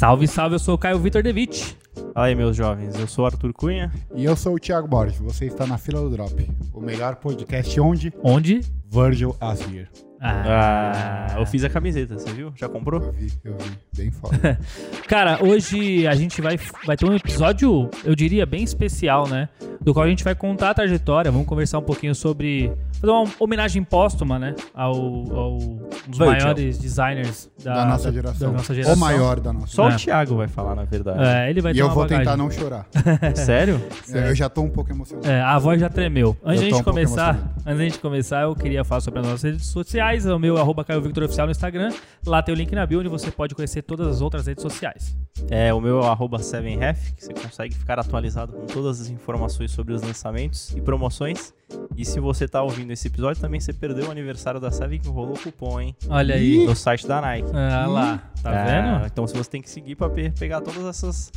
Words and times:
Salve, 0.00 0.26
salve, 0.26 0.54
eu 0.54 0.58
sou 0.58 0.76
o 0.76 0.78
Caio 0.78 0.98
Vitor 0.98 1.22
Devitt. 1.22 1.76
Fala 2.14 2.26
aí, 2.26 2.34
meus 2.34 2.56
jovens. 2.56 2.98
Eu 2.98 3.06
sou 3.06 3.24
o 3.24 3.26
Arthur 3.26 3.52
Cunha. 3.52 3.92
E 4.14 4.24
eu 4.24 4.34
sou 4.34 4.54
o 4.54 4.58
Thiago 4.58 4.88
Borges. 4.88 5.18
Você 5.18 5.44
está 5.44 5.66
na 5.66 5.76
fila 5.76 6.00
do 6.00 6.08
Drop. 6.08 6.50
O 6.72 6.80
melhor 6.80 7.16
podcast 7.16 7.78
onde 7.80 8.12
Onde? 8.22 8.60
Virgil 8.90 9.36
as 9.40 9.60
here. 9.60 9.88
Ah, 10.22 11.34
eu 11.38 11.46
fiz 11.46 11.64
a 11.64 11.68
camiseta, 11.70 12.18
você 12.18 12.30
viu? 12.32 12.52
Já 12.54 12.68
comprou? 12.68 13.00
Eu 13.00 13.12
vi, 13.12 13.32
eu 13.44 13.56
vi. 13.56 13.70
Bem 13.96 14.10
foda. 14.10 14.58
Cara, 15.08 15.38
hoje 15.42 16.06
a 16.06 16.14
gente 16.14 16.40
vai, 16.42 16.58
vai 16.86 16.96
ter 16.96 17.06
um 17.06 17.14
episódio, 17.14 17.88
eu 18.04 18.14
diria, 18.14 18.44
bem 18.44 18.62
especial, 18.62 19.26
né? 19.28 19.48
Do 19.80 19.94
qual 19.94 20.04
a 20.04 20.08
gente 20.08 20.22
vai 20.22 20.34
contar 20.34 20.70
a 20.70 20.74
trajetória, 20.74 21.30
vamos 21.30 21.46
conversar 21.46 21.78
um 21.78 21.82
pouquinho 21.82 22.14
sobre. 22.14 22.70
Fazer 23.00 23.10
uma 23.12 23.24
homenagem 23.40 23.82
póstuma, 23.82 24.38
né? 24.38 24.54
Ao, 24.74 24.94
ao 24.94 25.54
um 25.56 25.78
dos 26.06 26.18
Virgil. 26.18 26.26
maiores 26.26 26.78
designers 26.78 27.50
da, 27.64 27.74
Da 27.76 27.84
nossa 27.86 28.08
da- 28.08 28.12
geração. 28.12 28.50
da 28.52 28.56
nossa 28.58 28.74
geração. 28.74 28.94
O 28.94 28.98
maior 28.98 29.40
da 29.40 29.52
nossa. 29.54 29.68
Só 29.68 29.88
É. 29.90 29.94
o 29.94 29.96
Thiago 29.96 30.36
vai 30.36 30.48
falar, 30.48 30.74
na 30.74 30.84
verdade. 30.84 31.18
É, 31.24 31.48
ele 31.48 31.62
vai 31.62 31.72
E 31.72 31.78
eu 31.78 31.86
uma 31.86 31.94
vou 31.94 32.02
bagagem. 32.02 32.24
tentar 32.26 32.36
não 32.36 32.50
chorar. 32.50 32.86
Sério? 33.34 33.80
É, 34.12 34.28
eu 34.28 34.34
já 34.34 34.50
tô 34.50 34.60
um 34.60 34.68
pouco 34.68 34.92
emocionado. 34.92 35.26
É, 35.26 35.40
a 35.40 35.58
voz 35.58 35.80
já 35.80 35.88
tremeu. 35.88 36.36
Antes 36.44 36.60
tô 36.60 36.66
gente 36.66 36.80
um 36.80 36.84
começar, 36.84 37.38
antes 37.64 37.78
de 37.78 37.84
gente 37.84 37.98
começar, 38.00 38.42
eu 38.42 38.54
queria 38.54 38.84
falar 38.84 39.00
sobre 39.00 39.20
as 39.20 39.26
nossas 39.26 39.42
redes 39.44 39.66
sociais. 39.66 40.09
É 40.10 40.34
o 40.34 40.38
meu 40.38 40.56
arroba 40.58 40.84
Caio 40.84 41.00
Victor 41.00 41.24
Oficial 41.24 41.46
no 41.46 41.50
Instagram. 41.52 41.92
Lá 42.26 42.42
tem 42.42 42.54
o 42.54 42.56
link 42.58 42.72
na 42.74 42.84
bio 42.84 42.98
onde 43.00 43.08
você 43.08 43.30
pode 43.30 43.54
conhecer 43.54 43.82
todas 43.82 44.06
as 44.08 44.20
outras 44.20 44.46
redes 44.46 44.60
sociais. 44.62 45.16
É 45.48 45.72
o 45.72 45.80
meu 45.80 46.02
arroba 46.02 46.38
7ref, 46.38 47.14
que 47.16 47.24
você 47.24 47.32
consegue 47.32 47.74
ficar 47.74 47.98
atualizado 47.98 48.52
com 48.52 48.66
todas 48.66 49.00
as 49.00 49.08
informações 49.08 49.70
sobre 49.70 49.94
os 49.94 50.02
lançamentos 50.02 50.74
e 50.76 50.80
promoções. 50.80 51.54
E 51.96 52.04
se 52.04 52.18
você 52.18 52.48
tá 52.48 52.60
ouvindo 52.62 52.92
esse 52.92 53.06
episódio, 53.06 53.40
também 53.40 53.60
você 53.60 53.72
perdeu 53.72 54.08
o 54.08 54.10
aniversário 54.10 54.58
da 54.60 54.70
Seven 54.72 54.98
que 54.98 55.08
rolou 55.08 55.34
cupom, 55.34 55.80
hein? 55.80 55.94
Olha 56.08 56.34
aí. 56.34 56.66
No 56.66 56.74
site 56.74 57.06
da 57.06 57.20
Nike. 57.20 57.48
Ah 57.54 57.86
lá, 57.86 58.22
tá 58.42 58.50
Ah, 58.50 58.64
vendo? 58.64 59.06
Então 59.06 59.26
se 59.26 59.36
você 59.36 59.48
tem 59.48 59.62
que 59.62 59.70
seguir 59.70 59.94
pra 59.94 60.10
pe- 60.10 60.30
pegar 60.32 60.60
todas 60.60 60.84
essas 60.84 61.30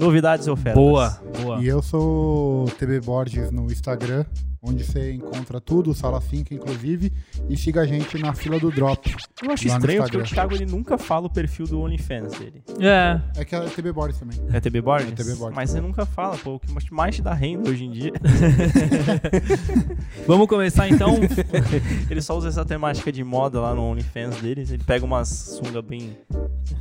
novidades 0.00 0.46
e 0.46 0.50
ofertas. 0.50 0.74
Boa, 0.82 1.20
boa. 1.42 1.60
E 1.62 1.68
eu 1.68 1.80
sou 1.80 2.64
o 2.64 2.70
TB 2.70 3.00
Borges 3.00 3.50
no 3.52 3.66
Instagram, 3.70 4.24
onde 4.62 4.84
você 4.84 5.12
encontra 5.12 5.60
tudo, 5.60 5.94
Sala 5.94 6.20
5 6.20 6.52
inclusive. 6.54 7.12
E 7.48 7.56
siga 7.56 7.80
a 7.82 7.86
gente 7.86 8.18
na 8.18 8.34
fila 8.34 8.58
do 8.58 8.70
Drop. 8.70 9.14
Eu 9.42 9.52
acho 9.52 9.66
estranho 9.66 10.02
porque 10.02 10.16
o. 10.18 10.22
Thiago 10.24 10.54
ele 10.54 10.66
nunca 10.66 10.98
fala 10.98 11.26
o 11.26 11.30
perfil 11.30 11.66
do 11.66 11.80
OnlyFans 11.80 12.32
dele. 12.38 12.62
É, 12.78 13.20
É 13.40 13.44
que 13.44 13.54
é 13.54 13.60
TB 13.60 13.92
Borges 13.92 14.18
também. 14.18 14.38
É 14.52 14.60
TB 14.60 14.80
Borges? 14.82 15.08
É 15.08 15.12
TB 15.14 15.34
Borges. 15.36 15.56
Mas 15.56 15.70
você 15.70 15.80
nunca 15.80 16.04
fala, 16.04 16.36
pô, 16.36 16.56
o 16.56 16.60
que 16.60 16.70
mais- 16.92 17.14
te 17.14 17.22
dá 17.22 17.32
renda 17.34 17.70
hoje 17.70 17.84
em 17.84 17.90
dia. 17.90 18.12
vamos 20.26 20.46
começar 20.46 20.88
então. 20.88 21.16
ele 22.10 22.20
só 22.20 22.36
usa 22.36 22.48
essa 22.48 22.64
temática 22.64 23.10
de 23.10 23.24
moda 23.24 23.60
lá 23.60 23.74
no 23.74 23.82
OnlyFans 23.82 24.36
deles. 24.36 24.70
Ele 24.70 24.84
pega 24.84 25.04
umas 25.04 25.28
sunga 25.28 25.82
bem 25.82 26.16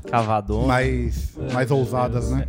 cavadonas. 0.10 0.68
Mais, 0.68 1.38
mais 1.54 1.72
ousadas, 1.72 2.30
né? 2.32 2.46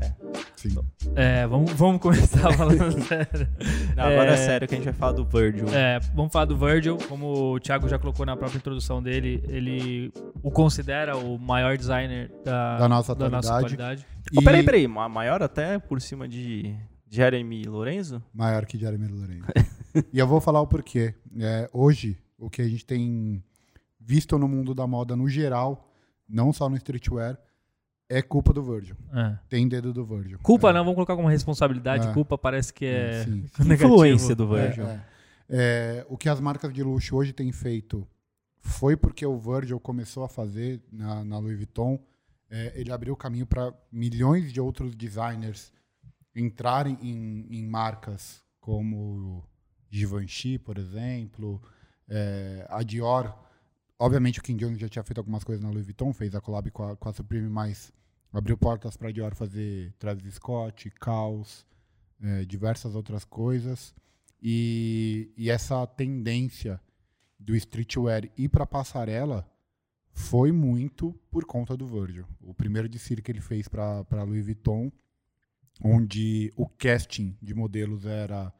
Sim. 0.56 0.76
É, 1.16 1.46
vamos, 1.46 1.72
vamos 1.72 2.00
começar 2.02 2.52
falando 2.56 2.92
sério. 3.02 3.48
Não, 3.96 4.04
agora 4.04 4.30
é... 4.30 4.34
É. 4.34 4.36
sério 4.36 4.68
que 4.68 4.74
a 4.74 4.76
gente 4.76 4.84
vai 4.84 4.92
falar 4.94 5.12
do 5.12 5.24
Virgil. 5.24 5.68
É, 5.70 5.98
vamos 6.14 6.30
falar 6.32 6.44
do 6.44 6.56
Virgil. 6.56 6.98
Como 7.08 7.54
o 7.54 7.60
Thiago 7.60 7.88
já 7.88 7.98
colocou 7.98 8.26
na 8.26 8.36
própria 8.36 8.58
introdução 8.58 9.02
dele, 9.02 9.42
ele 9.48 10.12
o 10.42 10.50
considera 10.50 11.16
o 11.16 11.38
maior 11.38 11.76
designer 11.78 12.30
da, 12.44 12.78
Da 12.78 12.88
nossa 12.88 13.14
da 13.14 13.28
nossa 13.30 13.54
atualidade. 13.56 14.02
qualidade. 14.04 14.06
Oh, 14.36 14.40
E 14.40 14.44
peraí, 14.44 14.62
peraí. 14.62 14.86
ma- 14.86 15.08
Maior 15.08 15.42
até 15.42 15.78
por 15.78 16.00
cima 16.00 16.28
de 16.28 16.74
Jeremy 17.08 17.64
Lorenzo? 17.64 18.22
Maior 18.32 18.66
que 18.66 18.78
Jeremy 18.78 19.08
Lorenzo. 19.08 19.44
e 20.12 20.18
eu 20.18 20.26
vou 20.26 20.40
falar 20.40 20.60
o 20.60 20.66
porquê. 20.66 21.14
É, 21.38 21.68
hoje, 21.72 22.18
o 22.38 22.50
que 22.50 22.60
a 22.60 22.68
gente 22.68 22.84
tem 22.84 23.42
visto 23.98 24.38
no 24.38 24.46
mundo 24.46 24.74
da 24.74 24.86
moda 24.86 25.16
no 25.16 25.28
geral, 25.28 25.88
não 26.28 26.52
só 26.52 26.68
no 26.68 26.76
streetwear, 26.76 27.38
é 28.10 28.20
culpa 28.20 28.52
do 28.52 28.62
Virgil. 28.62 28.96
É. 29.14 29.38
Tem 29.48 29.68
dedo 29.68 29.92
do 29.92 30.04
Virgil. 30.04 30.38
Culpa 30.42 30.70
é, 30.70 30.72
não, 30.72 30.80
vamos 30.80 30.96
colocar 30.96 31.14
como 31.14 31.28
responsabilidade. 31.28 32.08
É. 32.08 32.12
Culpa 32.12 32.36
parece 32.36 32.72
que 32.74 32.84
é 32.84 33.24
Sim. 33.24 33.46
negativo. 33.64 33.94
Influência 33.94 34.34
do 34.34 34.56
É, 34.56 34.66
Virgil. 34.66 34.86
é. 34.86 35.04
É, 35.48 36.06
o 36.08 36.18
que 36.18 36.28
as 36.28 36.40
marcas 36.40 36.72
de 36.72 36.82
luxo 36.82 37.16
hoje 37.16 37.32
têm 37.32 37.50
feito 37.52 38.06
foi 38.60 38.96
porque 38.96 39.24
o 39.24 39.38
Virgil 39.38 39.80
começou 39.80 40.22
a 40.24 40.28
fazer 40.28 40.82
na, 40.92 41.24
na 41.24 41.38
Louis 41.38 41.56
Vuitton. 41.56 41.98
É, 42.50 42.72
ele 42.74 42.92
abriu 42.92 43.14
o 43.14 43.16
caminho 43.16 43.46
para 43.46 43.72
milhões 43.92 44.52
de 44.52 44.60
outros 44.60 44.94
designers 44.96 45.72
entrarem 46.34 46.98
em, 47.00 47.46
em 47.48 47.66
marcas 47.66 48.42
como 48.60 49.44
Givenchy, 49.88 50.58
por 50.58 50.78
exemplo, 50.78 51.60
é, 52.08 52.66
a 52.68 52.82
Dior. 52.82 53.32
Obviamente 53.98 54.38
o 54.40 54.42
Kim 54.42 54.56
Jones 54.56 54.78
já 54.78 54.88
tinha 54.88 55.02
feito 55.02 55.18
algumas 55.18 55.44
coisas 55.44 55.62
na 55.64 55.70
Louis 55.70 55.84
Vuitton, 55.84 56.12
fez 56.12 56.34
a 56.34 56.40
collab 56.40 56.70
com 56.70 56.84
a, 56.88 56.96
com 56.96 57.08
a 57.08 57.12
Supreme, 57.12 57.48
mas 57.48 57.92
abriu 58.32 58.56
portas 58.56 58.96
para 58.96 59.12
Dior 59.12 59.34
fazer 59.34 59.92
Travis 59.98 60.34
Scott, 60.34 60.90
Caos, 60.90 61.66
é, 62.22 62.44
diversas 62.44 62.94
outras 62.94 63.24
coisas. 63.24 63.94
E, 64.42 65.32
e 65.36 65.50
essa 65.50 65.86
tendência 65.86 66.80
do 67.38 67.54
streetwear 67.54 68.30
ir 68.36 68.48
para 68.48 68.66
passarela 68.66 69.46
foi 70.12 70.52
muito 70.52 71.12
por 71.30 71.44
conta 71.44 71.76
do 71.76 71.86
Virgil. 71.86 72.26
O 72.40 72.54
primeiro 72.54 72.88
desfile 72.88 73.22
que 73.22 73.30
ele 73.30 73.40
fez 73.40 73.68
para 73.68 74.22
Louis 74.24 74.44
Vuitton, 74.44 74.90
onde 75.82 76.52
o 76.56 76.68
casting 76.68 77.36
de 77.40 77.54
modelos 77.54 78.04
era 78.04 78.52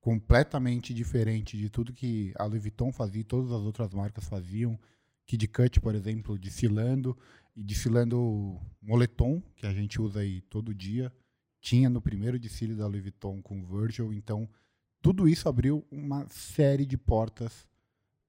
completamente 0.00 0.94
diferente 0.94 1.58
de 1.58 1.68
tudo 1.68 1.92
que 1.92 2.32
a 2.38 2.44
Louis 2.44 2.62
Vuitton 2.62 2.92
fazia 2.92 3.20
e 3.20 3.24
todas 3.24 3.50
as 3.50 3.62
outras 3.62 3.92
marcas 3.92 4.28
faziam. 4.28 4.78
Kid 5.26 5.46
Cut, 5.48 5.80
por 5.80 5.94
exemplo, 5.94 6.38
desfilando 6.38 7.16
e 7.60 7.62
desfilando 7.62 8.58
moletom, 8.80 9.42
que 9.54 9.66
a 9.66 9.72
gente 9.74 10.00
usa 10.00 10.20
aí 10.20 10.40
todo 10.40 10.74
dia. 10.74 11.12
Tinha 11.60 11.90
no 11.90 12.00
primeiro 12.00 12.38
desfile 12.38 12.74
da 12.74 12.86
Louis 12.86 13.02
Vuitton 13.02 13.42
com 13.42 13.60
o 13.60 13.62
Virgil, 13.64 14.14
então 14.14 14.48
tudo 15.02 15.28
isso 15.28 15.46
abriu 15.46 15.84
uma 15.90 16.26
série 16.28 16.86
de 16.86 16.96
portas 16.96 17.68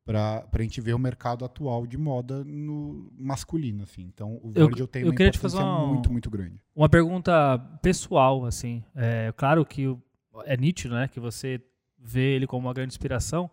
para 0.04 0.46
a 0.52 0.62
gente 0.62 0.82
ver 0.82 0.94
o 0.94 1.00
mercado 1.00 1.46
atual 1.46 1.88
de 1.88 1.98
moda 1.98 2.44
no 2.44 3.10
masculino, 3.18 3.84
assim. 3.84 4.02
Então, 4.02 4.34
o 4.44 4.52
Eu- 4.54 4.68
Virgil 4.68 4.88
tem 4.88 5.04
eu 5.04 5.10
uma 5.10 5.16
queria 5.16 5.32
te 5.32 5.40
fazer 5.40 5.58
uma- 5.58 5.88
muito, 5.88 6.12
muito 6.12 6.30
grande. 6.30 6.60
Uma 6.76 6.90
pergunta 6.90 7.58
pessoal, 7.82 8.44
assim. 8.46 8.84
É 8.94 9.32
claro 9.38 9.66
que 9.66 9.96
é 10.44 10.58
nítido, 10.58 10.94
né? 10.96 11.08
Que 11.08 11.20
você 11.22 11.62
vê 11.98 12.36
ele 12.36 12.48
como 12.48 12.68
uma 12.68 12.74
grande 12.74 12.92
inspiração. 12.94 13.50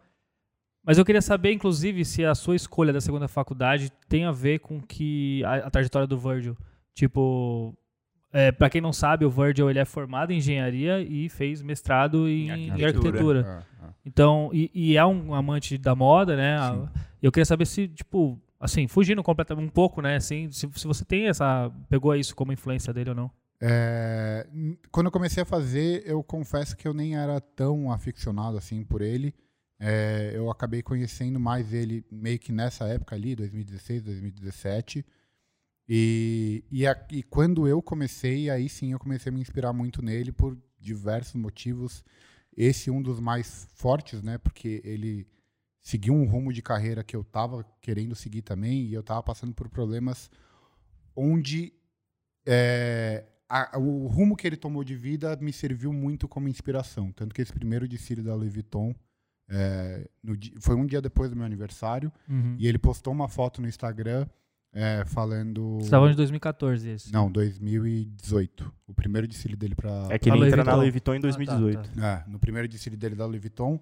Mas 0.84 0.96
eu 0.96 1.04
queria 1.04 1.20
saber, 1.20 1.52
inclusive, 1.52 2.04
se 2.04 2.24
a 2.24 2.34
sua 2.34 2.56
escolha 2.56 2.92
da 2.92 3.00
segunda 3.00 3.28
faculdade 3.28 3.90
tem 4.08 4.24
a 4.24 4.32
ver 4.32 4.60
com 4.60 4.80
que 4.80 5.44
a, 5.44 5.66
a 5.66 5.70
trajetória 5.70 6.06
do 6.06 6.18
Virgil. 6.18 6.56
Tipo, 6.94 7.76
é, 8.32 8.50
para 8.52 8.70
quem 8.70 8.80
não 8.80 8.92
sabe, 8.92 9.24
o 9.24 9.30
Virgil 9.30 9.70
ele 9.70 9.78
é 9.78 9.84
formado 9.84 10.32
em 10.32 10.38
engenharia 10.38 11.00
e 11.00 11.28
fez 11.28 11.62
mestrado 11.62 12.28
em, 12.28 12.50
Em 12.50 12.66
em 12.68 12.70
arquitetura. 12.70 13.40
arquitetura. 13.40 13.66
É, 13.82 13.86
é. 13.86 13.90
Então, 14.04 14.50
e, 14.52 14.70
e 14.74 14.96
é 14.96 15.04
um 15.04 15.34
amante 15.34 15.76
da 15.78 15.94
moda, 15.94 16.36
né? 16.36 16.58
Sim. 16.58 16.88
Eu 17.22 17.32
queria 17.32 17.44
saber 17.44 17.66
se, 17.66 17.88
tipo, 17.88 18.40
assim, 18.60 18.86
fugindo 18.86 19.22
completamente 19.22 19.66
um 19.66 19.70
pouco, 19.70 20.00
né? 20.00 20.16
Assim, 20.16 20.50
se, 20.50 20.68
se 20.74 20.86
você 20.86 21.04
tem 21.04 21.28
essa. 21.28 21.70
pegou 21.88 22.14
isso 22.14 22.34
como 22.34 22.52
influência 22.52 22.92
dele 22.92 23.10
ou 23.10 23.16
não. 23.16 23.30
É, 23.60 24.46
quando 24.90 25.06
eu 25.06 25.12
comecei 25.12 25.42
a 25.42 25.46
fazer, 25.46 26.02
eu 26.06 26.22
confesso 26.22 26.76
que 26.76 26.86
eu 26.86 26.94
nem 26.94 27.16
era 27.16 27.40
tão 27.40 27.90
aficionado 27.90 28.56
assim 28.56 28.84
por 28.84 29.02
ele. 29.02 29.34
É, 29.80 30.32
eu 30.34 30.50
acabei 30.50 30.82
conhecendo 30.82 31.38
mais 31.38 31.72
ele 31.72 32.04
meio 32.10 32.38
que 32.38 32.50
nessa 32.52 32.86
época 32.88 33.14
ali, 33.14 33.36
2016, 33.36 34.02
2017. 34.02 35.04
E, 35.88 36.64
e, 36.70 36.86
a- 36.86 37.06
e 37.12 37.22
quando 37.22 37.66
eu 37.68 37.80
comecei, 37.82 38.50
aí 38.50 38.68
sim 38.68 38.92
eu 38.92 38.98
comecei 38.98 39.30
a 39.30 39.34
me 39.34 39.40
inspirar 39.40 39.72
muito 39.72 40.02
nele 40.02 40.32
por 40.32 40.58
diversos 40.80 41.34
motivos. 41.34 42.04
Esse 42.56 42.90
um 42.90 43.00
dos 43.02 43.20
mais 43.20 43.68
fortes, 43.74 44.22
né? 44.22 44.38
Porque 44.38 44.82
ele 44.84 45.26
seguiu 45.82 46.14
um 46.14 46.26
rumo 46.26 46.52
de 46.52 46.62
carreira 46.62 47.04
que 47.04 47.16
eu 47.16 47.22
estava 47.22 47.64
querendo 47.80 48.14
seguir 48.14 48.42
também 48.42 48.82
e 48.86 48.94
eu 48.94 49.00
estava 49.00 49.22
passando 49.22 49.54
por 49.54 49.68
problemas 49.68 50.30
onde 51.16 51.72
é, 52.46 53.24
a- 53.48 53.78
o 53.78 54.06
rumo 54.08 54.36
que 54.36 54.46
ele 54.46 54.56
tomou 54.56 54.84
de 54.84 54.96
vida 54.96 55.36
me 55.40 55.52
serviu 55.52 55.92
muito 55.92 56.28
como 56.28 56.48
inspiração. 56.48 57.12
Tanto 57.12 57.34
que 57.34 57.42
esse 57.42 57.52
primeiro 57.52 57.88
desfile 57.88 58.22
da 58.22 58.34
Louis 58.34 58.52
Vuitton 58.52 58.94
é, 59.48 60.08
no 60.22 60.36
foi 60.60 60.74
um 60.76 60.84
dia 60.86 61.00
depois 61.00 61.30
do 61.30 61.36
meu 61.36 61.44
aniversário 61.46 62.12
e 62.58 62.66
ele 62.66 62.78
postou 62.78 63.12
uma 63.12 63.28
foto 63.28 63.60
no 63.62 63.68
Instagram 63.68 64.26
é, 64.72 65.04
falando. 65.06 65.76
Você 65.78 65.84
estava 65.86 66.08
de 66.10 66.14
2014 66.16 66.88
esse. 66.90 67.12
Não, 67.12 67.30
2018. 67.32 68.72
O 68.86 68.94
primeiro 68.94 69.26
desfile 69.26 69.56
dele 69.56 69.74
para. 69.74 70.08
É 70.10 70.18
que 70.18 70.28
ele 70.30 70.46
entra 70.46 70.62
na. 70.62 70.74
Louis 70.74 70.90
Vuitton 70.92 71.14
em 71.14 71.18
Ah, 71.18 71.20
2018. 71.22 71.88
tá, 71.90 72.00
tá. 72.00 72.24
É, 72.26 72.30
no 72.30 72.38
primeiro 72.38 72.68
desfile 72.68 72.96
dele 72.96 73.14
da 73.14 73.24
Louis 73.26 73.40
Vuitton. 73.40 73.80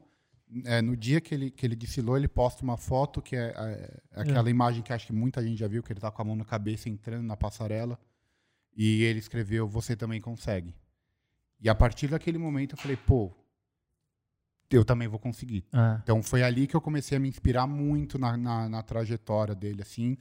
é, 0.64 0.80
no 0.80 0.96
dia 0.96 1.20
que 1.20 1.34
ele, 1.34 1.50
que 1.50 1.66
ele 1.66 1.74
desfilou, 1.74 2.16
ele 2.16 2.28
posta 2.28 2.62
uma 2.62 2.76
foto 2.76 3.20
que 3.20 3.34
é, 3.34 3.52
é, 3.56 4.00
aquela 4.14 4.48
imagem 4.48 4.82
que 4.82 4.92
acho 4.92 5.06
que 5.06 5.12
muita 5.12 5.42
gente 5.42 5.58
já 5.58 5.66
viu, 5.66 5.82
que 5.82 5.92
ele 5.92 6.00
tá 6.00 6.10
com 6.10 6.22
a 6.22 6.24
mão 6.24 6.36
na 6.36 6.44
cabeça 6.44 6.88
entrando 6.88 7.24
na 7.26 7.36
passarela. 7.36 7.98
E 8.76 9.02
ele 9.02 9.18
escreveu: 9.18 9.66
Você 9.66 9.96
também 9.96 10.20
consegue. 10.20 10.72
E 11.60 11.68
a 11.68 11.74
partir 11.74 12.08
daquele 12.08 12.38
momento 12.38 12.74
eu 12.74 12.78
falei, 12.78 12.96
pô, 12.96 13.32
eu 14.70 14.84
também 14.84 15.06
vou 15.08 15.18
conseguir. 15.18 15.64
É. 15.72 15.98
Então 16.02 16.22
foi 16.22 16.42
ali 16.42 16.66
que 16.66 16.74
eu 16.74 16.80
comecei 16.80 17.16
a 17.16 17.20
me 17.20 17.28
inspirar 17.28 17.66
muito 17.66 18.18
na, 18.18 18.36
na, 18.36 18.68
na 18.68 18.82
trajetória 18.82 19.54
dele, 19.54 19.82
assim. 19.82 20.16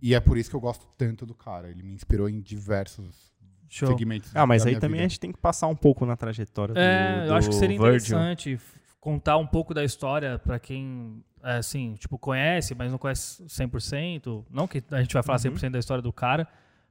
E 0.00 0.14
é 0.14 0.20
por 0.20 0.36
isso 0.38 0.50
que 0.50 0.56
eu 0.56 0.60
gosto 0.60 0.86
tanto 0.96 1.24
do 1.26 1.34
cara. 1.34 1.70
Ele 1.70 1.82
me 1.82 1.92
inspirou 1.94 2.28
em 2.28 2.40
diversos 2.40 3.32
Show. 3.68 3.88
segmentos. 3.88 4.30
Ah, 4.34 4.46
mas 4.46 4.62
da 4.62 4.68
aí 4.68 4.72
minha 4.74 4.80
também 4.80 5.00
a 5.00 5.02
vida. 5.02 5.08
gente 5.10 5.20
tem 5.20 5.32
que 5.32 5.38
passar 5.38 5.66
um 5.68 5.74
pouco 5.76 6.04
na 6.06 6.16
trajetória 6.16 6.74
do, 6.74 6.80
É, 6.80 7.26
eu 7.28 7.34
acho 7.34 7.48
que 7.48 7.54
do 7.54 7.58
seria 7.58 7.78
Virgil. 7.78 8.16
interessante 8.18 8.60
contar 9.00 9.36
um 9.36 9.46
pouco 9.46 9.72
da 9.72 9.84
história 9.84 10.38
pra 10.38 10.58
quem, 10.58 11.22
é, 11.42 11.58
assim, 11.58 11.94
tipo, 11.94 12.18
conhece, 12.18 12.74
mas 12.74 12.90
não 12.90 12.98
conhece 12.98 13.42
100%. 13.44 14.44
Não 14.50 14.66
que 14.66 14.82
a 14.90 15.00
gente 15.00 15.12
vai 15.14 15.22
falar 15.22 15.38
Uhum. 15.44 15.52
100% 15.54 15.70
da 15.70 15.78
história 15.78 16.02
do 16.02 16.12
cara, 16.12 16.46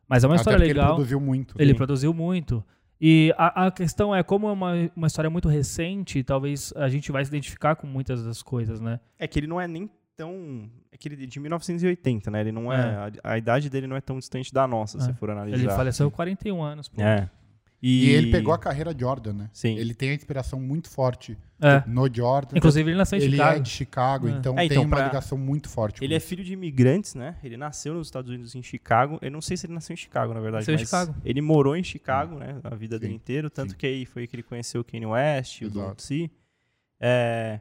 mas 0.08 0.24
é 0.24 0.28
uma 0.28 0.36
Até 0.36 0.42
história 0.42 0.60
porque 0.60 0.74
legal. 0.74 0.88
Ele 0.88 0.96
produziu 0.96 1.20
muito. 1.20 1.56
Ele 1.60 1.72
Sim. 1.72 1.78
produziu 1.78 2.14
muito. 2.14 2.64
E 3.00 3.34
a, 3.38 3.66
a 3.68 3.72
questão 3.72 4.16
é, 4.16 4.24
como 4.24 4.48
é 4.48 4.52
uma, 4.52 4.74
uma 4.96 5.08
história 5.08 5.30
muito 5.30 5.50
recente, 5.50 6.24
talvez 6.24 6.72
a 6.76 6.88
gente 6.88 7.12
vai 7.12 7.24
se 7.24 7.30
identificar 7.30 7.76
com 7.76 7.86
muitas 7.86 8.24
das 8.24 8.42
coisas, 8.42 8.80
né? 8.80 9.00
É 9.20 9.28
que 9.28 9.38
ele 9.40 9.48
não 9.48 9.60
é 9.60 9.68
nem 9.68 9.90
tão. 10.16 10.70
É 10.92 10.98
que 10.98 11.10
ele 11.10 11.24
é 11.24 11.28
de 11.28 11.40
1980, 11.40 12.32
né? 12.32 12.40
Ele 12.42 12.52
não 12.52 12.72
é. 12.72 13.12
A, 13.24 13.32
a 13.34 13.38
idade 13.38 13.70
dele 13.70 13.86
não 13.86 13.96
é 13.98 14.02
tão 14.02 14.18
distante 14.18 14.54
da 14.54 14.66
nossa, 14.66 14.98
É. 14.98 15.02
se 15.02 15.14
for 15.14 15.30
analisar. 15.30 15.58
Ele 15.58 15.70
faleceu 15.70 16.10
com 16.10 16.16
41 16.16 16.62
anos. 16.64 16.88
Pô. 16.88 17.02
É. 17.02 17.30
E 17.88 18.10
ele 18.10 18.32
pegou 18.32 18.52
a 18.54 18.58
carreira 18.58 18.96
Jordan, 18.98 19.34
né? 19.34 19.50
Sim. 19.54 19.78
Ele 19.78 19.94
tem 19.94 20.10
a 20.10 20.14
inspiração 20.16 20.60
muito 20.60 20.90
forte 20.90 21.38
É. 21.62 21.84
no 21.86 22.12
Jordan. 22.12 22.58
Inclusive, 22.58 22.90
ele 22.90 22.98
nasceu 22.98 23.20
em 23.20 23.22
ele 23.22 23.32
Chicago. 23.34 23.58
é 23.58 23.60
de 23.60 23.70
Chicago, 23.70 24.28
É. 24.28 24.32
então 24.32 24.54
É, 24.54 24.58
tem 24.58 24.66
então, 24.68 24.84
uma 24.84 24.96
pra- 24.96 25.06
ligação 25.06 25.38
muito 25.38 25.70
forte. 25.70 26.00
Ele 26.04 26.08
com 26.08 26.14
é 26.14 26.18
isso. 26.18 26.26
filho 26.28 26.44
de 26.44 26.54
imigrantes, 26.54 27.14
né? 27.14 27.36
Ele 27.44 27.58
nasceu 27.58 27.94
nos 27.94 28.08
Estados 28.08 28.32
Unidos 28.32 28.56
em 28.56 28.64
Chicago. 28.64 29.20
Eu 29.22 29.30
não 29.30 29.40
sei 29.40 29.56
se 29.56 29.68
ele 29.68 29.74
nasceu 29.74 29.94
em 29.94 29.98
Chicago, 29.98 30.34
na 30.34 30.40
verdade. 30.40 30.62
Nasceu 30.64 30.74
em 30.76 30.78
Chicago. 30.80 31.16
Ele 31.24 31.42
morou 31.42 31.76
em 31.78 31.84
Chicago, 31.84 32.40
né? 32.40 32.60
A 32.64 32.74
vida 32.74 32.98
dele 32.98 33.12
Sim, 33.14 33.18
inteira. 33.18 33.50
Tanto 33.52 33.72
sim. 33.74 33.78
que 33.78 33.86
aí 33.86 34.06
foi 34.06 34.26
que 34.26 34.36
ele 34.36 34.44
conheceu 34.44 34.82
o 34.82 34.84
Kanye 34.84 35.06
West, 35.06 35.62
o 35.62 35.66
Exato. 35.66 35.88
Don 35.90 35.94
C. 36.00 36.30
É, 37.00 37.60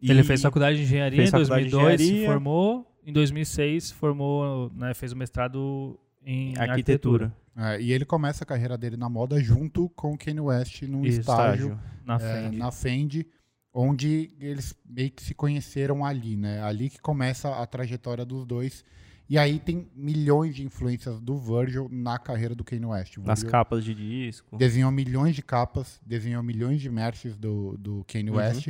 e- 0.00 0.10
Ele 0.10 0.22
fez 0.22 0.42
faculdade 0.42 0.76
de 0.76 0.82
engenharia 0.82 1.16
fez 1.16 1.28
em 1.28 1.32
faculdade 1.32 1.64
de 1.64 1.70
2002, 1.70 2.00
se 2.00 2.26
formou. 2.26 2.90
Em 3.06 3.12
2006, 3.12 3.90
formou, 3.92 4.70
né, 4.76 4.92
fez 4.94 5.12
o 5.12 5.16
mestrado 5.16 5.98
em 6.24 6.54
arquitetura. 6.58 7.32
É, 7.56 7.80
e 7.80 7.92
ele 7.92 8.04
começa 8.04 8.42
a 8.44 8.46
carreira 8.46 8.76
dele 8.76 8.96
na 8.96 9.08
moda 9.08 9.40
junto 9.40 9.88
com 9.90 10.12
o 10.12 10.18
Kanye 10.18 10.40
West 10.40 10.82
num 10.82 11.04
Isso, 11.04 11.20
estágio 11.20 11.78
na 12.04 12.16
é, 12.16 12.18
frente. 12.18 12.56
na 12.56 12.70
Fendi, 12.72 13.26
onde 13.72 14.30
eles 14.40 14.74
meio 14.84 15.10
que 15.10 15.22
se 15.22 15.34
conheceram 15.34 16.04
ali, 16.04 16.36
né? 16.36 16.62
Ali 16.62 16.90
que 16.90 17.00
começa 17.00 17.48
a 17.54 17.66
trajetória 17.66 18.24
dos 18.24 18.44
dois. 18.44 18.84
E 19.28 19.38
aí 19.38 19.58
tem 19.58 19.88
milhões 19.94 20.54
de 20.54 20.64
influências 20.64 21.18
do 21.20 21.38
Virgil 21.38 21.88
na 21.90 22.18
carreira 22.18 22.54
do 22.54 22.62
Kanye 22.62 22.84
West. 22.84 23.16
Nas 23.18 23.42
capas 23.42 23.82
de 23.84 23.94
disco. 23.94 24.56
Desenhou 24.58 24.90
milhões 24.90 25.34
de 25.34 25.42
capas, 25.42 25.98
desenhou 26.04 26.42
milhões 26.42 26.80
de 26.80 26.90
merches 26.90 27.36
do, 27.36 27.76
do 27.78 28.04
Kanye 28.06 28.30
Uhum. 28.30 28.36
West. 28.36 28.68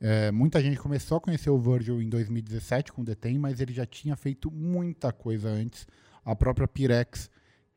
É, 0.00 0.32
muita 0.32 0.60
gente 0.60 0.80
começou 0.80 1.18
a 1.18 1.20
conhecer 1.20 1.50
o 1.50 1.58
Virgil 1.58 2.02
em 2.02 2.08
2017 2.08 2.92
com 2.92 3.02
o 3.02 3.04
Ten, 3.04 3.38
mas 3.38 3.60
ele 3.60 3.72
já 3.72 3.86
tinha 3.86 4.16
feito 4.16 4.50
muita 4.50 5.12
coisa 5.12 5.48
antes. 5.48 5.86
A 6.24 6.34
própria 6.34 6.66
Pirex, 6.66 7.30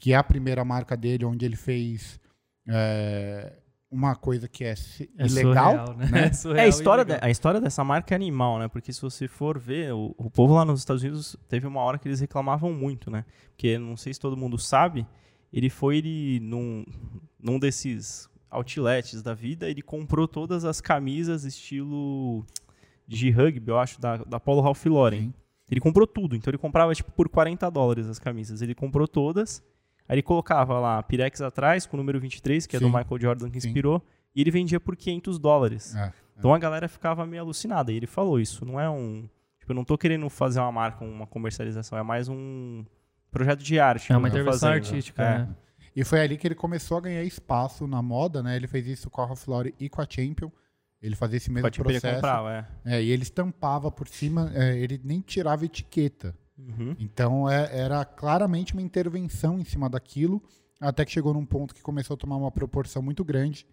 que 0.06 0.14
é 0.14 0.16
a 0.18 0.24
primeira 0.24 0.64
marca 0.64 0.96
dele, 0.96 1.26
onde 1.26 1.44
ele 1.48 1.56
fez 1.56 2.20
é, 2.68 3.58
uma 3.90 4.16
coisa 4.16 4.48
que 4.48 4.64
é, 4.64 4.76
É 5.18 5.26
ilegal, 5.26 5.72
surreal, 5.88 5.98
né? 5.98 6.10
né? 6.12 6.26
É, 6.30 6.34
surreal 6.34 6.60
É, 6.60 6.66
a 6.66 6.68
história, 6.68 7.04
de- 7.04 7.18
a 7.20 7.30
história 7.32 7.60
dessa 7.60 7.84
marca 7.84 8.14
é 8.14 8.16
animal, 8.16 8.60
né? 8.60 8.68
Porque 8.68 8.94
se 8.94 9.02
você 9.02 9.28
for 9.28 9.58
ver, 9.58 9.94
o, 9.96 10.14
o 10.16 10.30
povo 10.30 10.54
lá 10.54 10.64
nos 10.64 10.80
Estados 10.80 11.02
Unidos 11.02 11.36
teve 11.50 11.66
uma 11.66 11.82
hora 11.82 11.98
que 11.98 12.08
eles 12.08 12.20
reclamavam 12.20 12.72
muito, 12.72 13.10
né? 13.10 13.26
Porque 13.50 13.80
não 13.80 13.98
sei 13.98 14.14
se 14.14 14.20
todo 14.20 14.38
mundo 14.38 14.60
sabe, 14.60 15.08
ele 15.52 15.72
foi 15.72 15.98
ele, 15.98 16.40
num, 16.40 16.86
num 17.42 17.58
desses 17.58 18.30
outlets 18.52 19.24
da 19.24 19.34
vida, 19.34 19.68
ele 19.68 19.82
comprou 19.82 20.28
todas 20.28 20.66
as 20.66 20.80
camisas 20.80 21.46
estilo 21.46 22.46
de 23.08 23.32
rugby, 23.32 23.72
eu 23.72 23.80
acho, 23.80 24.00
da, 24.00 24.18
da 24.18 24.40
Polo 24.40 24.62
Ralph 24.62 24.86
Lauren. 24.86 25.20
Sim. 25.22 25.34
Ele 25.68 25.80
comprou 25.82 26.06
tudo, 26.06 26.36
então 26.36 26.52
ele 26.52 26.60
comprava 26.60 26.94
tipo 26.94 27.12
por 27.12 27.28
40 27.28 27.68
dólares 27.72 28.06
as 28.08 28.20
camisas. 28.20 28.62
Ele 28.62 28.76
comprou 28.76 29.08
todas, 29.08 29.64
aí 30.08 30.16
ele 30.16 30.22
colocava 30.24 30.80
lá 30.80 31.02
Pirex 31.04 31.42
atrás 31.42 31.86
com 31.86 31.96
o 31.96 32.00
número 32.00 32.20
23, 32.20 32.66
que 32.68 32.76
é 32.76 32.80
do 32.80 32.88
Sim. 32.88 32.96
Michael 32.96 33.20
Jordan 33.22 33.50
que 33.50 33.60
Sim. 33.62 33.68
inspirou, 33.70 34.02
e 34.36 34.42
ele 34.42 34.52
vendia 34.52 34.80
por 34.80 34.96
500 34.96 35.40
dólares. 35.40 35.96
É. 35.96 36.12
Então 36.38 36.54
a 36.54 36.60
galera 36.60 36.88
ficava 36.88 37.26
meio 37.26 37.42
alucinada. 37.44 37.92
E 37.92 37.96
ele 37.96 38.08
falou 38.08 38.40
isso, 38.40 38.66
não 38.66 38.80
é 38.80 38.90
um. 38.90 39.28
Tipo, 39.60 39.72
eu 39.72 39.76
não 39.76 39.86
tô 39.86 39.98
querendo 39.98 40.30
fazer 40.30 40.60
uma 40.60 40.72
marca, 40.72 41.04
uma 41.04 41.26
comercialização, 41.26 41.98
é 41.98 42.04
mais 42.04 42.28
um 42.28 42.84
projeto 43.32 43.64
de 43.64 43.80
arte. 43.80 44.12
É 44.12 44.18
uma 44.18 44.28
intervenção 44.28 44.70
fazendo. 44.70 44.86
artística, 44.86 45.24
É. 45.24 45.38
né? 45.40 45.56
E 45.96 46.04
foi 46.04 46.20
ali 46.20 46.38
que 46.38 46.46
ele 46.46 46.56
começou 46.56 46.98
a 46.98 47.02
ganhar 47.02 47.24
espaço 47.24 47.88
na 47.88 48.02
moda, 48.02 48.44
né? 48.44 48.58
Ele 48.58 48.68
fez 48.68 48.86
isso 48.86 49.10
com 49.10 49.22
a 49.22 49.26
Ralph 49.28 49.48
Lauren 49.48 49.72
e 49.80 49.88
com 49.88 50.02
a 50.02 50.08
Champion. 50.10 50.52
Ele 51.02 51.16
fazia 51.16 51.38
esse 51.38 51.50
mesmo 51.50 51.64
Pode 51.66 51.80
ele 51.80 51.84
processo. 51.90 52.16
comprava, 52.16 52.52
é. 52.84 52.98
É, 52.98 53.02
e 53.04 53.12
ele 53.12 53.24
estampava 53.24 53.90
por 53.90 54.08
cima, 54.08 54.52
é, 54.54 54.78
ele 54.78 55.00
nem 55.04 55.22
tirava 55.22 55.64
etiqueta. 55.64 56.36
Uhum. 56.58 56.96
Então 57.00 57.50
é- 57.50 57.70
era 57.78 58.04
claramente 58.06 58.74
uma 58.74 58.82
intervenção 58.82 59.60
em 59.60 59.66
cima 59.66 59.90
daquilo, 59.90 60.42
até 60.80 61.04
que 61.06 61.12
chegou 61.12 61.34
num 61.34 61.46
ponto 61.46 61.74
que 61.76 61.82
começou 61.82 62.14
a 62.14 62.18
tomar 62.18 62.38
uma 62.38 62.52
proporção 62.52 63.02
muito 63.02 63.24
grande 63.26 63.66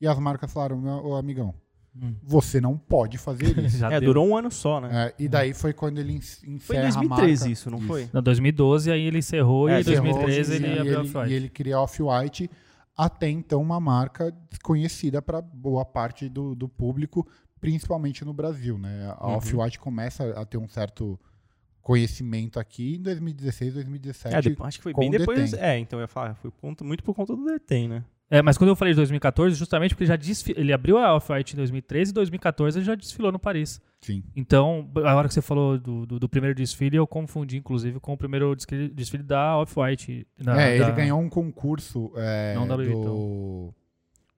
e 0.00 0.06
as 0.06 0.18
marcas 0.18 0.50
falaram: 0.52 0.78
"Meu- 0.80 1.04
ô 1.04 1.16
amigão, 1.16 1.54
Hum. 1.94 2.14
você 2.22 2.60
não 2.60 2.78
pode 2.78 3.18
fazer 3.18 3.44
isso. 3.58 3.76
Já 3.78 3.90
É, 3.92 3.98
deu. 4.00 4.08
durou 4.10 4.26
um 4.28 4.36
ano 4.36 4.50
só, 4.50 4.80
né? 4.80 5.08
É, 5.08 5.14
e 5.22 5.28
daí 5.28 5.52
foi 5.52 5.72
quando 5.72 5.98
ele 5.98 6.12
en- 6.14 6.16
encerra 6.18 6.58
Foi 6.60 6.76
em 6.76 6.78
a 6.78 6.82
2013 6.90 7.40
marca. 7.40 7.52
isso, 7.52 7.70
não 7.70 7.80
foi? 7.80 8.08
Não, 8.12 8.22
2012, 8.22 8.90
aí 8.92 9.02
ele 9.02 9.18
encerrou 9.18 9.68
É, 9.68 9.72
e 9.72 9.76
em 9.76 9.80
encerrou, 9.80 10.04
2013 10.04 10.52
e, 10.52 10.56
ele 10.56 10.66
e 10.66 10.78
abriu 10.78 10.80
a 10.80 10.84
ele, 10.84 10.96
Off-White. 11.08 11.30
e 11.30 11.34
ele 11.34 11.48
cria 11.48 11.76
a 11.76 11.82
Off-White, 11.82 12.50
até 12.96 13.28
então 13.28 13.60
uma 13.60 13.80
marca 13.80 14.30
desconhecida 14.50 15.20
para 15.20 15.40
boa 15.42 15.84
parte 15.84 16.28
do, 16.28 16.54
do 16.54 16.68
público, 16.68 17.26
principalmente 17.60 18.24
no 18.24 18.32
Brasil. 18.32 18.78
Né? 18.78 19.12
A 19.18 19.26
Uhum. 19.26 19.34
Off-White 19.36 19.78
começa 19.80 20.30
a 20.40 20.44
ter 20.46 20.58
um 20.58 20.68
certo 20.68 21.18
conhecimento 21.82 22.58
aqui 22.60 22.96
em 22.96 23.02
2016, 23.02 23.74
2017. 23.74 24.34
É, 24.36 24.42
depois- 24.42 24.68
acho 24.68 24.78
que 24.78 24.82
foi 24.84 24.92
com 24.92 25.00
bem 25.00 25.10
depois. 25.10 25.50
Detém. 25.52 25.64
É, 25.68 25.78
então 25.78 25.98
eu 25.98 26.02
ia 26.04 26.08
falar, 26.08 26.34
foi 26.34 26.50
muito 26.82 27.02
por 27.02 27.14
conta 27.14 27.34
do 27.34 27.44
Detém, 27.44 27.88
né? 27.88 28.04
É, 28.32 28.40
mas 28.42 28.56
quando 28.56 28.68
eu 28.70 28.76
falei 28.76 28.94
de 28.94 28.96
2014, 28.96 29.56
justamente 29.56 29.90
porque 29.90 30.04
ele 30.04 30.08
já 30.08 30.14
desfi- 30.14 30.54
ele 30.56 30.72
abriu 30.72 30.98
a 30.98 31.16
Off-White 31.16 31.54
em 31.54 31.56
2013 31.56 32.12
e 32.12 32.14
2014 32.14 32.78
ele 32.78 32.84
já 32.86 32.94
desfilou 32.94 33.32
no 33.32 33.40
Paris. 33.40 33.80
Sim. 34.00 34.22
Então, 34.36 34.88
a 35.04 35.14
hora 35.16 35.26
que 35.26 35.34
você 35.34 35.42
falou 35.42 35.76
do, 35.76 36.06
do, 36.06 36.20
do 36.20 36.28
primeiro 36.28 36.54
desfile, 36.54 36.96
eu 36.96 37.08
confundi, 37.08 37.56
inclusive, 37.56 37.98
com 37.98 38.12
o 38.12 38.16
primeiro 38.16 38.54
desfile, 38.54 38.88
desfile 38.88 39.24
da 39.24 39.58
Off-White. 39.58 40.28
na- 40.38 40.60
é, 40.60 40.78
da- 40.78 40.84
ele 40.86 40.92
ganhou 40.96 41.18
um 41.20 41.28
concurso 41.28 42.12
é, 42.14 42.54
Não 42.54 42.68
da 42.68 42.76
Louis 42.76 42.88
do, 42.92 43.74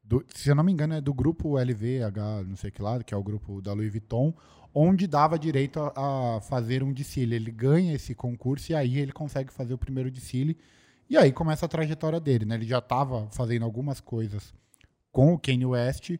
do- 0.02 0.24
Se 0.34 0.48
eu 0.50 0.54
não 0.54 0.64
me 0.64 0.72
engano, 0.72 0.94
é 0.94 1.00
do 1.02 1.12
grupo 1.12 1.58
LVH, 1.58 2.44
não 2.46 2.56
sei 2.56 2.70
que 2.70 2.80
lá, 2.80 3.02
que 3.02 3.12
é 3.12 3.16
o 3.16 3.22
grupo 3.22 3.60
da 3.60 3.74
Louis 3.74 3.90
Vuitton, 3.90 4.32
onde 4.74 5.06
dava 5.06 5.38
direito 5.38 5.79
a, 5.81 6.36
a 6.36 6.41
fazer 6.41 6.82
um 6.82 6.93
desfile. 6.93 7.36
Ele 7.36 7.50
ganha 7.50 7.94
esse 7.94 8.14
concurso 8.14 8.72
e 8.72 8.74
aí 8.74 8.98
ele 8.98 9.12
consegue 9.12 9.52
fazer 9.52 9.74
o 9.74 9.79
primeiro 9.79 10.10
desfile. 10.10 10.56
E 11.08 11.17
aí 11.17 11.31
começa 11.32 11.67
a 11.67 11.69
trajetória 11.69 12.19
dele, 12.19 12.44
né? 12.44 12.55
Ele 12.55 12.67
já 12.67 12.79
estava 12.79 13.29
fazendo 13.31 13.64
algumas 13.64 14.00
coisas 14.00 14.55
com 15.10 15.34
o 15.34 15.38
Kanye 15.38 15.67
West 15.67 16.10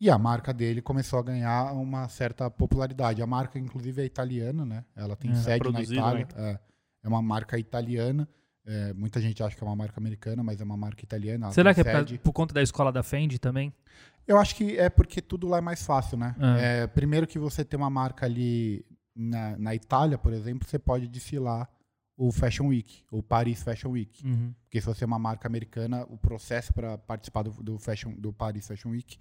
e 0.00 0.10
a 0.10 0.18
marca 0.18 0.52
dele 0.52 0.82
começou 0.82 1.18
a 1.18 1.22
ganhar 1.22 1.72
uma 1.74 2.08
certa 2.08 2.50
popularidade. 2.50 3.22
A 3.22 3.26
marca, 3.26 3.58
inclusive, 3.58 4.02
é 4.02 4.04
italiana, 4.04 4.64
né? 4.64 4.84
Ela 4.96 5.16
tem 5.16 5.30
É, 5.30 5.34
sede 5.34 5.72
na 5.72 5.82
Itália. 5.82 6.28
É, 6.36 6.58
é 7.04 7.08
uma 7.08 7.22
marca 7.22 7.58
italiana. 7.58 8.28
É, 8.64 8.92
muita 8.92 9.20
gente 9.20 9.42
acha 9.42 9.56
que 9.56 9.62
é 9.62 9.66
uma 9.66 9.74
marca 9.74 9.98
americana, 9.98 10.42
mas 10.42 10.60
é 10.60 10.64
uma 10.64 10.76
marca 10.76 11.04
italiana. 11.04 11.50
Será 11.50 11.74
que 11.74 11.80
é 11.80 11.84
por, 11.84 11.98
sede. 11.98 12.18
por 12.18 12.32
conta 12.32 12.54
da 12.54 12.62
escola 12.62 12.92
da 12.92 13.02
Fendi 13.02 13.38
também? 13.38 13.72
Eu 14.26 14.38
acho 14.38 14.54
que 14.54 14.76
é 14.78 14.88
porque 14.88 15.20
tudo 15.20 15.48
lá 15.48 15.58
é 15.58 15.60
mais 15.60 15.84
fácil, 15.84 16.16
né? 16.16 16.34
É. 16.38 16.82
É, 16.82 16.86
primeiro 16.86 17.26
que 17.26 17.38
você 17.38 17.64
tem 17.64 17.78
uma 17.78 17.90
marca 17.90 18.26
ali 18.26 18.84
na, 19.14 19.56
na 19.58 19.74
Itália, 19.74 20.16
por 20.16 20.32
exemplo, 20.32 20.68
você 20.68 20.78
pode 20.78 21.08
desfilar 21.08 21.68
o 22.16 22.30
Fashion 22.30 22.68
Week, 22.68 23.02
o 23.10 23.22
Paris 23.22 23.62
Fashion 23.62 23.90
Week. 23.90 24.24
Uhum. 24.24 24.54
Porque 24.62 24.80
se 24.80 24.86
você 24.86 25.04
é 25.04 25.06
uma 25.06 25.18
marca 25.18 25.48
americana, 25.48 26.06
o 26.08 26.16
processo 26.16 26.72
para 26.72 26.96
participar 26.98 27.42
do, 27.42 27.50
do, 27.62 27.78
fashion, 27.78 28.12
do 28.16 28.32
Paris 28.32 28.66
Fashion 28.66 28.90
Week, 28.90 29.18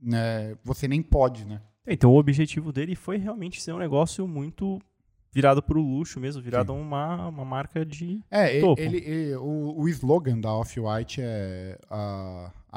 né, 0.00 0.54
você 0.62 0.86
nem 0.86 1.02
pode, 1.02 1.46
né? 1.46 1.62
Então 1.86 2.12
o 2.12 2.18
objetivo 2.18 2.72
dele 2.72 2.94
foi 2.94 3.16
realmente 3.16 3.62
ser 3.62 3.72
um 3.72 3.78
negócio 3.78 4.26
muito 4.26 4.80
virado 5.32 5.62
pro 5.62 5.80
luxo 5.80 6.18
mesmo, 6.18 6.42
virado 6.42 6.74
uma, 6.74 7.28
uma 7.28 7.44
marca 7.44 7.84
de. 7.84 8.20
É, 8.30 8.60
Topo. 8.60 8.80
ele, 8.80 8.98
e- 8.98 9.36
o, 9.36 9.74
o 9.78 9.88
slogan 9.88 10.40
da 10.40 10.52
Off-White 10.52 11.20
é 11.22 11.78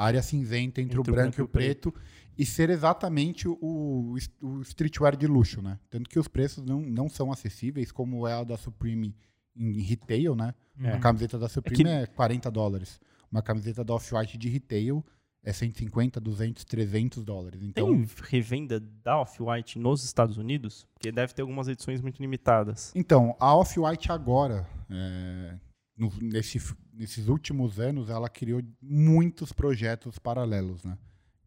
a 0.00 0.04
área 0.04 0.22
cinzenta 0.22 0.80
entre, 0.80 0.98
o 0.98 1.02
branco 1.02 1.40
e 1.40 1.42
o 1.42 1.48
preto 1.48 1.94
e 2.38 2.46
ser 2.46 2.70
exatamente 2.70 3.46
o, 3.46 3.58
o, 3.60 4.14
o 4.40 4.62
streetwear 4.62 5.14
de 5.16 5.26
luxo, 5.26 5.60
né? 5.60 5.78
Tanto 5.90 6.08
que 6.08 6.18
os 6.18 6.26
preços 6.26 6.64
não, 6.64 6.80
não 6.80 7.08
são 7.08 7.30
acessíveis, 7.30 7.92
como 7.92 8.26
é 8.26 8.32
a 8.32 8.42
da 8.44 8.56
Supreme 8.56 9.14
em 9.54 9.80
retail, 9.82 10.34
né? 10.34 10.54
É. 10.80 10.92
Uma 10.92 11.00
camiseta 11.00 11.38
da 11.38 11.48
Supreme 11.50 11.84
que- 11.84 11.88
é, 11.88 12.06
40 12.06 12.50
dólares. 12.50 12.98
Uma 13.30 13.42
camiseta 13.42 13.84
da 13.84 13.92
Off-White 13.94 14.38
de 14.38 14.48
retail 14.48 15.04
é 15.42 15.52
150, 15.52 16.18
200, 16.18 16.64
300 16.64 17.22
dólares. 17.24 17.60
Então, 17.62 17.86
Tem 17.94 18.06
revenda 18.30 18.80
da 18.80 19.20
Off-White 19.20 19.78
nos 19.78 20.02
Estados 20.04 20.38
Unidos? 20.38 20.86
Porque 20.94 21.12
deve 21.12 21.34
ter 21.34 21.42
algumas 21.42 21.68
edições 21.68 22.00
muito 22.00 22.20
limitadas. 22.22 22.90
Então, 22.94 23.36
a 23.38 23.54
Off-White 23.54 24.10
agora, 24.10 24.66
é, 24.88 25.58
no- 25.96 26.12
nesse, 26.22 26.58
nesses 27.00 27.28
últimos 27.28 27.80
anos, 27.80 28.10
ela 28.10 28.28
criou 28.28 28.62
muitos 28.80 29.52
projetos 29.52 30.18
paralelos, 30.18 30.84
né? 30.84 30.98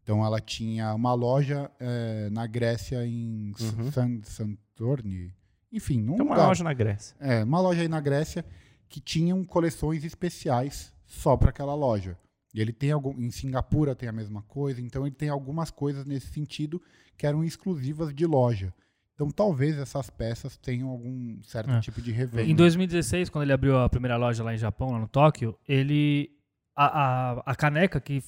Então 0.02 0.24
ela 0.24 0.40
tinha 0.40 0.92
uma 0.94 1.14
loja 1.14 1.70
é, 1.80 2.28
na 2.30 2.46
Grécia 2.46 3.06
em 3.06 3.52
Uhum. 3.78 3.90
San, 3.92 4.20
Santorni, 4.24 5.32
enfim, 5.72 6.04
Tem 6.04 6.14
uma 6.20 6.34
lugar. 6.34 6.48
loja 6.48 6.64
na 6.64 6.72
Grécia. 6.72 7.16
É, 7.20 7.42
uma 7.44 7.60
loja 7.60 7.80
aí 7.82 7.88
na 7.88 8.00
Grécia 8.00 8.44
que 8.88 9.00
tinham 9.00 9.42
coleções 9.44 10.04
especiais 10.04 10.92
só 11.06 11.36
para 11.36 11.50
aquela 11.50 11.74
loja. 11.74 12.18
E 12.52 12.60
ele 12.60 12.72
tem 12.72 12.92
algum. 12.92 13.12
Em 13.18 13.30
Singapura 13.30 13.94
tem 13.94 14.08
a 14.08 14.12
mesma 14.12 14.42
coisa, 14.42 14.80
então 14.80 15.06
ele 15.06 15.14
tem 15.14 15.28
algumas 15.28 15.70
coisas 15.70 16.04
nesse 16.04 16.26
sentido 16.28 16.80
que 17.16 17.26
eram 17.26 17.42
exclusivas 17.42 18.14
de 18.14 18.26
loja. 18.26 18.72
Então 19.14 19.28
talvez 19.28 19.78
essas 19.78 20.10
peças 20.10 20.56
tenham 20.56 20.88
algum 20.88 21.40
certo 21.42 21.70
É. 21.70 21.80
tipo 21.80 22.02
de 22.02 22.10
revenda. 22.10 22.48
Em 22.50 22.54
2016, 22.54 23.28
quando 23.30 23.44
ele 23.44 23.52
abriu 23.52 23.78
a 23.78 23.88
primeira 23.88 24.16
loja 24.16 24.42
lá 24.42 24.52
em 24.52 24.58
Japão, 24.58 24.90
lá 24.90 24.98
no 24.98 25.08
Tóquio, 25.08 25.56
ele. 25.68 26.30
A, 26.76 26.86
a, 26.86 27.32
a 27.52 27.54
caneca 27.54 28.00
que, 28.00 28.20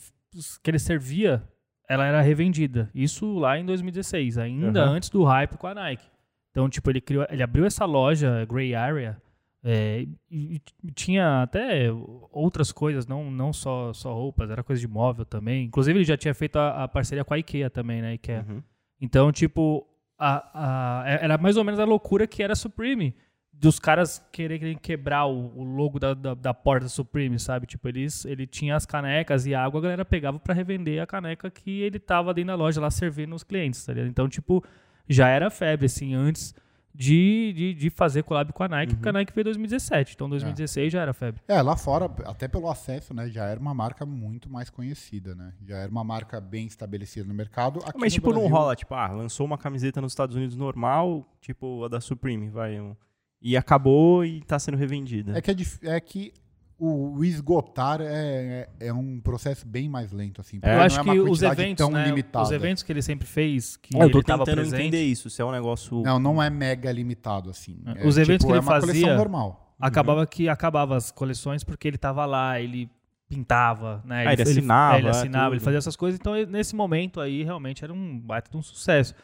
que 0.62 0.70
ele 0.70 0.78
servia, 0.78 1.42
ela 1.88 2.06
era 2.06 2.20
revendida. 2.20 2.88
Isso 2.94 3.38
lá 3.38 3.58
em 3.58 3.64
2016, 3.66 4.38
ainda 4.38 4.84
Aham. 4.84 4.92
antes 4.92 5.10
do 5.10 5.24
hype 5.24 5.56
com 5.56 5.66
a 5.66 5.74
Nike. 5.74 6.06
Então, 6.52 6.68
tipo, 6.70 6.88
ele, 6.88 7.00
criou, 7.00 7.26
ele 7.28 7.42
abriu 7.42 7.66
essa 7.66 7.84
loja, 7.84 8.44
Grey 8.48 8.72
Area, 8.74 9.20
é, 9.64 10.06
e, 10.30 10.62
e 10.84 10.92
tinha 10.92 11.42
até 11.42 11.88
outras 12.30 12.70
coisas, 12.70 13.04
não, 13.04 13.30
não 13.32 13.52
só, 13.52 13.92
só 13.92 14.14
roupas, 14.14 14.48
era 14.48 14.62
coisa 14.62 14.80
de 14.80 14.86
móvel 14.86 15.24
também. 15.24 15.64
Inclusive, 15.66 15.98
ele 15.98 16.04
já 16.04 16.16
tinha 16.16 16.32
feito 16.32 16.56
a, 16.56 16.84
a 16.84 16.88
parceria 16.88 17.24
com 17.24 17.34
a 17.34 17.38
IKEA 17.38 17.68
também, 17.68 18.00
né? 18.00 18.14
IKEA. 18.14 18.46
Uhum. 18.48 18.62
Então, 19.00 19.32
tipo, 19.32 19.84
a, 20.18 21.00
a- 21.02 21.08
é- 21.08 21.24
era 21.24 21.38
mais 21.38 21.56
ou 21.56 21.64
menos 21.64 21.80
a 21.80 21.84
loucura 21.84 22.26
que 22.26 22.42
era 22.42 22.52
a 22.52 22.56
Supreme. 22.56 23.14
Dos 23.52 23.78
caras 23.78 24.22
quererem 24.30 24.76
quebrar 24.76 25.24
o, 25.26 25.50
o 25.56 25.64
logo 25.64 25.98
da, 25.98 26.12
da, 26.12 26.34
da 26.34 26.52
porta 26.52 26.88
Supreme, 26.88 27.38
sabe? 27.38 27.66
Tipo, 27.66 27.88
eles, 27.88 28.24
ele 28.26 28.46
tinha 28.46 28.76
as 28.76 28.84
canecas 28.84 29.46
e 29.46 29.54
a 29.54 29.64
água, 29.64 29.80
a 29.80 29.82
galera 29.82 30.04
pegava 30.04 30.38
pra 30.38 30.52
revender 30.54 31.02
a 31.02 31.06
caneca 31.06 31.50
que 31.50 31.80
ele 31.80 31.98
tava 31.98 32.34
dentro 32.34 32.48
da 32.48 32.54
loja 32.54 32.80
lá 32.82 32.90
servindo 32.90 33.34
os 33.34 33.42
clientes, 33.42 33.82
tá 33.84 33.94
ligado? 33.94 34.10
Então, 34.10 34.28
tipo, 34.28 34.62
já 35.08 35.28
era 35.28 35.48
febre, 35.48 35.86
assim, 35.86 36.14
antes 36.14 36.54
de, 36.96 37.52
de, 37.52 37.74
de 37.74 37.90
fazer 37.90 38.22
collab 38.22 38.52
com 38.52 38.62
a 38.62 38.68
Nike, 38.68 38.94
porque 38.94 39.08
a 39.08 39.12
Nike 39.12 39.32
veio 39.34 39.42
em 39.42 39.44
2017. 39.44 40.14
Então, 40.14 40.28
2016 40.28 40.92
já 40.92 41.02
era 41.02 41.12
febre. 41.12 41.40
É, 41.46 41.60
lá 41.60 41.76
fora, 41.76 42.06
até 42.24 42.48
pelo 42.48 42.68
acesso, 42.70 43.12
né, 43.12 43.28
já 43.28 43.44
era 43.44 43.60
uma 43.60 43.74
marca 43.74 44.06
muito 44.06 44.48
mais 44.50 44.70
conhecida, 44.70 45.34
né? 45.34 45.52
Já 45.66 45.76
era 45.78 45.90
uma 45.90 46.02
marca 46.04 46.40
bem 46.40 46.66
estabelecida 46.66 47.26
no 47.28 47.34
mercado. 47.34 47.80
Aqui 47.86 47.98
Mas, 47.98 48.12
no 48.12 48.14
tipo, 48.16 48.30
não 48.32 48.40
Brasil- 48.40 48.56
rola, 48.56 48.74
tipo, 48.76 48.94
ah, 48.94 49.08
lançou 49.08 49.44
uma 49.46 49.58
camiseta 49.58 50.00
nos 50.00 50.12
Estados 50.12 50.34
Unidos 50.34 50.56
normal, 50.56 51.26
tipo 51.40 51.84
a 51.84 51.88
da 51.88 52.00
Supreme, 52.00 52.48
vai. 52.48 52.80
um- 52.80 52.96
e 53.42 53.56
acabou 53.56 54.24
e 54.24 54.40
tá 54.40 54.58
sendo 54.58 54.76
revendida. 54.78 55.36
É 55.36 55.42
que, 55.42 55.50
é, 55.50 55.54
dif- 55.54 55.78
é 55.86 56.00
que 56.00 56.32
o, 56.78 57.16
o 57.18 57.24
esgotar 57.24 58.00
é, 58.02 58.68
é, 58.80 58.88
é 58.88 58.92
um 58.92 59.18
processo 59.20 59.66
bem 59.66 59.88
mais 59.88 60.12
lento, 60.12 60.40
assim. 60.40 60.58
É, 60.62 60.74
Eu 60.76 60.80
acho 60.82 61.00
é 61.00 61.02
que 61.04 61.20
os 61.20 61.42
eventos, 61.42 61.76
tão 61.76 61.90
né, 61.90 62.04
limitada. 62.04 62.44
os 62.44 62.50
eventos 62.52 62.82
que 62.82 62.92
ele 62.92 63.00
sempre 63.02 63.26
fez, 63.26 63.76
que 63.76 63.96
É, 63.96 64.02
eu 64.02 64.10
tô 64.10 64.18
ele 64.18 64.24
tava 64.24 64.44
tentando 64.44 64.60
presente, 64.60 64.82
entender 64.82 65.02
isso, 65.04 65.30
se 65.30 65.40
é 65.40 65.44
um 65.44 65.52
negócio... 65.52 66.02
Não, 66.02 66.18
não 66.18 66.42
é 66.42 66.50
mega 66.50 66.92
limitado, 66.92 67.48
assim. 67.50 67.78
É, 67.86 68.04
É, 68.04 68.06
os 68.06 68.18
eventos 68.18 68.44
tipo, 68.44 68.48
que 68.48 68.52
é 68.52 68.56
ele 68.56 68.66
uma 68.66 68.80
coleção 68.80 69.00
fazia- 69.02 69.16
normal. 69.16 69.74
acabava 69.80 70.26
que 70.26 70.48
acabava 70.48 70.96
as 70.96 71.10
coleções 71.10 71.64
porque 71.64 71.88
ele 71.88 71.98
tava 71.98 72.24
lá, 72.26 72.60
ele 72.60 72.90
pintava, 73.28 74.02
né? 74.04 74.24
Ah, 74.26 74.32
ele 74.32 74.42
assinava, 74.42 74.96
é, 74.96 74.98
ele 75.00 75.08
assinava, 75.08 75.54
ele 75.54 75.60
fazia 75.64 75.78
essas 75.78 75.96
coisas. 75.96 76.18
Então, 76.20 76.36
ele- 76.36 76.50
nesse 76.50 76.76
momento 76.76 77.20
aí, 77.20 77.42
realmente 77.42 77.82
era 77.82 77.92
um 77.92 78.18
baita 78.18 78.50
de 78.50 78.56
um 78.56 78.62
sucesso. 78.62 79.14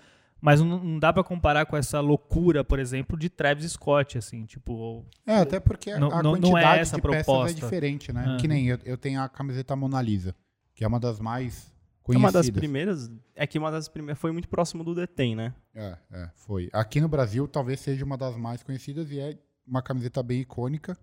Mas 0.44 0.60
não, 0.60 0.82
não 0.82 0.98
dá 0.98 1.12
pra 1.12 1.22
comparar 1.22 1.64
com 1.66 1.76
essa 1.76 2.00
loucura, 2.00 2.64
por 2.64 2.80
exemplo, 2.80 3.16
de 3.16 3.30
Travis 3.30 3.70
Scott, 3.72 4.18
assim, 4.18 4.44
tipo... 4.44 5.06
É, 5.24 5.36
até 5.36 5.60
porque 5.60 5.94
Não- 5.96 6.10
a 6.12 6.20
não- 6.20 6.32
não 6.32 6.36
é 6.36 6.40
quantidade 6.40 6.80
essa 6.80 6.96
de 6.96 7.02
peças 7.02 7.20
é 7.20 7.22
proposta. 7.24 7.54
diferente, 7.60 8.12
né? 8.12 8.36
Que 8.40 8.48
nem 8.48 8.66
eu, 8.66 8.78
eu 8.84 8.98
tenho 8.98 9.20
a 9.22 9.28
camiseta 9.28 9.76
Mona 9.76 10.02
Lisa, 10.02 10.34
que 10.74 10.82
é 10.82 10.88
uma 10.88 10.98
das 10.98 11.20
mais 11.20 11.68
É 11.68 12.02
conhecidas. 12.02 12.24
uma 12.24 12.32
das 12.32 12.50
primeiras... 12.50 13.10
É 13.36 13.46
que 13.46 13.56
uma 13.56 13.70
das 13.70 13.88
primeiras 13.88 14.20
foi 14.20 14.32
muito 14.32 14.48
próximo 14.48 14.82
do 14.82 14.96
Detém, 14.96 15.36
né? 15.36 15.54
É, 15.72 15.96
é, 16.10 16.30
foi. 16.34 16.68
Aqui 16.72 17.00
no 17.00 17.08
Brasil 17.08 17.46
talvez 17.46 17.78
seja 17.78 18.04
uma 18.04 18.18
das 18.18 18.36
mais 18.36 18.64
conhecidas 18.64 19.12
e 19.12 19.20
é 19.20 19.38
uma 19.64 19.80
camiseta 19.80 20.24
bem 20.24 20.40
icônica. 20.40 20.98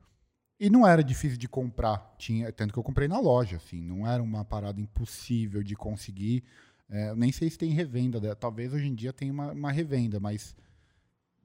E 0.60 0.70
não 0.70 0.86
era 0.86 1.02
difícil 1.02 1.38
de 1.38 1.48
comprar, 1.48 2.14
tinha, 2.18 2.52
tanto 2.52 2.74
que 2.74 2.78
eu 2.80 2.84
comprei 2.84 3.08
na 3.08 3.18
loja, 3.18 3.56
assim, 3.56 3.82
não 3.82 4.06
era 4.06 4.22
uma 4.22 4.44
parada 4.44 4.82
impossível 4.82 5.64
de 5.64 5.74
conseguir. 5.78 6.44
É, 6.90 7.10
eu 7.10 7.16
nem 7.16 7.32
sei 7.32 7.50
se 7.50 7.58
tem 7.58 7.72
revenda, 7.72 8.36
talvez 8.36 8.74
hoje 8.74 8.88
em 8.88 8.96
dia 8.96 9.14
tenha 9.14 9.32
uma, 9.32 9.52
uma 9.52 9.72
revenda, 9.72 10.20
mas 10.20 10.56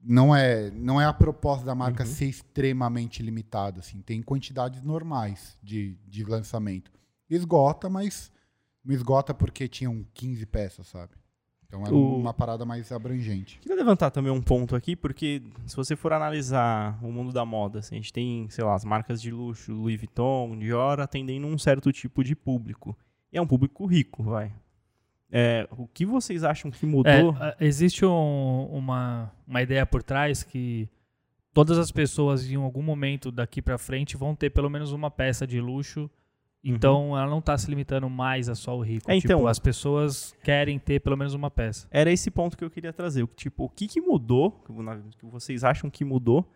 não 0.03 0.35
é, 0.35 0.69
não 0.71 0.99
é 1.01 1.05
a 1.05 1.13
proposta 1.13 1.65
da 1.65 1.73
marca 1.75 2.03
Uhum. 2.03 2.09
ser 2.09 2.25
extremamente 2.25 3.23
limitada, 3.23 3.79
assim, 3.79 4.01
tem 4.01 4.21
quantidades 4.21 4.81
normais 4.83 5.57
de, 5.63 5.97
de 6.07 6.23
lançamento. 6.23 6.91
Esgota, 7.29 7.89
mas 7.89 8.31
não 8.83 8.93
esgota 8.93 9.33
porque 9.33 9.67
tinham 9.67 10.05
15 10.13 10.45
peças, 10.45 10.87
sabe? 10.87 11.13
Então 11.67 11.81
era 11.85 11.95
O- 11.95 12.19
uma 12.19 12.33
parada 12.33 12.63
mais 12.65 12.91
abrangente. 12.91 13.57
Queria 13.59 13.75
levantar 13.75 14.11
também 14.11 14.31
um 14.31 14.41
ponto 14.41 14.75
aqui, 14.75 14.95
porque 14.95 15.41
se 15.65 15.75
você 15.75 15.95
for 15.95 16.13
analisar 16.13 16.97
o 17.03 17.11
mundo 17.11 17.33
da 17.33 17.43
moda, 17.43 17.79
assim, 17.79 17.95
a 17.95 17.97
gente 17.97 18.13
tem, 18.13 18.47
sei 18.49 18.63
lá, 18.63 18.75
as 18.75 18.85
marcas 18.85 19.19
de 19.21 19.31
luxo, 19.31 19.73
Louis 19.73 19.97
Vuitton, 19.97 20.57
Dior, 20.59 20.99
atendendo 20.99 21.47
um 21.47 21.57
certo 21.57 21.91
tipo 21.91 22.23
de 22.23 22.35
público. 22.35 22.95
E 23.33 23.37
é 23.37 23.41
um 23.41 23.47
público 23.47 23.85
rico, 23.87 24.21
vai. 24.23 24.53
É, 25.37 25.67
o 25.77 25.85
que 25.85 26.05
vocês 26.05 26.45
acham 26.45 26.71
que 26.71 26.85
mudou? 26.85 27.11
É, 27.41 27.49
é, 27.59 27.65
existe 27.65 28.05
um- 28.05 28.67
uma, 28.71 29.29
uma 29.45 29.61
ideia 29.61 29.85
por 29.85 30.01
trás 30.01 30.43
que 30.43 30.87
todas 31.53 31.77
as 31.77 31.91
pessoas 31.91 32.49
em 32.49 32.55
algum 32.55 32.81
momento 32.81 33.31
daqui 33.31 33.61
pra 33.61 33.77
frente 33.77 34.15
vão 34.15 34.33
ter 34.33 34.49
pelo 34.49 34.69
menos 34.69 34.93
uma 34.93 35.11
peça 35.11 35.45
de 35.45 35.59
luxo. 35.59 36.09
Então 36.63 37.15
ela 37.17 37.29
não 37.29 37.41
tá 37.41 37.55
se 37.57 37.69
limitando 37.69 38.09
mais 38.09 38.47
a 38.49 38.55
só 38.55 38.75
o 38.77 38.81
rico. 38.81 39.11
É, 39.11 39.15
então- 39.17 39.37
tipo, 39.39 39.47
as 39.47 39.59
pessoas 39.59 40.33
querem 40.43 40.79
ter 40.79 40.99
pelo 41.01 41.17
menos 41.17 41.33
uma 41.33 41.51
peça. 41.51 41.85
Era 41.91 42.09
esse 42.11 42.31
ponto 42.31 42.57
que 42.57 42.63
eu 42.63 42.69
queria 42.71 42.93
trazer. 42.93 43.21
O 43.23 43.27
que, 43.27 43.35
Tipo, 43.35 43.65
o 43.65 43.69
que, 43.69 43.87
que 43.87 43.99
mudou, 44.01 44.51
que 44.65 44.71
na- 44.71 44.97
que 45.17 45.25
vocês 45.25 45.63
acham 45.65 45.89
que 45.89 46.03
mudou, 46.05 46.49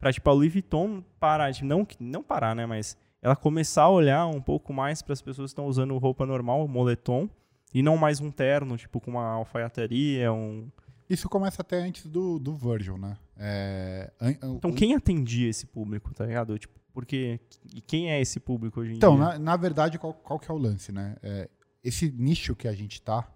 pra, 0.00 0.10
tipo, 0.12 0.28
a 0.28 0.32
Louis 0.32 0.50
Vuitton 0.52 1.04
parar, 1.20 1.50
de, 1.50 1.64
não, 1.64 1.86
não 2.00 2.22
parar, 2.24 2.56
né, 2.56 2.64
mas 2.66 2.96
ela 3.20 3.36
começar 3.36 3.82
a 3.82 3.90
olhar 3.90 4.26
um 4.26 4.40
pouco 4.40 4.72
mais 4.72 5.00
para 5.02 5.12
as 5.12 5.22
pessoas 5.22 5.50
que 5.50 5.52
estão 5.52 5.66
usando 5.66 5.96
roupa 5.98 6.26
normal, 6.26 6.66
moletom, 6.66 7.28
e 7.72 7.82
não 7.82 7.96
mais 7.96 8.20
um 8.20 8.30
terno, 8.30 8.76
tipo, 8.76 9.00
com 9.00 9.12
uma 9.12 9.24
alfaiataria, 9.26 10.32
um... 10.32 10.68
Isso 11.08 11.28
começa 11.28 11.60
até 11.62 11.76
antes 11.82 12.06
do, 12.06 12.38
do 12.38 12.56
Virgil, 12.56 12.96
né? 12.96 13.18
É, 13.36 14.10
Então, 14.42 14.72
quem 14.72 14.94
atendia 14.94 15.48
esse 15.48 15.66
público, 15.66 16.14
tá 16.14 16.24
ligado? 16.24 16.58
Tipo, 16.58 16.80
porque... 16.94 17.38
E 17.74 17.80
quem 17.80 18.10
é 18.10 18.20
esse 18.20 18.38
público 18.40 18.80
hoje 18.80 18.92
em 18.92 18.96
Então, 18.96 19.16
dia? 19.16 19.24
na, 19.24 19.38
na 19.38 19.56
verdade, 19.56 19.98
qual, 19.98 20.14
qual 20.14 20.38
que 20.38 20.50
é 20.50 20.54
o 20.54 20.58
lance, 20.58 20.90
né? 20.92 21.16
É, 21.22 21.48
esse 21.84 22.10
nicho 22.10 22.54
que 22.54 22.66
a 22.68 22.72
gente 22.72 23.00
tá, 23.02 23.28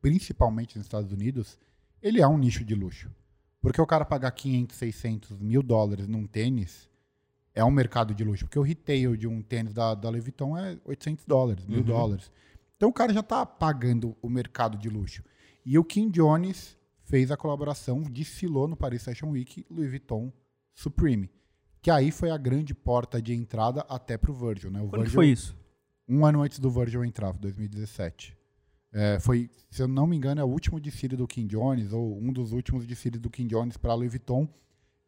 principalmente 0.00 0.76
nos 0.76 0.86
Estados 0.86 1.10
Unidos, 1.12 1.58
ele 2.02 2.20
é 2.20 2.28
um 2.28 2.36
nicho 2.38 2.64
de 2.64 2.74
luxo. 2.74 3.10
Porque 3.60 3.80
o 3.80 3.86
cara 3.86 4.04
pagar 4.04 4.30
500, 4.30 4.76
600 4.76 5.38
mil 5.40 5.62
dólares 5.62 6.06
num 6.06 6.26
tênis 6.26 6.88
é 7.54 7.64
um 7.64 7.70
mercado 7.70 8.14
de 8.14 8.22
luxo. 8.22 8.44
Porque 8.44 8.58
o 8.58 8.62
retail 8.62 9.16
de 9.16 9.26
um 9.26 9.40
tênis 9.40 9.72
da, 9.72 9.94
da 9.94 10.08
Louis 10.10 10.22
Vuitton 10.22 10.56
é 10.58 10.76
800 10.84 11.24
dólares, 11.24 11.64
mil 11.66 11.78
Uhum. 11.78 11.84
dólares. 11.84 12.30
Então 12.84 12.90
o 12.90 12.92
cara 12.92 13.14
já 13.14 13.22
tá 13.22 13.46
pagando 13.46 14.14
o 14.20 14.28
mercado 14.28 14.76
de 14.76 14.90
luxo. 14.90 15.24
E 15.64 15.78
o 15.78 15.82
Kim 15.82 16.10
Jones 16.10 16.76
fez 17.02 17.30
a 17.30 17.36
colaboração, 17.36 18.02
desfilou 18.02 18.68
no 18.68 18.76
Paris 18.76 19.02
Fashion 19.02 19.30
Week 19.30 19.64
Louis 19.70 19.88
Vuitton 19.88 20.30
Supreme. 20.74 21.30
Que 21.80 21.90
aí 21.90 22.10
foi 22.10 22.30
a 22.30 22.36
grande 22.36 22.74
porta 22.74 23.22
de 23.22 23.32
entrada 23.32 23.86
até 23.88 24.18
pro 24.18 24.34
Virgil, 24.34 24.70
né? 24.70 24.82
O 24.82 24.88
Quando 24.88 25.00
Virgil, 25.00 25.14
foi 25.14 25.28
isso? 25.28 25.56
um 26.06 26.26
ano 26.26 26.42
antes 26.42 26.58
do 26.58 26.70
Virgil 26.70 27.02
entrar, 27.06 27.32
2017. 27.32 28.36
É, 28.92 29.18
foi, 29.18 29.48
se 29.70 29.80
eu 29.80 29.88
não 29.88 30.06
me 30.06 30.18
engano, 30.18 30.42
é 30.42 30.44
o 30.44 30.48
último 30.48 30.78
desfile 30.78 31.16
do 31.16 31.26
Kim 31.26 31.46
Jones, 31.46 31.90
ou 31.90 32.18
um 32.18 32.34
dos 32.34 32.52
últimos 32.52 32.86
desfiles 32.86 33.18
do 33.18 33.30
Kim 33.30 33.46
Jones 33.46 33.78
para 33.78 33.94
Louis 33.94 34.10
Vuitton. 34.10 34.46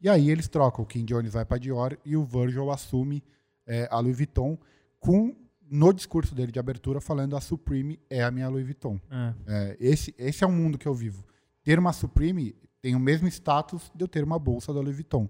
E 0.01 0.09
aí 0.09 0.31
eles 0.31 0.49
trocam, 0.49 0.83
o 0.83 0.89
Kim 0.89 1.05
Jones 1.05 1.35
vai 1.35 1.45
para 1.45 1.59
Dior 1.59 1.99
e 2.07 2.17
o 2.17 2.25
Virgil 2.25 2.71
assume 2.71 3.23
é, 3.67 3.87
a 3.91 4.01
Louis 4.01 4.17
Vuitton 4.17 4.59
com, 4.99 5.37
no 5.71 5.93
discurso 5.93 6.35
dele 6.35 6.53
de 6.53 6.59
abertura, 6.59 7.01
falando 7.01 7.37
a 7.37 7.41
Supreme 7.41 7.99
é 8.09 8.23
a 8.23 8.31
minha 8.31 8.49
Louis 8.49 8.65
Vuitton. 8.65 9.01
É. 9.11 9.35
É, 9.47 9.77
esse, 9.81 10.15
esse 10.19 10.45
é 10.45 10.47
o 10.47 10.53
mundo 10.53 10.79
que 10.79 10.87
eu 10.87 10.95
vivo. 10.95 11.25
Ter 11.65 11.79
uma 11.79 11.93
Supreme 11.93 12.55
tem 12.81 12.95
o 12.95 13.01
mesmo 13.01 13.27
status 13.29 13.91
de 13.95 14.05
eu 14.05 14.09
ter 14.09 14.23
uma 14.23 14.39
bolsa 14.39 14.73
da 14.73 14.81
Louis 14.81 14.95
Vuitton. 14.95 15.29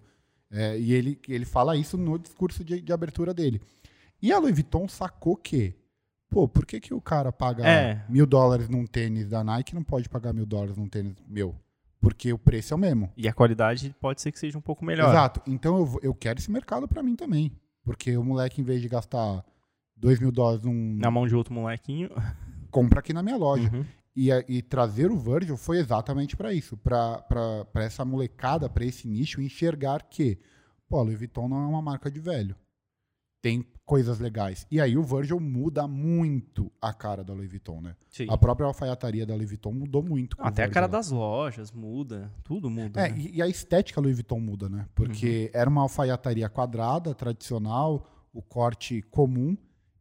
É, 0.50 0.78
e 0.78 0.92
ele, 0.92 1.18
ele 1.28 1.44
fala 1.44 1.76
isso 1.76 1.96
no 1.96 2.18
discurso 2.18 2.62
de, 2.64 2.80
de 2.80 2.92
abertura 2.92 3.32
dele. 3.34 3.60
E 4.22 4.32
a 4.32 4.38
Louis 4.38 4.54
Vuitton 4.54 4.86
sacou 4.88 5.36
que, 5.36 5.74
pô, 6.28 6.46
por 6.46 6.64
que, 6.66 6.80
que 6.80 6.92
o 6.94 7.00
cara 7.00 7.32
paga 7.32 7.66
É. 7.66 8.04
mil 8.08 8.26
dólares 8.26 8.68
num 8.68 8.86
tênis 8.86 9.28
da 9.28 9.42
Nike 9.42 9.72
e 9.72 9.74
não 9.74 9.82
pode 9.82 10.08
pagar 10.08 10.32
mil 10.32 10.46
dólares 10.46 10.76
num 10.76 10.88
tênis 10.88 11.14
meu? 11.26 11.54
Porque 12.00 12.32
o 12.32 12.38
preço 12.38 12.72
é 12.74 12.76
o 12.76 12.78
mesmo. 12.78 13.10
E 13.16 13.26
a 13.26 13.32
qualidade 13.32 13.94
pode 14.00 14.20
ser 14.20 14.30
que 14.30 14.38
seja 14.38 14.56
um 14.56 14.60
pouco 14.60 14.84
melhor. 14.84 15.08
Exato. 15.10 15.40
Então 15.46 15.76
eu, 15.78 16.00
eu 16.02 16.14
quero 16.14 16.38
esse 16.38 16.50
mercado 16.50 16.86
pra 16.86 17.02
mim 17.02 17.16
também. 17.16 17.50
Porque 17.82 18.16
o 18.16 18.22
moleque, 18.22 18.60
em 18.60 18.64
vez 18.64 18.80
de 18.82 18.88
gastar 18.88 19.44
dois 19.96 20.20
mil 20.20 20.30
dólares 20.30 20.64
num. 20.64 20.96
Na 20.96 21.10
mão 21.10 21.26
de 21.26 21.34
outro 21.34 21.54
molequinho. 21.54 22.10
compra 22.76 23.00
aqui 23.00 23.14
na 23.14 23.22
minha 23.22 23.36
loja. 23.36 23.70
Uhum. 23.72 23.86
E, 24.14 24.30
e 24.48 24.62
trazer 24.62 25.10
o 25.10 25.16
Virgil 25.16 25.56
foi 25.56 25.78
exatamente 25.78 26.36
para 26.36 26.52
isso, 26.52 26.76
para 26.76 27.66
essa 27.76 28.04
molecada, 28.04 28.68
para 28.68 28.84
esse 28.84 29.08
nicho 29.08 29.40
enxergar 29.40 30.02
que, 30.04 30.38
pô, 30.88 30.98
a 30.98 31.02
Louis 31.02 31.18
Vuitton 31.18 31.48
não 31.48 31.62
é 31.62 31.66
uma 31.66 31.82
marca 31.82 32.10
de 32.10 32.20
velho. 32.20 32.54
Tem 33.42 33.64
coisas 33.84 34.18
legais. 34.18 34.66
E 34.70 34.80
aí 34.80 34.96
o 34.96 35.02
Virgil 35.02 35.38
muda 35.38 35.86
muito 35.86 36.70
a 36.80 36.92
cara 36.92 37.22
da 37.22 37.32
Louis 37.32 37.48
Vuitton, 37.48 37.80
né? 37.80 37.94
Sim. 38.10 38.26
A 38.28 38.36
própria 38.36 38.66
alfaiataria 38.66 39.24
da 39.24 39.34
Louis 39.34 39.48
Vuitton 39.48 39.72
mudou 39.72 40.02
muito. 40.02 40.36
Até 40.40 40.64
a 40.64 40.70
cara 40.70 40.86
lá. 40.86 40.92
das 40.92 41.10
lojas 41.10 41.70
muda, 41.70 42.32
tudo 42.42 42.68
muda. 42.70 43.06
É, 43.06 43.10
né? 43.10 43.18
e, 43.18 43.36
e 43.36 43.42
a 43.42 43.48
estética 43.48 44.00
Louis 44.00 44.16
Vuitton 44.16 44.40
muda, 44.40 44.68
né? 44.68 44.86
Porque 44.94 45.50
era 45.54 45.68
uma 45.68 45.82
alfaiataria 45.82 46.48
quadrada, 46.48 47.14
tradicional, 47.14 48.10
o 48.32 48.42
corte 48.42 49.02
comum, 49.02 49.56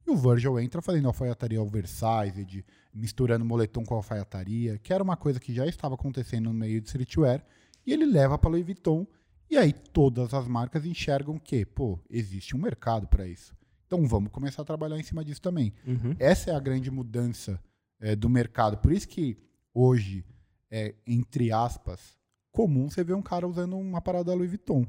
e 0.06 0.12
o 0.12 0.16
Virgil 0.16 0.60
entra 0.60 0.82
fazendo 0.82 1.08
alfaiataria 1.08 1.62
oversized, 1.62 2.64
misturando 2.94 3.44
moletom 3.44 3.84
com 3.84 3.96
alfaiataria, 3.96 4.78
que 4.78 4.94
era 4.94 5.04
uma 5.04 5.18
coisa 5.18 5.40
que 5.40 5.54
já 5.54 5.66
estava 5.66 5.96
acontecendo 5.96 6.46
no 6.46 6.54
meio 6.54 6.80
de 6.80 6.88
streetwear, 6.88 7.44
e 7.86 7.92
ele 7.92 8.06
leva 8.06 8.38
para 8.38 8.50
Louis 8.50 8.66
Vuitton, 8.66 9.08
e 9.50 9.58
aí 9.58 9.74
todas 9.74 10.34
as 10.34 10.48
marcas 10.48 10.86
enxergam 10.86 11.38
que, 11.38 11.66
pô, 11.66 12.00
existe 12.10 12.56
um 12.56 12.60
mercado 12.60 13.08
para 13.08 13.28
isso. 13.28 13.56
Então 13.88 14.06
vamos 14.08 14.32
começar 14.32 14.62
a 14.62 14.66
trabalhar 14.66 15.00
em 15.00 15.04
cima 15.04 15.24
disso 15.24 15.42
também. 15.42 15.74
Uhum. 15.86 16.16
Essa 16.20 16.52
é 16.52 16.56
a 16.56 16.60
grande 16.60 16.90
mudança 16.90 17.60
é, 18.00 18.16
do 18.16 18.30
mercado. 18.30 18.78
Por 18.78 18.92
isso 18.92 19.08
que 19.08 19.38
hoje, 19.74 20.26
é, 20.72 20.96
entre 21.06 21.52
aspas, 21.52 22.18
comum 22.52 22.90
você 22.90 23.04
ver 23.04 23.14
um 23.14 23.22
cara 23.22 23.48
usando 23.48 23.78
uma 23.78 24.02
parada 24.02 24.34
Louis 24.34 24.50
Vuitton. 24.50 24.86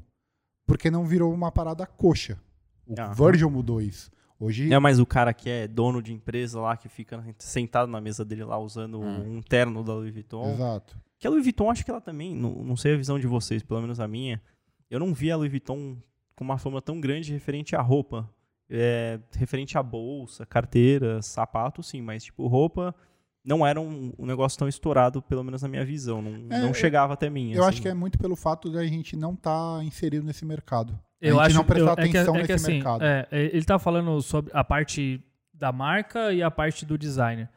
Porque 0.66 0.90
não 0.90 1.04
virou 1.04 1.32
uma 1.32 1.52
parada 1.52 1.86
coxa. 1.86 2.38
O. 2.86 2.94
Virgil 3.14 3.50
mudou 3.50 3.80
isso. 3.80 4.10
Hoje, 4.38 4.72
É, 4.72 4.78
mas 4.78 4.98
o 4.98 5.06
cara 5.06 5.32
que 5.32 5.48
é 5.48 5.66
dono 5.66 6.02
de 6.02 6.12
empresa 6.12 6.60
lá, 6.60 6.76
que 6.76 6.88
fica 6.88 7.24
sentado 7.38 7.90
na 7.90 8.00
mesa 8.00 8.24
dele 8.24 8.44
lá 8.44 8.58
usando 8.58 9.00
um 9.00 9.40
terno 9.40 9.82
da 9.82 9.94
Louis 9.94 10.12
Vuitton. 10.12 10.52
exato. 10.52 10.98
Que 11.18 11.26
a 11.26 11.30
Louis 11.30 11.42
Vuitton, 11.44 11.70
acho 11.70 11.84
que 11.84 11.90
ela 11.90 12.00
também, 12.00 12.34
não, 12.34 12.50
não 12.62 12.76
sei 12.76 12.92
a 12.94 12.96
visão 12.98 13.18
de 13.18 13.26
vocês, 13.26 13.62
pelo 13.62 13.80
menos 13.80 13.98
a 13.98 14.06
minha, 14.06 14.42
eu 14.90 15.00
não 15.00 15.14
vi 15.14 15.30
a 15.30 15.36
Louis 15.36 15.50
Vuitton 15.50 15.96
com 16.34 16.44
uma 16.44 16.58
fama 16.58 16.82
tão 16.82 17.00
grande 17.00 17.32
referente 17.32 17.74
à 17.74 17.80
roupa. 17.80 18.28
É, 18.68 19.20
referente 19.36 19.78
à 19.78 19.82
bolsa, 19.82 20.44
carteira, 20.44 21.22
sapato, 21.22 21.82
sim, 21.82 22.02
mas 22.02 22.24
tipo, 22.24 22.46
roupa 22.48 22.92
não 23.44 23.64
era 23.64 23.80
um, 23.80 24.12
um 24.18 24.26
negócio 24.26 24.58
tão 24.58 24.66
estourado, 24.68 25.22
pelo 25.22 25.44
menos 25.44 25.62
na 25.62 25.68
minha 25.68 25.84
visão. 25.84 26.20
Não, 26.20 26.32
É, 26.54 26.60
não 26.60 26.68
eu- 26.68 26.74
chegava 26.74 27.14
até 27.14 27.30
mim. 27.30 27.52
Eu 27.52 27.60
assim. 27.62 27.68
acho 27.68 27.82
que 27.82 27.88
é 27.88 27.94
muito 27.94 28.18
pelo 28.18 28.34
fato 28.34 28.68
de 28.68 28.76
a 28.76 28.84
gente 28.84 29.16
não 29.16 29.34
estar 29.34 29.82
inserido 29.84 30.26
nesse 30.26 30.44
mercado. 30.44 30.98
Eu 31.20 31.40
a 31.40 31.44
gente 31.44 31.46
acho 31.52 31.56
não 31.58 31.64
prestar 31.64 31.86
eu- 31.90 31.92
é 31.92 31.96
que- 31.96 32.02
atenção 32.18 32.36
é 32.36 32.42
que, 32.42 32.52
nesse 32.52 32.64
assim, 32.66 32.74
mercado. 32.74 33.02
é, 33.04 33.28
é, 33.30 33.44
ele 33.46 33.64
tá 33.64 33.78
falando 33.78 34.20
sobre 34.22 34.50
a 34.54 34.62
parte 34.64 35.22
da 35.54 35.72
marca 35.72 36.32
e 36.32 36.42
a 36.42 36.50
parte 36.50 36.84
do 36.84 36.98
designer. 36.98 37.48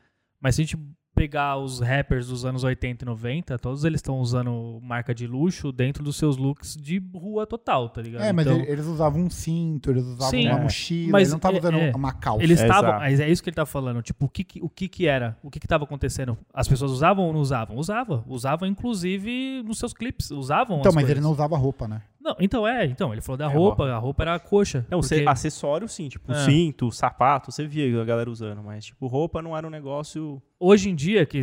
Mas 0.42 0.56
se 0.56 0.62
a 0.62 0.66
gente 0.66 0.78
pegar 1.13 1.58
os 1.58 1.82
rappers 1.82 2.28
dos 2.28 2.46
anos 2.46 2.63
80 2.63 3.04
e 3.04 3.06
90, 3.06 3.60
todos 3.60 3.84
eles 3.84 3.98
estão 3.98 4.20
usando 4.20 4.80
marca 4.82 5.13
de 5.13 5.28
luxo 5.28 5.70
dentro 5.70 6.01
dos 6.01 6.16
seus 6.16 6.38
looks 6.38 6.78
de 6.78 7.04
rua 7.13 7.46
total, 7.46 7.89
tá 7.89 8.01
ligado? 8.01 8.22
É, 8.24 8.32
mas 8.32 8.48
Então, 8.48 8.58
ele- 8.62 8.72
eles 8.72 8.86
usavam 8.86 9.24
um 9.24 9.30
cinto, 9.30 9.89
eles 9.89 10.06
usavam 10.06 10.30
Sim. 10.30 10.48
uma 10.48 10.60
É. 10.60 10.62
mochila, 10.63 11.12
Mas 11.12 11.22
eles 11.24 11.32
não 11.32 11.38
estavam 11.38 11.58
é- 11.58 11.60
usando 11.60 11.78
é. 11.78 11.92
uma 11.94 12.13
calça. 12.13 12.42
Eles 12.42 12.62
estavam, 12.62 12.92
mas 13.00 13.20
é 13.20 13.28
isso 13.30 13.44
que 13.44 13.50
ele 13.50 13.56
tá 13.56 13.66
falando. 13.66 14.01
Tipo, 14.01 14.28
o 14.28 14.30
que 14.30 14.46
que, 14.46 14.62
o 14.63 14.70
que, 14.70 14.88
que 14.88 15.08
era? 15.08 15.38
O 15.44 15.50
que 15.51 15.60
que 15.60 15.68
tava 15.68 15.84
acontecendo? 15.84 16.38
As 16.54 16.70
pessoas 16.70 16.89
usavam 16.92 17.25
ou 17.25 17.34
não 17.34 17.42
usavam? 17.42 17.75
Usava. 17.75 18.24
Usava, 18.25 18.66
inclusive, 18.66 19.62
nos 19.66 19.78
seus 19.78 19.94
clipes. 19.94 20.32
Usavam 20.32 20.80
Então, 20.80 20.89
as 20.89 20.96
mas 20.96 21.04
coisas. 21.04 21.18
ele 21.18 21.22
não 21.22 21.32
usava 21.34 21.58
roupa, 21.58 21.86
né? 21.86 22.01
Não, 22.22 22.36
então 22.40 22.68
é. 22.68 22.86
Então, 22.86 23.14
ele 23.14 23.22
falou 23.22 23.38
da 23.38 23.46
É, 23.46 23.54
roupa. 23.54 23.88
A 23.90 23.98
roupa 23.98 24.24
era 24.24 24.36
a 24.36 24.40
coxa. 24.40 24.86
Não, 24.90 25.00
porque- 25.00 25.16
cê- 25.20 25.26
acessório 25.28 25.88
sim, 25.88 26.10
tipo 26.10 26.32
É. 26.32 26.46
cinto, 26.46 26.92
sapato, 26.92 27.52
você 27.52 27.66
via 27.66 28.02
a 28.02 28.06
galera 28.06 28.30
usando, 28.30 28.62
mas 28.62 28.86
tipo 28.86 29.08
roupa 29.08 29.42
não 29.42 29.56
era 29.56 29.66
um 29.66 29.70
negócio. 29.70 30.42
hoje 30.60 30.90
em 30.90 30.96
dia, 30.96 31.26
que 31.26 31.40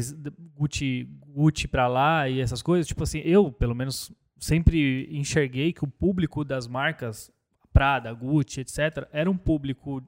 Gucci, 0.55 1.09
Gucci 1.29 1.67
pra 1.67 1.89
lá 1.89 2.29
e 2.29 2.41
essas 2.41 2.61
coisas, 2.61 2.87
tipo 2.87 3.03
assim, 3.03 3.21
eu, 3.25 3.51
pelo 3.51 3.75
menos, 3.75 4.13
sempre 4.39 5.09
enxerguei 5.11 5.73
que 5.73 5.83
o 5.83 5.89
público 5.89 6.45
das 6.45 6.69
marcas 6.69 7.33
Prada, 7.73 8.13
Gucci, 8.13 8.61
etc., 8.61 9.07
era 9.13 9.31
um 9.31 9.37
público 9.37 10.03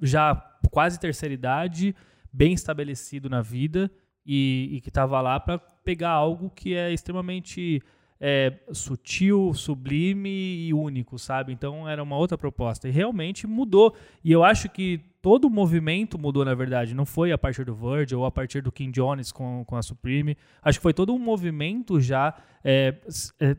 já 0.00 0.34
quase 0.70 0.98
terceira 0.98 1.34
idade, 1.34 1.94
bem 2.32 2.52
estabelecido 2.54 3.28
na 3.28 3.42
vida 3.42 3.90
e, 4.24 4.68
e 4.72 4.80
que 4.80 4.88
estava 4.88 5.20
lá 5.20 5.38
para 5.40 5.58
pegar 5.58 6.10
algo 6.10 6.50
que 6.50 6.74
é 6.74 6.92
extremamente 6.92 7.82
é, 8.20 8.52
sutil, 8.72 9.52
sublime 9.54 10.66
e 10.66 10.74
único, 10.74 11.18
sabe? 11.18 11.52
Então 11.52 11.88
era 11.88 12.02
uma 12.02 12.16
outra 12.16 12.36
proposta. 12.36 12.88
E 12.88 12.90
realmente 12.90 13.46
mudou. 13.46 13.94
E 14.24 14.32
eu 14.32 14.44
acho 14.44 14.68
que 14.68 15.00
todo 15.22 15.46
o 15.46 15.50
movimento 15.50 16.18
mudou, 16.18 16.44
na 16.44 16.54
verdade. 16.54 16.94
Não 16.94 17.06
foi 17.06 17.32
a 17.32 17.38
partir 17.38 17.64
do 17.64 17.74
Virgil 17.74 18.20
ou 18.20 18.26
a 18.26 18.30
partir 18.30 18.60
do 18.62 18.72
King 18.72 18.92
Jones 18.92 19.30
com, 19.30 19.64
com 19.64 19.76
a 19.76 19.82
Supreme. 19.82 20.36
Acho 20.62 20.78
que 20.78 20.82
foi 20.82 20.94
todo 20.94 21.14
um 21.14 21.18
movimento 21.18 22.00
já 22.00 22.34
é, 22.64 22.94
é, 23.40 23.56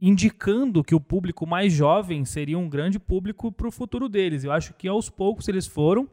indicando 0.00 0.84
que 0.84 0.94
o 0.94 1.00
público 1.00 1.46
mais 1.46 1.72
jovem 1.72 2.24
seria 2.24 2.58
um 2.58 2.68
grande 2.68 2.98
público 2.98 3.50
para 3.50 3.66
o 3.68 3.72
futuro 3.72 4.08
deles. 4.08 4.44
Eu 4.44 4.52
acho 4.52 4.74
que 4.74 4.86
aos 4.86 5.10
poucos 5.10 5.48
eles 5.48 5.66
foram. 5.66 6.08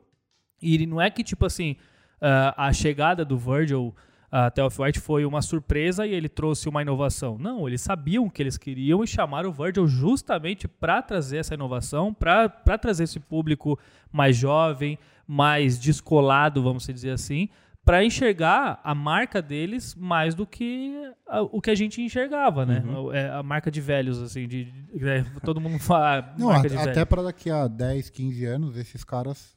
E 0.61 0.85
não 0.87 0.99
é 0.99 1.11
que, 1.11 1.23
tipo 1.23 1.45
assim, 1.45 1.75
ah, 2.19 2.67
a 2.67 2.73
chegada 2.73 3.23
do 3.23 3.37
Virgil 3.37 3.93
até 4.31 4.63
Off-White 4.63 4.99
foi 4.99 5.25
uma 5.25 5.41
surpresa 5.41 6.05
e 6.05 6.13
ele 6.13 6.27
trouxe 6.29 6.67
uma 6.67 6.81
inovação. 6.81 7.37
Não, 7.37 7.67
eles 7.67 7.81
sabiam 7.81 8.25
o 8.25 8.29
que 8.31 8.41
eles 8.41 8.57
queriam 8.57 9.03
e 9.03 9.07
chamaram 9.07 9.49
o 9.49 9.53
Virgil 9.53 9.87
justamente 9.87 10.67
para 10.67 11.01
trazer 11.01 11.37
essa 11.37 11.53
inovação, 11.53 12.13
para 12.13 12.49
trazer 12.77 13.03
esse 13.03 13.19
público 13.19 13.79
mais 14.11 14.35
jovem, 14.35 14.97
mais 15.27 15.79
descolado, 15.79 16.61
vamos 16.61 16.85
dizer 16.85 17.11
assim, 17.11 17.49
para 17.83 18.03
enxergar 18.03 18.79
a 18.83 18.95
marca 18.95 19.41
deles 19.43 19.93
mais 19.95 20.33
do 20.33 20.45
que 20.47 20.91
a- 21.27 21.41
o 21.43 21.61
que 21.61 21.69
a 21.69 21.75
gente 21.75 22.01
enxergava, 22.01 22.65
né? 22.65 22.83
É 23.13 23.29
a 23.29 23.43
marca 23.43 23.69
de 23.69 23.79
velhos, 23.79 24.19
assim, 24.21 24.47
de, 24.47 24.65
de- 24.65 25.07
é, 25.07 25.23
todo 25.43 25.61
mundo 25.61 25.77
fala 25.79 26.33
Não, 26.37 26.49
a- 26.49 26.61
de 26.61 26.75
até 26.75 27.05
para 27.05 27.21
daqui 27.23 27.49
a 27.51 27.67
10, 27.67 28.09
15 28.09 28.43
anos, 28.45 28.75
esses 28.75 29.03
caras 29.03 29.55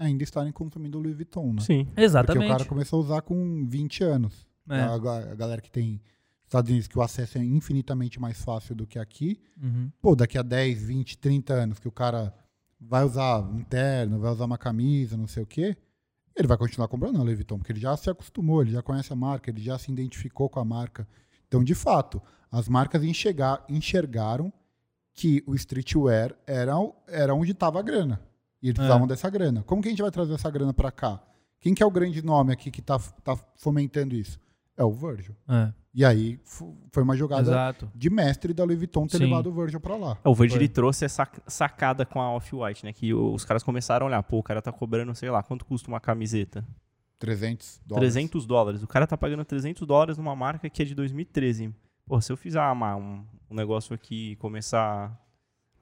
ainda 0.00 0.24
estarem 0.24 0.50
consumindo 0.52 0.98
Louis 0.98 1.14
Vuitton, 1.14 1.52
né? 1.52 1.60
Sim. 1.60 1.84
Porque 1.84 2.00
Exatamente. 2.00 2.46
o 2.46 2.48
cara 2.48 2.64
começou 2.64 2.98
a 3.00 3.02
usar 3.04 3.22
com 3.22 3.66
20 3.68 4.02
anos. 4.02 4.46
É. 4.68 4.80
A, 4.80 4.94
a 4.94 5.34
galera 5.34 5.60
que 5.60 5.70
tem 5.70 6.00
Estados 6.44 6.70
Unidos, 6.70 6.88
que 6.88 6.98
o 6.98 7.02
acesso 7.02 7.38
é 7.38 7.44
infinitamente 7.44 8.18
mais 8.20 8.42
fácil 8.42 8.74
do 8.74 8.86
que 8.86 8.98
aqui. 8.98 9.40
Uhum. 9.62 9.90
Pô, 10.00 10.16
daqui 10.16 10.38
a 10.38 10.42
10, 10.42 10.82
20, 10.84 11.18
30 11.18 11.52
anos 11.54 11.78
que 11.78 11.86
o 11.86 11.92
cara 11.92 12.34
vai 12.80 13.04
usar 13.04 13.40
um 13.40 13.62
terno, 13.62 14.18
vai 14.18 14.32
usar 14.32 14.46
uma 14.46 14.58
camisa, 14.58 15.16
não 15.16 15.26
sei 15.26 15.42
o 15.42 15.46
quê, 15.46 15.76
ele 16.34 16.48
vai 16.48 16.56
continuar 16.56 16.88
comprando 16.88 17.16
a 17.18 17.22
Louis 17.22 17.36
Vuitton, 17.36 17.58
porque 17.58 17.72
ele 17.72 17.80
já 17.80 17.94
se 17.96 18.08
acostumou, 18.08 18.62
ele 18.62 18.70
já 18.70 18.82
conhece 18.82 19.12
a 19.12 19.16
marca, 19.16 19.50
ele 19.50 19.60
já 19.60 19.78
se 19.78 19.92
identificou 19.92 20.48
com 20.48 20.58
a 20.60 20.64
marca. 20.64 21.06
Então, 21.46 21.62
de 21.62 21.74
fato, 21.74 22.22
as 22.50 22.68
marcas 22.68 23.04
enxergar, 23.04 23.62
enxergaram 23.68 24.50
que 25.12 25.42
o 25.46 25.54
streetwear 25.54 26.34
era, 26.46 26.78
o- 26.78 26.94
era 27.06 27.34
onde 27.34 27.52
estava 27.52 27.78
a 27.78 27.82
grana. 27.82 28.20
E 28.62 28.68
eles 28.68 28.74
É. 28.74 28.80
precisavam 28.82 29.06
dessa 29.06 29.28
grana. 29.30 29.62
Como 29.62 29.80
que 29.82 29.88
a 29.88 29.90
gente 29.90 30.02
vai 30.02 30.10
trazer 30.10 30.34
essa 30.34 30.50
grana 30.50 30.72
para 30.74 30.90
cá? 30.90 31.20
Quem 31.60 31.74
que 31.74 31.82
é 31.82 31.86
o 31.86 31.90
grande 31.90 32.22
nome 32.24 32.52
aqui 32.52 32.70
que 32.70 32.80
está 32.80 32.98
tá 33.22 33.36
fomentando 33.56 34.14
isso? 34.14 34.38
É 34.76 34.84
o 34.84 34.92
Virgil. 34.92 35.34
É, 35.48 35.72
E 35.92 36.04
aí 36.04 36.40
foi 36.90 37.02
uma 37.02 37.16
jogada 37.16 37.42
exato. 37.42 37.90
de 37.94 38.08
mestre 38.08 38.54
da 38.54 38.64
Louis 38.64 38.78
Vuitton 38.78 39.06
ter 39.06 39.18
Sim. 39.18 39.24
levado 39.24 39.48
o 39.48 39.52
Virgil 39.52 39.80
para 39.80 39.96
lá. 39.96 40.16
É, 40.24 40.28
O 40.28 40.34
Virgil 40.34 40.66
trouxe 40.68 41.04
essa 41.04 41.28
sacada 41.48 42.06
com 42.06 42.20
a 42.20 42.32
Off-White, 42.34 42.84
né? 42.84 42.92
Que 42.92 43.12
os 43.12 43.44
caras 43.44 43.62
começaram 43.62 44.06
a 44.06 44.08
olhar, 44.08 44.22
pô, 44.22 44.38
o 44.38 44.42
cara 44.42 44.62
tá 44.62 44.70
cobrando, 44.72 45.14
sei 45.14 45.28
lá, 45.30 45.42
quanto 45.42 45.64
custa 45.66 45.88
uma 45.90 46.00
camiseta? 46.00 46.64
300 47.18 47.80
dólares. 47.84 48.14
300 48.14 48.46
dólares. 48.46 48.82
O 48.82 48.86
cara 48.86 49.06
tá 49.06 49.16
pagando 49.18 49.44
300 49.44 49.86
dólares 49.86 50.16
numa 50.16 50.34
marca 50.34 50.70
que 50.70 50.80
é 50.80 50.84
de 50.84 50.94
2013. 50.94 51.74
Pô, 52.06 52.20
se 52.20 52.32
eu 52.32 52.36
fizer 52.36 52.60
uma- 52.62 52.96
um, 52.96 53.24
um 53.50 53.54
negócio 53.54 53.94
aqui 53.94 54.32
e 54.32 54.36
começar 54.36 55.14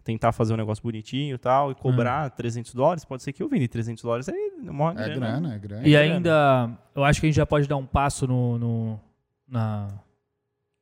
tentar 0.08 0.32
fazer 0.32 0.54
um 0.54 0.56
negócio 0.56 0.82
bonitinho 0.82 1.34
e 1.34 1.38
tal, 1.38 1.70
e 1.70 1.74
cobrar 1.74 2.30
300 2.30 2.72
dólares, 2.72 3.04
pode 3.04 3.22
ser 3.22 3.30
que 3.34 3.42
eu 3.42 3.48
venda 3.48 3.68
300 3.68 4.02
dólares, 4.02 4.26
aí 4.30 4.52
é 4.66 4.70
uma 4.70 4.92
É 4.92 4.94
grana. 4.94 5.14
grana, 5.14 5.54
é 5.54 5.58
grana. 5.58 5.86
E 5.86 5.90
grana. 5.90 6.14
ainda, 6.14 6.78
eu 6.94 7.04
acho 7.04 7.20
que 7.20 7.26
a 7.26 7.28
gente 7.28 7.36
já 7.36 7.44
pode 7.44 7.68
dar 7.68 7.76
um 7.76 7.84
passo 7.84 8.26
no, 8.26 8.56
no- 8.58 9.00
na, 9.46 9.88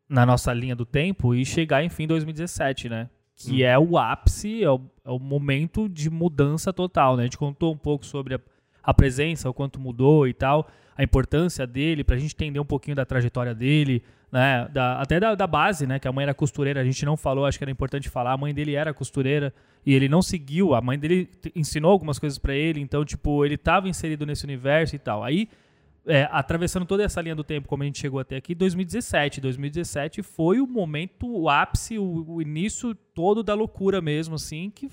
na 0.08 0.24
nossa 0.24 0.52
linha 0.52 0.76
do 0.76 0.86
tempo 0.86 1.34
e 1.34 1.44
chegar, 1.44 1.82
enfim, 1.82 2.04
em 2.04 2.06
2017, 2.06 2.88
né? 2.88 3.10
Que 3.34 3.64
Hum. 3.64 3.66
é 3.66 3.76
o 3.76 3.98
ápice, 3.98 4.62
é 4.62 4.70
o, 4.70 4.80
é 5.04 5.10
o 5.10 5.18
momento 5.18 5.88
de 5.88 6.08
mudança 6.08 6.72
total, 6.72 7.16
né? 7.16 7.22
A 7.22 7.26
gente 7.26 7.36
contou 7.36 7.74
um 7.74 7.76
pouco 7.76 8.06
sobre 8.06 8.36
a, 8.36 8.40
a 8.80 8.94
presença, 8.94 9.50
o 9.50 9.52
quanto 9.54 9.80
mudou 9.80 10.28
e 10.28 10.32
tal, 10.32 10.68
a 10.96 11.02
importância 11.02 11.66
dele, 11.66 12.04
pra 12.04 12.16
gente 12.16 12.32
entender 12.32 12.60
um 12.60 12.64
pouquinho 12.64 12.94
da 12.94 13.04
trajetória 13.04 13.52
dele, 13.56 14.04
né? 14.30 14.68
Da- 14.72 15.00
até 15.00 15.18
da, 15.20 15.34
da 15.34 15.46
base, 15.46 15.86
né? 15.86 15.98
Que 15.98 16.08
a 16.08 16.12
mãe 16.12 16.24
era 16.24 16.34
costureira, 16.34 16.80
a 16.80 16.84
gente 16.84 17.04
não 17.04 17.16
falou, 17.16 17.46
acho 17.46 17.58
que 17.58 17.64
era 17.64 17.70
importante 17.70 18.08
falar, 18.08 18.32
a 18.32 18.36
mãe 18.36 18.52
dele 18.52 18.74
era 18.74 18.92
costureira 18.92 19.52
e 19.84 19.94
ele 19.94 20.08
não 20.08 20.20
seguiu, 20.22 20.74
a 20.74 20.80
mãe 20.80 20.98
dele 20.98 21.28
ensinou 21.54 21.90
algumas 21.92 22.18
coisas 22.18 22.38
pra 22.38 22.54
ele, 22.54 22.80
então, 22.80 23.04
tipo, 23.04 23.44
ele 23.44 23.56
tava 23.56 23.88
inserido 23.88 24.26
nesse 24.26 24.44
universo 24.44 24.96
e 24.96 24.98
tal. 24.98 25.22
Aí, 25.22 25.48
é, 26.06 26.28
atravessando 26.30 26.86
toda 26.86 27.02
essa 27.02 27.20
linha 27.20 27.34
do 27.34 27.42
tempo, 27.44 27.68
como 27.68 27.82
a 27.82 27.86
gente 27.86 27.98
chegou 28.00 28.20
até 28.20 28.36
aqui, 28.36 28.54
2017. 28.54 29.40
2017 29.40 30.22
foi 30.22 30.60
o 30.60 30.66
momento, 30.66 31.26
o 31.28 31.48
ápice, 31.48 31.98
o, 31.98 32.24
o 32.28 32.42
início 32.42 32.94
todo 33.14 33.42
da 33.42 33.54
loucura 33.54 34.00
mesmo, 34.00 34.34
assim, 34.36 34.70
que, 34.70 34.88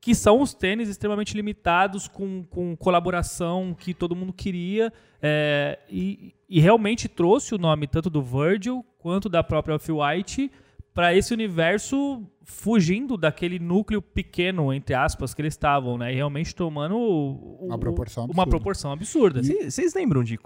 que 0.00 0.14
são 0.14 0.40
os 0.40 0.54
tênis 0.54 0.88
extremamente 0.88 1.34
limitados, 1.34 2.06
com, 2.06 2.44
com 2.44 2.76
colaboração 2.76 3.74
que 3.78 3.92
todo 3.92 4.14
mundo 4.14 4.32
queria, 4.32 4.92
é, 5.20 5.78
e, 5.90 6.34
e 6.48 6.60
realmente 6.60 7.08
trouxe 7.08 7.54
o 7.54 7.58
nome 7.58 7.86
tanto 7.86 8.08
do 8.08 8.22
Virgil 8.22 8.84
quanto 8.98 9.28
da 9.28 9.42
própria 9.42 9.74
Off-White 9.74 10.50
para 10.94 11.14
esse 11.14 11.34
universo 11.34 12.22
fugindo 12.44 13.16
daquele 13.18 13.58
núcleo 13.58 14.00
pequeno, 14.00 14.72
entre 14.72 14.94
aspas, 14.94 15.34
que 15.34 15.42
eles 15.42 15.52
estavam, 15.54 15.98
né? 15.98 16.12
E 16.12 16.14
realmente 16.14 16.54
tomando 16.54 16.96
o- 16.96 17.66
Uma 17.66 17.76
proporção 17.78 18.24
uma 18.24 18.30
absurda. 18.30 18.50
proporção 18.50 18.92
absurda. 18.92 19.42
Cê- 19.42 19.70
Vocês 19.70 19.92
lembram 19.94 20.22
de. 20.22 20.38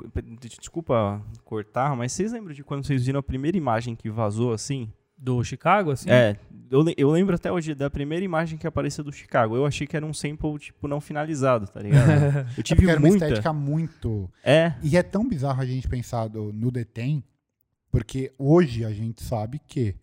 Desculpa 0.58 1.22
cortar, 1.44 1.94
mas 1.94 2.12
vocês 2.12 2.32
lembram 2.32 2.54
de 2.54 2.64
quando 2.64 2.84
vocês 2.84 3.04
viram 3.06 3.20
a 3.20 3.22
primeira 3.22 3.56
imagem 3.56 3.94
que 3.94 4.10
vazou 4.10 4.52
assim? 4.52 4.90
Do 5.22 5.44
Chicago, 5.44 5.90
assim? 5.90 6.08
É, 6.10 6.34
eu, 6.70 6.82
eu 6.96 7.10
lembro 7.10 7.34
até 7.34 7.52
hoje 7.52 7.74
da 7.74 7.90
primeira 7.90 8.24
imagem 8.24 8.56
que 8.58 8.66
apareceu 8.66 9.04
do 9.04 9.12
Chicago. 9.12 9.54
Eu 9.54 9.66
achei 9.66 9.86
que 9.86 9.94
era 9.94 10.06
um 10.06 10.14
sample, 10.14 10.58
tipo, 10.58 10.88
não 10.88 10.98
finalizado, 11.00 11.66
tá 11.66 11.80
ligado? 11.82 12.08
Eu 12.56 12.60
É 12.60 12.62
tive 12.62 12.76
porque 12.76 12.90
era 12.90 12.98
uma 12.98 13.06
muita. 13.08 13.26
estética 13.26 13.52
muito. 13.52 14.30
É, 14.42 14.72
E 14.82 14.96
é 14.96 15.02
tão 15.02 15.28
bizarro 15.28 15.60
a 15.60 15.66
gente 15.66 15.86
pensar 15.88 16.26
do- 16.28 16.52
no 16.54 16.70
Detem, 16.70 17.22
porque 17.90 18.32
hoje 18.38 18.82
a 18.84 18.92
gente 18.92 19.22
sabe 19.22 19.58
que 19.66 19.94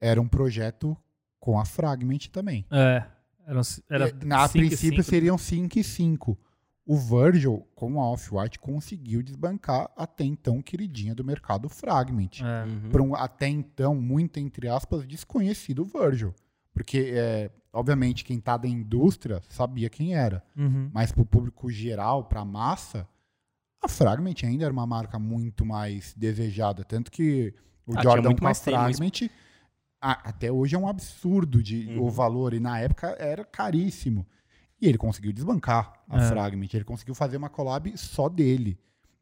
era 0.00 0.20
um 0.20 0.28
projeto 0.28 0.96
com 1.40 1.58
a 1.58 1.64
Fragment 1.64 2.28
também. 2.30 2.64
É. 2.70 3.02
Era, 3.44 3.60
era 3.90 4.08
E, 4.10 4.24
Na 4.24 4.46
cinco 4.46 4.64
e 4.64 4.68
princípio 4.68 5.02
cinco. 5.02 5.10
seriam 5.10 5.36
5 5.38 5.78
e 5.78 5.82
5. 5.82 6.38
O 6.84 6.96
Virgil, 6.96 7.64
com 7.76 8.00
a 8.00 8.10
Off-White, 8.10 8.58
conseguiu 8.58 9.22
desbancar 9.22 9.88
a 9.96 10.02
até 10.02 10.24
então 10.24 10.60
queridinha 10.60 11.14
do 11.14 11.22
mercado 11.24 11.68
Fragment. 11.68 12.40
É. 12.42 12.64
uhum. 12.64 12.90
Para 12.90 13.02
um 13.02 13.14
até 13.14 13.46
então, 13.48 13.94
muito 13.94 14.38
entre 14.40 14.68
aspas, 14.68 15.06
desconhecido 15.06 15.84
Virgil. 15.84 16.34
Porque, 16.74 17.12
é, 17.14 17.50
obviamente, 17.72 18.24
quem 18.24 18.40
tá 18.40 18.56
da 18.56 18.66
indústria 18.66 19.40
sabia 19.48 19.88
quem 19.88 20.14
era. 20.16 20.42
Uhum. 20.56 20.90
Mas 20.92 21.12
para 21.12 21.22
o 21.22 21.26
público 21.26 21.70
geral, 21.70 22.24
para 22.24 22.40
a 22.40 22.44
massa, 22.44 23.06
a 23.80 23.86
Fragment 23.88 24.34
ainda 24.42 24.64
era 24.64 24.72
uma 24.72 24.86
marca 24.86 25.18
muito 25.18 25.64
mais 25.64 26.14
desejada. 26.14 26.82
Tanto 26.82 27.10
que 27.12 27.54
o 27.86 27.96
Ah, 27.96 28.02
Jordan 28.02 28.34
com 28.34 28.40
a 28.40 28.48
mais 28.48 28.58
tempo, 28.60 28.76
mas- 28.78 28.96
Fragment 28.98 29.30
a- 30.00 30.30
até 30.30 30.50
hoje 30.50 30.74
é 30.74 30.78
um 30.78 30.88
absurdo 30.88 31.62
de 31.62 31.86
Uhum. 31.88 32.02
o 32.06 32.10
valor. 32.10 32.54
E 32.54 32.58
na 32.60 32.80
época 32.80 33.08
era 33.20 33.44
caríssimo. 33.44 34.26
E 34.82 34.88
ele 34.88 34.98
conseguiu 34.98 35.32
desbancar 35.32 35.92
a 36.08 36.18
É. 36.24 36.28
Fragment. 36.28 36.68
Ele 36.74 36.84
conseguiu 36.84 37.14
fazer 37.14 37.36
uma 37.36 37.48
collab 37.48 37.96
só 37.96 38.28
dele. 38.28 38.76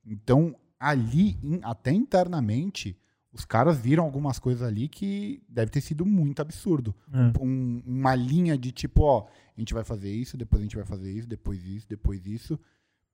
Então, 0.07 0.57
ali, 0.79 1.39
in- 1.43 1.61
até 1.63 1.93
internamente, 1.93 2.97
os 3.33 3.45
caras 3.45 3.79
viram 3.79 4.03
algumas 4.03 4.39
coisas 4.39 4.67
ali 4.67 4.89
que 4.89 5.43
deve 5.49 5.71
ter 5.71 5.83
sido 5.83 6.07
muito 6.07 6.41
absurdo 6.41 6.95
É. 7.13 7.39
um- 7.41 7.83
uma 7.87 8.15
linha 8.15 8.57
de 8.57 8.73
tipo, 8.73 9.03
ó, 9.03 9.27
a 9.57 9.61
gente 9.61 9.75
vai 9.75 9.85
fazer 9.85 10.11
isso, 10.11 10.37
depois 10.37 10.61
a 10.61 10.65
gente 10.65 10.77
vai 10.77 10.85
fazer 10.87 11.13
isso, 11.13 11.29
depois 11.29 11.63
isso, 11.65 11.87
depois 11.89 12.27
isso. 12.27 12.59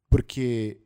Porque 0.08 0.78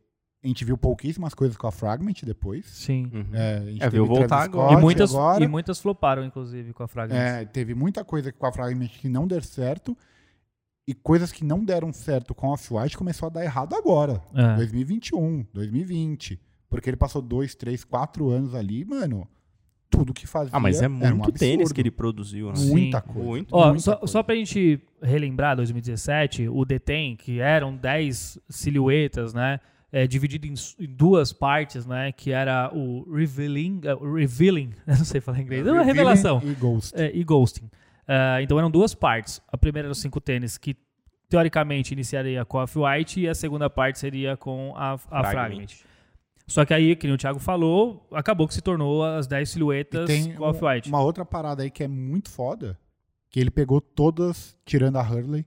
a 0.43 0.47
gente 0.47 0.65
viu 0.65 0.79
pouquíssimas 0.79 1.35
coisas 1.35 1.57
com 1.57 1.67
a 1.67 1.71
Fragment 1.71 2.15
depois. 2.25 2.65
Sim. 2.67 3.11
Uhum. 3.13 3.35
É, 3.35 3.57
a 3.59 3.65
gente 3.67 3.83
É, 3.83 3.91
teve 3.91 4.03
voltar 4.07 4.43
agora. 4.43 4.79
E 4.79 4.81
muitas, 4.81 5.15
agora. 5.15 5.45
e 5.45 5.47
muitas 5.47 5.79
floparam, 5.79 6.25
inclusive, 6.25 6.73
com 6.73 6.83
a 6.83 6.89
Fragrance. 6.89 7.23
É, 7.23 7.45
teve 7.45 7.75
muita 7.75 8.03
coisa 8.05 8.33
com 8.33 8.47
a 8.47 8.53
Fragment 8.53 8.89
que 8.89 9.09
não 9.09 9.27
deu 9.27 9.43
certo. 9.43 9.97
E 10.91 10.95
coisas 10.95 11.31
que 11.31 11.45
não 11.45 11.65
deram 11.65 11.93
certo 11.93 12.35
com 12.35 12.49
a 12.49 12.55
Off-White 12.55 12.99
começou 12.99 13.29
a 13.29 13.31
dar 13.31 13.45
errado 13.45 13.77
agora. 13.77 14.21
É. 14.35 14.57
2021, 14.57 15.47
2020. 15.55 16.41
Porque 16.69 16.91
ele 16.91 16.97
passou 16.97 17.23
dois, 17.23 17.55
três, 17.55 17.85
quatro 17.85 18.29
anos 18.29 18.57
ali, 18.57 18.85
mano. 18.85 19.25
Tudo 19.89 20.13
que 20.13 20.27
fazia. 20.27 20.51
Ah, 20.53 20.59
mas 20.59 20.83
é 20.83 20.87
era 20.87 21.15
um 21.15 21.19
muito 21.19 21.31
tênis 21.31 21.71
que 21.71 21.81
ele 21.81 21.93
produziu, 21.93 22.49
né? 22.49 22.57
Sim. 22.57 22.71
Muita 22.71 23.01
coisa. 23.01 23.25
Muito. 23.25 23.55
Ó, 23.55 23.69
muita 23.69 23.83
só, 23.83 23.97
coisa. 23.99 24.13
só 24.13 24.21
pra 24.25 24.35
gente 24.35 24.81
relembrar 25.01 25.55
2017, 25.55 26.49
o 26.49 26.65
Detem, 26.65 27.15
que 27.15 27.39
eram 27.39 27.77
10 27.77 28.41
silhuetas, 28.49 29.33
né? 29.33 29.61
É, 29.93 30.09
dividido 30.09 30.49
em, 30.49 30.55
em 30.81 30.89
duas 30.89 31.33
partes, 31.33 31.87
né? 31.87 32.11
Que 32.11 32.33
era 32.33 32.69
o 32.75 33.09
revealing, 33.15 33.81
o 34.01 34.15
revealing, 34.15 34.73
não 34.85 35.05
sei 35.05 35.21
falar 35.21 35.41
inglês, 35.41 35.65
é 35.65 35.71
uma 35.71 35.85
revelação. 35.85 36.43
E 36.45 36.53
Ghost. 36.53 37.01
É, 37.01 37.17
e 37.17 37.23
ghosting. 37.23 37.71
Ah, 38.13 38.43
então 38.43 38.59
eram 38.59 38.71
duas 38.71 38.95
partes. 38.95 39.41
A 39.53 39.57
primeira 39.57 39.87
eram 39.87 39.95
cinco 39.95 40.21
tênis 40.21 40.59
que 40.59 40.77
teoricamente 41.29 41.95
iniciaria 41.95 42.45
com 42.45 42.59
a 42.59 42.65
Off-White 42.65 43.21
e 43.21 43.29
a 43.29 43.35
segunda 43.35 43.71
parte 43.71 43.99
seria 44.01 44.37
com 44.37 44.73
a, 44.77 44.95
a 44.95 44.99
Fragment. 44.99 45.31
Fragment. 45.31 45.67
Só 46.49 46.65
que 46.65 46.75
aí, 46.75 46.97
que 46.97 47.07
nem 47.07 47.15
o 47.15 47.19
Thiago 47.19 47.39
falou, 47.39 48.05
acabou 48.13 48.49
que 48.49 48.55
se 48.55 48.61
tornou 48.61 49.05
as 49.05 49.29
10 49.29 49.49
E 49.49 49.53
silhuetas 49.53 50.07
tem 50.09 50.33
com 50.35 50.43
um- 50.43 50.47
a 50.47 50.51
Off-White. 50.51 50.89
uma 50.89 51.01
outra 51.01 51.25
parada 51.25 51.63
aí 51.63 51.71
que 51.71 51.85
é 51.85 51.89
muito 51.89 52.29
foda, 52.29 52.77
que 53.31 53.39
ele 53.39 53.51
pegou 53.53 53.81
todas, 53.81 54.57
tirando 54.67 54.97
a 54.97 55.03
Hurley, 55.03 55.47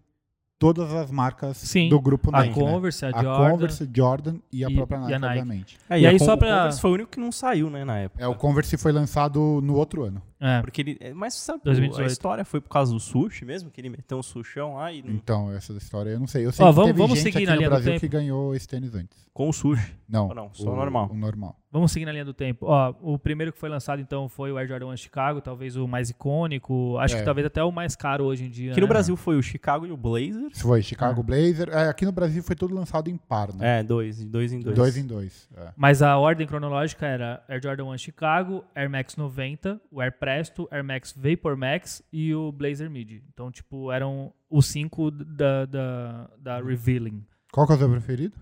todas 0.57 0.93
as 0.93 1.11
marcas 1.11 1.57
Sim, 1.57 1.89
do 1.89 1.99
grupo 1.99 2.29
A 2.33 2.39
Nike, 2.39 2.57
né? 2.57 2.71
Converse, 2.71 3.05
a 3.05 3.09
A 3.09 3.21
Jordan. 3.21 3.49
Converse, 3.51 3.89
Jordan 3.93 4.35
e 4.49 4.63
a 4.63 4.69
e- 4.69 4.73
própria 4.75 4.95
e 4.95 4.99
a 4.99 5.01
Nike, 5.01 5.19
Nike. 5.19 5.27
obviamente. 5.41 5.77
É, 5.89 5.99
E 5.99 6.05
a 6.05 6.09
aí, 6.11 6.17
só 6.19 6.35
o 6.35 6.37
pra- 6.37 6.47
Converse 6.59 6.79
foi 6.79 6.91
o 6.91 6.93
único 6.93 7.11
que 7.11 7.19
não 7.19 7.33
saiu, 7.33 7.69
né, 7.69 7.83
na 7.83 7.97
época. 7.97 8.23
É, 8.23 8.27
o 8.29 8.35
Converse 8.35 8.77
foi 8.77 8.93
lançado 8.93 9.59
no 9.61 9.75
outro 9.75 10.05
ano. 10.05 10.21
É. 10.45 10.61
Porque 10.61 10.81
ele. 10.81 10.97
é, 10.99 11.13
Mas 11.13 11.35
sabe, 11.35 11.61
2018. 11.63 12.03
a 12.09 12.11
história 12.11 12.43
foi 12.45 12.59
por 12.59 12.69
causa 12.69 12.91
do 12.93 12.99
sushi 12.99 13.45
mesmo, 13.45 13.71
que 13.71 13.79
ele 13.79 13.89
meteu 13.89 14.17
um 14.17 14.23
sushão 14.23 14.75
lá 14.75 14.91
e. 14.91 15.01
não- 15.01 15.11
Então, 15.11 15.51
essa 15.51 15.71
história 15.73 16.09
eu 16.11 16.19
não 16.19 16.27
sei. 16.27 16.45
Eu 16.45 16.51
sei 16.51 16.65
Ó, 16.65 16.69
que 16.69 16.75
vamos- 16.75 16.87
teve 16.89 16.97
vamos 16.99 17.15
gente 17.19 17.23
seguir 17.23 17.37
aqui 17.37 17.45
na 17.45 17.51
no 17.53 17.57
linha 17.59 17.69
do 17.69 17.73
Brasil 17.73 17.91
tempo. 17.93 18.01
que 18.01 18.07
ganhou 18.09 18.53
esse 18.55 18.67
tênis 18.67 18.93
antes. 18.93 19.23
Com 19.33 19.49
o 19.49 19.53
sushi. 19.53 19.95
Não, 20.07 20.27
Ou 20.27 20.35
não, 20.35 20.53
só 20.53 20.71
o, 20.71 20.75
normal. 20.75 21.09
O 21.11 21.15
normal. 21.15 21.55
Vamos 21.71 21.91
seguir 21.91 22.05
na 22.05 22.11
linha 22.11 22.25
do 22.25 22.35
tempo. 22.35 22.67
Ó, 22.67 22.93
o 23.01 23.17
primeiro 23.17 23.51
que 23.51 23.57
foi 23.57 23.67
lançado 23.67 23.99
então 23.99 24.29
foi 24.29 24.51
o 24.51 24.57
Air 24.59 24.67
Jordan 24.67 24.87
1 24.89 24.97
Chicago, 24.97 25.41
talvez 25.41 25.75
o 25.75 25.87
mais 25.87 26.11
icônico, 26.11 26.97
acho 26.99 27.15
É. 27.15 27.19
que 27.19 27.25
talvez 27.25 27.47
até 27.47 27.63
o 27.63 27.71
mais 27.71 27.95
caro 27.95 28.25
hoje 28.25 28.43
em 28.45 28.49
dia. 28.49 28.71
Aqui 28.73 28.81
no 28.81 28.85
né? 28.85 28.89
Brasil 28.93 29.15
foi 29.15 29.35
o 29.37 29.41
Chicago 29.41 29.87
e 29.87 29.91
o 29.91 29.97
Blazer. 29.97 30.49
Foi 30.55 30.83
Chicago 30.83 31.23
Blazer. 31.23 31.69
É, 31.69 31.87
aqui 31.87 32.05
no 32.05 32.11
Brasil 32.11 32.43
foi 32.43 32.55
tudo 32.55 32.75
lançado 32.75 33.09
em 33.09 33.17
par, 33.17 33.51
né? 33.55 33.79
É, 33.79 33.83
dois, 33.83 34.23
dois 34.23 34.53
em 34.53 34.59
dois. 34.59 34.75
Dois 34.75 34.97
em 34.97 35.05
dois. 35.07 35.49
é. 35.57 35.69
Mas 35.75 36.03
a 36.03 36.15
ordem 36.17 36.45
cronológica 36.45 37.07
era 37.07 37.43
Air 37.47 37.61
Jordan 37.63 37.85
1 37.85 37.97
Chicago, 37.97 38.63
Air 38.75 38.89
Max 38.89 39.15
90, 39.15 39.81
o 39.91 39.99
Air 39.99 40.11
Presto, 40.35 40.67
Air 40.71 40.83
Max 40.83 41.13
Vapor 41.15 41.55
Max 41.57 42.01
e 42.11 42.33
o 42.33 42.51
Blazer 42.51 42.89
Mid. 42.89 43.21
Então, 43.33 43.51
tipo, 43.51 43.91
eram 43.91 44.33
os 44.49 44.65
cinco 44.65 45.11
da, 45.11 45.65
da, 45.65 46.29
da 46.39 46.61
Revealing. 46.61 47.25
Qual 47.51 47.65
que 47.67 47.73
é 47.73 47.75
o 47.75 47.79
seu 47.79 47.89
preferido? 47.89 48.35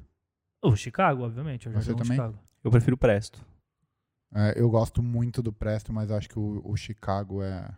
O 0.63 0.75
Chicago, 0.75 1.23
obviamente. 1.23 1.67
Air 1.67 1.75
Você 1.77 1.91
Jordan 1.91 2.03
1 2.03 2.05
também? 2.05 2.17
Chicago. 2.17 2.39
Eu 2.63 2.71
prefiro 2.71 2.95
o 2.95 2.97
Presto. 2.97 3.43
É, 4.33 4.53
eu 4.59 4.69
gosto 4.69 5.03
muito 5.03 5.41
do 5.41 5.51
Presto, 5.51 5.91
mas 5.91 6.09
acho 6.11 6.29
que 6.29 6.39
o, 6.39 6.61
o 6.63 6.75
Chicago 6.77 7.41
é, 7.43 7.69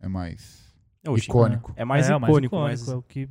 é 0.00 0.08
mais 0.08 0.72
É, 1.04 1.10
o 1.10 1.16
icônico. 1.18 1.72
É 1.76 1.84
mais 1.84 2.08
é, 2.08 2.16
icônico, 2.16 2.56
o 2.56 2.60
mas. 2.60 2.88
é 2.88 2.94
o 2.94 3.02
que 3.02 3.28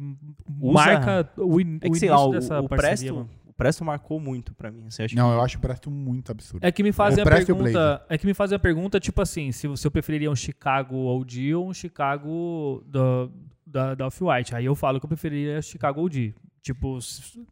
Usa- 0.62 0.74
marca 0.74 1.32
o, 1.38 1.60
in, 1.60 1.80
É 1.82 1.88
o 1.88 1.92
que 1.92 1.98
sei 2.00 2.10
início 2.10 2.12
lá, 2.12 2.26
o, 2.26 2.32
dessa 2.32 2.60
o 2.62 2.70
parceria, 2.70 2.98
Presto. 2.98 3.16
mano. 3.16 3.30
O 3.60 3.64
Presto 3.64 3.84
marcou 3.84 4.22
muito 4.22 4.54
pra 4.54 4.72
mim. 4.72 4.90
Você 4.90 5.04
acha 5.04 5.14
Não, 5.18 5.30
que... 5.32 5.36
eu 5.36 5.42
acho 5.42 5.58
o 5.58 5.62
Presto 5.62 5.92
muito 5.92 6.32
absurdo. 6.32 6.66
É 6.66 6.72
que 6.72 6.82
me 6.82 6.94
fazem 6.94 7.22
O 7.22 7.28
a 7.28 7.30
o 7.30 7.36
pergunta. 7.46 8.06
É 8.08 8.18
que 8.18 8.26
me 8.26 8.34
fazem 8.34 8.56
a 8.56 8.60
pergunta, 8.60 9.02
tipo 9.02 9.22
assim, 9.22 9.52
se, 9.52 9.68
se 9.76 9.86
eu 9.86 9.92
preferiria 9.92 10.32
um 10.32 10.36
Chicago 10.36 10.96
OG 10.96 11.56
ou 11.56 11.68
um 11.68 11.74
Chicago 11.74 12.82
da, 12.88 13.30
da, 13.68 13.96
da 13.96 14.08
Off-White. 14.08 14.56
Aí 14.56 14.64
eu 14.64 14.76
falo 14.76 14.98
que 14.98 15.06
eu 15.06 15.10
preferiria 15.10 15.62
Chicago 15.62 16.02
OG. 16.02 16.34
Tipo, 16.62 17.00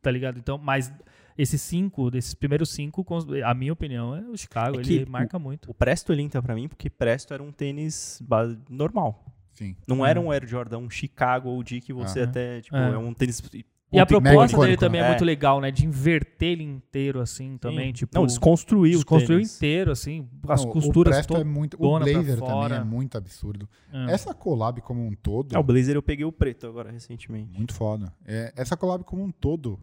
tá 0.02 0.10
ligado? 0.10 0.40
Então, 0.40 0.58
mas 0.58 0.94
esses 1.38 1.62
cinco, 1.62 2.10
desses 2.10 2.34
primeiros 2.34 2.70
cinco, 2.70 3.06
a 3.46 3.54
minha 3.54 3.74
opinião 3.74 4.16
é 4.16 4.22
o 4.22 4.38
Chicago. 4.38 4.78
É 4.78 4.80
ele 4.80 5.06
marca 5.08 5.38
muito. 5.38 5.70
O 5.70 5.74
Presto 5.74 6.14
ele 6.14 6.22
entra 6.22 6.42
pra 6.42 6.56
mim 6.56 6.70
porque 6.70 6.90
Presto 6.90 7.34
era 7.34 7.44
um 7.44 7.52
tênis 7.52 8.24
normal. 8.70 9.26
Sim. 9.54 9.76
Não 9.86 9.98
Uhum. 10.00 10.06
era 10.06 10.22
um 10.22 10.32
Air 10.32 10.48
Jordan, 10.48 10.78
um 10.78 10.90
Chicago 10.90 11.50
OG 11.50 11.82
que 11.82 11.92
você 11.92 12.22
Aham. 12.22 12.30
até, 12.30 12.62
tipo, 12.62 12.78
É. 12.78 12.92
é, 12.94 12.98
um 12.98 13.14
tênis... 13.14 13.42
E 13.90 14.00
a 14.00 14.06
proposta 14.06 14.58
dele 14.58 14.72
né? 14.72 14.78
também 14.78 15.00
é. 15.02 15.06
É. 15.06 15.08
muito 15.08 15.24
legal, 15.24 15.62
né? 15.62 15.72
De 15.72 15.86
inverter 15.86 16.50
ele 16.50 16.64
inteiro, 16.64 17.22
assim, 17.22 17.58
também. 17.58 17.88
Sim. 17.88 17.94
Tipo, 17.94 18.18
Não, 18.20 18.26
desconstruiu 18.26 18.92
o 18.96 18.96
desconstruiu 18.98 19.38
tênis. 19.40 19.56
inteiro, 19.56 19.92
assim. 19.92 20.28
As 20.48 20.66
Não, 20.66 20.72
costuras 20.72 21.14
o 21.14 21.16
Presto 21.16 21.34
é 21.34 21.38
todas. 21.38 21.54
muito. 21.54 21.76
O 21.80 21.98
Blazer 22.00 22.40
também 22.42 22.78
é 22.78 22.84
muito 22.84 23.18
absurdo. 23.18 23.70
É. 23.94 24.12
Essa 24.12 24.34
collab 24.34 24.82
como 24.82 25.06
um 25.06 25.14
todo. 25.16 25.56
É, 25.56 25.58
o 25.60 25.64
Blazer 25.64 25.96
eu 25.96 26.04
peguei 26.04 26.26
o 26.26 26.32
preto 26.34 26.68
agora, 26.68 26.92
recentemente. 26.92 27.56
Muito 27.58 27.74
foda. 27.74 28.14
É, 28.26 28.52
essa 28.58 28.76
collab 28.76 29.06
como 29.06 29.24
um 29.24 29.32
todo. 29.32 29.80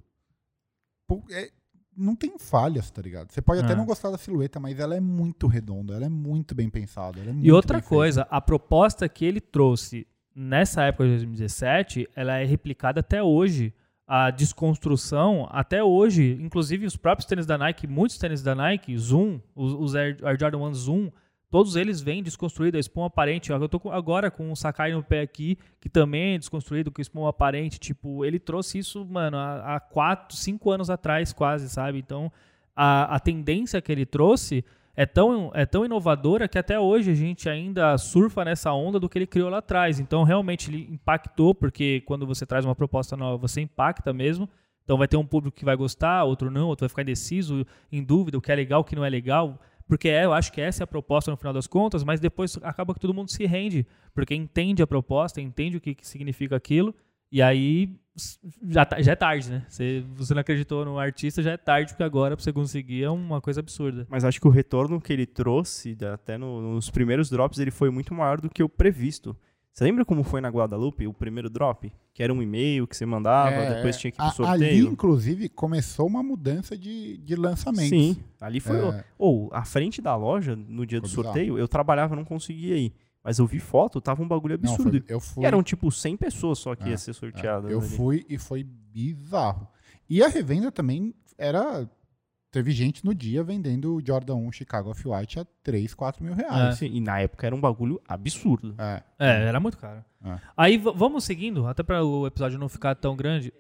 é- 1.31 1.51
não 1.97 2.17
tem 2.17 2.37
falhas, 2.39 2.91
tá 2.91 3.01
ligado? 3.01 3.31
Você 3.33 3.41
pode 3.41 3.61
até 3.61 3.73
É. 3.73 3.77
não 3.77 3.87
gostar 3.87 4.11
da 4.11 4.19
silhueta, 4.19 4.59
mas 4.59 4.79
ela 4.81 4.97
é 4.97 5.01
muito 5.01 5.47
redonda, 5.47 5.95
ela 5.95 6.07
é 6.07 6.09
muito 6.09 6.55
bem 6.55 6.69
pensada. 6.69 7.21
ela 7.21 7.29
é 7.29 7.33
E 7.33 7.37
muito 7.37 7.55
outra 7.55 7.75
bem 7.79 7.83
feita. 7.83 7.95
coisa, 7.95 8.23
a 8.31 8.41
proposta 8.41 9.09
que 9.09 9.25
ele 9.25 9.41
trouxe 9.41 10.07
nessa 10.35 10.83
época 10.83 11.05
de 11.05 11.11
2017, 11.11 12.09
ela 12.17 12.37
é 12.39 12.45
replicada 12.45 12.99
até 13.01 13.23
hoje. 13.23 13.73
A 14.07 14.31
desconstrução, 14.31 15.49
até 15.51 15.83
hoje, 15.83 16.39
inclusive 16.41 16.85
os 16.85 16.97
próprios 16.97 17.27
tênis 17.27 17.47
da 17.47 17.57
Nike, 17.57 17.87
muitos 17.87 18.19
tênis 18.19 18.43
da 18.43 18.55
Nike, 18.55 18.97
Zoom, 18.99 19.41
os, 19.55 19.95
Air, 19.95 20.19
Jordan 20.39 20.59
1 20.59 20.75
Zoom, 20.75 21.11
todos 21.51 21.75
eles 21.75 22.03
vêm 22.03 22.23
desconstruídos, 22.23 22.77
a 22.77 22.81
espuma 22.81 23.07
aparente. 23.07 23.51
Eu 23.51 23.69
tô 23.69 23.81
agora 23.91 24.31
com 24.31 24.51
um 24.51 24.55
Sakai 24.55 24.93
no 24.93 25.03
pé 25.03 25.23
aqui, 25.23 25.57
que 25.81 25.89
também 25.89 26.35
é 26.35 26.39
desconstruído 26.39 26.91
com 26.91 27.01
espuma 27.01 27.31
aparente. 27.31 27.79
Tipo, 27.79 28.27
ele 28.27 28.39
trouxe 28.39 28.79
isso, 28.79 29.07
mano, 29.07 29.39
há, 29.39 29.77
há 29.77 29.81
quatro, 29.81 30.37
cinco 30.37 30.71
anos 30.71 30.91
atrás, 30.91 31.33
quase, 31.33 31.71
sabe? 31.71 31.99
Então, 31.99 32.31
a, 32.77 33.17
a 33.17 33.21
tendência 33.21 33.81
que 33.81 33.91
ele 33.91 34.05
trouxe 34.05 34.65
é 34.97 35.05
tão, 35.05 35.51
é 35.55 35.67
tão 35.67 35.85
inovadora 35.85 36.47
que 36.47 36.59
até 36.59 36.79
hoje 36.79 37.11
a 37.11 37.15
gente 37.15 37.49
ainda 37.49 37.99
surfa 37.99 38.45
nessa 38.45 38.73
onda 38.73 39.01
do 39.01 39.09
que 39.09 39.19
ele 39.19 39.27
criou 39.27 39.51
lá 39.51 39.59
atrás. 39.59 39.99
Então, 39.99 40.23
realmente, 40.23 40.71
ele 40.71 40.89
impactou, 40.91 41.55
porque 41.55 42.03
quando 42.03 42.27
você 42.27 42.47
traz 42.47 42.65
uma 42.65 42.75
proposta 42.75 43.17
nova, 43.17 43.37
você 43.37 43.61
impacta 43.61 44.13
mesmo. 44.13 44.49
Então, 44.85 44.97
vai 44.97 45.09
ter 45.09 45.17
um 45.17 45.27
público 45.27 45.57
que 45.57 45.65
vai 45.65 45.75
gostar, 45.77 46.25
outro 46.25 46.51
não, 46.51 46.69
outro 46.69 46.85
vai 46.85 46.89
ficar 46.89 47.03
indeciso, 47.03 47.67
em 47.91 48.05
dúvida, 48.05 48.39
o 48.39 48.41
que 48.41 48.53
é 48.53 48.55
legal, 48.55 48.83
o 48.83 48.85
que 48.85 48.95
não 48.95 49.05
é 49.05 49.11
legal. 49.11 49.59
porque 49.87 50.09
é, 50.09 50.25
eu 50.25 50.33
acho 50.33 50.53
que 50.53 50.61
essa 50.61 50.83
é 50.83 50.85
a 50.85 50.87
proposta 50.87 51.31
no 51.31 51.37
final 51.37 51.53
das 51.53 51.67
contas, 51.67 52.05
mas 52.05 52.21
depois 52.21 52.59
acaba 52.63 52.95
que 52.95 53.01
todo 53.01 53.13
mundo 53.13 53.31
se 53.31 53.45
rende, 53.47 53.87
porque 54.15 54.35
entende 54.35 54.83
a 54.83 54.87
proposta, 54.87 55.41
entende 55.41 55.77
o 55.77 55.81
que, 55.81 55.95
que 55.95 56.07
significa 56.07 56.57
aquilo, 56.57 56.95
e 57.31 57.43
aí 57.43 57.91
já, 58.69 58.85
tá- 58.85 59.01
já 59.03 59.13
é 59.13 59.17
tarde, 59.17 59.51
né? 59.51 59.65
Você, 59.69 60.05
você 60.15 60.35
não 60.35 60.41
acreditou 60.41 60.85
no 60.85 60.99
artista, 60.99 61.43
já 61.43 61.53
é 61.53 61.57
tarde, 61.57 61.93
porque 61.93 62.03
agora 62.03 62.37
pra 62.37 62.43
você 62.45 62.53
conseguir 62.53 63.03
é 63.05 63.11
uma 63.11 63.41
coisa 63.41 63.61
absurda. 63.61 64.07
Mas 64.09 64.25
acho 64.25 64.41
que 64.41 64.47
o 64.47 64.51
retorno 64.51 65.01
que 65.01 65.13
ele 65.13 65.27
trouxe, 65.27 65.95
da- 65.95 66.15
até 66.15 66.39
no- 66.39 66.75
nos 66.75 66.91
primeiros 66.91 67.29
drops, 67.31 67.59
ele 67.59 67.71
foi 67.71 67.91
muito 67.91 68.15
maior 68.15 68.41
do 68.41 68.49
que 68.49 68.63
o 68.63 68.69
previsto. 68.69 69.37
Você 69.73 69.83
lembra 69.83 70.05
como 70.05 70.23
foi 70.23 70.41
na 70.41 70.49
Guadalupe, 70.49 71.05
o 71.09 71.13
primeiro 71.13 71.51
drop? 71.51 71.93
Que 72.13 72.23
era 72.23 72.33
um 72.33 72.41
e-mail 72.41 72.87
que 72.87 72.97
você 72.97 73.05
mandava, 73.05 73.51
É, 73.57 73.75
depois 73.75 73.97
tinha 73.99 74.13
que 74.13 74.23
ir 74.23 74.25
pro 74.25 74.33
sorteio. 74.37 74.85
Ali, 74.87 74.93
inclusive, 74.93 75.49
começou 75.49 76.07
uma 76.07 76.23
mudança 76.23 76.79
de, 76.79 77.17
de 77.19 77.35
lançamentos. 77.35 77.89
Sim, 77.89 78.17
ali 78.41 78.61
foi. 78.61 78.77
É. 78.79 79.05
Ou, 79.19 79.51
a 79.53 79.65
frente 79.65 80.01
da 80.01 80.15
loja, 80.15 80.55
no 80.55 80.87
dia 80.87 81.01
do 81.01 81.09
Foi 81.09 81.17
bizarro. 81.17 81.35
sorteio, 81.35 81.59
eu 81.59 81.67
trabalhava, 81.67 82.15
não 82.15 82.25
conseguia 82.25 82.77
ir. 82.77 82.93
Mas 83.25 83.39
eu 83.39 83.47
vi 83.47 83.59
foto, 83.59 84.01
tava 84.03 84.23
um 84.23 84.29
bagulho 84.29 84.59
Não, 84.63 84.75
absurdo. 84.75 85.01
foi- 85.01 85.05
eu 85.09 85.19
fui, 85.19 85.43
E 85.43 85.47
eram 85.47 85.63
tipo 85.63 85.91
100 85.91 86.15
pessoas 86.17 86.59
só 86.59 86.75
que 86.77 86.85
É, 86.85 86.89
ia 86.91 86.99
ser 86.99 87.15
sorteadas. 87.15 87.71
eu 87.71 87.79
ali. 87.81 87.89
fui 87.89 88.27
e 88.29 88.37
foi 88.37 88.63
bizarro. 88.63 89.67
E 90.09 90.23
a 90.23 90.29
revenda 90.29 90.71
também 90.71 91.15
era. 91.39 91.89
Teve 92.53 92.71
gente 92.71 93.05
no 93.05 93.13
dia 93.13 93.43
vendendo 93.43 93.97
o 93.97 94.07
Jordan 94.07 94.37
1 94.37 94.53
Chicago 94.53 94.91
Off-White 94.91 95.41
a 95.41 95.47
3, 95.65 95.93
4 95.93 96.23
mil 96.23 96.35
reais. 96.35 96.77
Sim, 96.79 96.87
e 96.87 97.01
na 97.01 97.19
época 97.19 97.45
era 97.47 97.57
um 97.57 97.61
bagulho 97.61 98.01
absurdo. 98.07 98.77
É. 98.79 99.03
É, 99.19 99.47
era 99.49 99.59
muito 99.59 99.77
caro. 99.77 100.05
É. 100.25 100.39
Aí 100.57 100.77
vamos 100.79 101.25
seguindo, 101.25 101.67
até 101.67 101.83
para 101.83 102.05
o 102.05 102.27
episódio 102.29 102.57
não 102.59 102.69
ficar 102.69 102.95
tão 102.95 103.17
grande. 103.17 103.53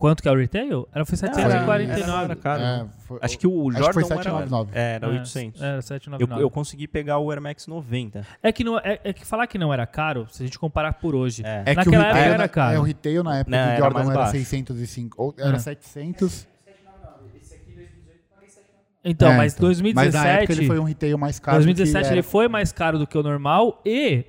Quanto 0.00 0.22
que 0.22 0.28
é 0.28 0.32
o 0.32 0.34
retail? 0.34 0.88
Era 0.94 1.04
foi 1.04 1.18
Era, 1.22 1.34
749. 1.34 2.24
era 2.24 2.34
caro. 2.36 2.62
É, 2.62 2.86
foi- 3.06 3.18
Acho 3.20 3.38
que 3.38 3.46
o 3.46 3.68
acho 3.68 3.76
que 3.76 3.82
Jordan 3.84 3.92
foi 3.92 4.02
não 4.02 4.10
era, 4.12 4.22
799. 4.22 4.70
é, 4.74 4.94
era 4.94 5.06
É, 5.06 5.10
800. 5.10 5.60
Era 5.62 5.76
Eu, 5.76 5.82
799. 5.82 6.42
eu 6.42 6.50
consegui 6.50 6.88
pegar 6.88 7.18
o 7.18 7.30
Air 7.30 7.42
Max 7.42 7.66
90. 7.66 8.26
É 8.42 8.50
que, 8.50 8.64
não, 8.64 8.78
é, 8.78 8.98
é 9.04 9.12
que 9.12 9.26
falar 9.26 9.46
que 9.46 9.58
não 9.58 9.70
era 9.72 9.86
caro, 9.86 10.26
se 10.30 10.42
a 10.42 10.46
gente 10.46 10.58
comparar 10.58 10.94
por 10.94 11.14
hoje. 11.14 11.42
É. 11.44 11.64
É 11.64 11.64
que 11.66 11.70
o 11.72 11.74
Naquela 11.92 12.04
retail, 12.04 12.16
época 12.24 12.34
era 12.34 12.48
caro. 12.48 12.76
É, 12.76 12.80
o 12.80 12.82
retail 12.82 13.22
na 13.22 13.38
época 13.40 13.56
Não, 13.56 13.64
do 13.66 13.70
era 13.72 13.78
Jordan 13.78 14.00
era 14.00 14.14
baixo. 14.14 14.32
605, 14.32 15.22
ou 15.22 15.34
era 15.38 15.56
É. 15.56 15.58
700. 15.58 16.48
Então, 19.02 19.32
É, 19.32 19.36
mas 19.36 19.54
então. 19.54 19.66
2017, 19.66 19.94
Mas 19.94 20.14
na 20.24 20.28
época 20.30 20.52
ele 20.52 20.66
foi 20.66 20.78
um 20.78 20.84
retail 20.84 21.16
mais 21.16 21.38
caro. 21.38 21.56
2017 21.58 22.02
do 22.02 22.06
que 22.06 22.12
ele 22.12 22.18
era. 22.20 22.28
foi 22.28 22.48
mais 22.48 22.70
caro 22.72 22.98
do 22.98 23.06
que 23.06 23.16
o 23.16 23.22
normal 23.22 23.80
e 23.84 24.24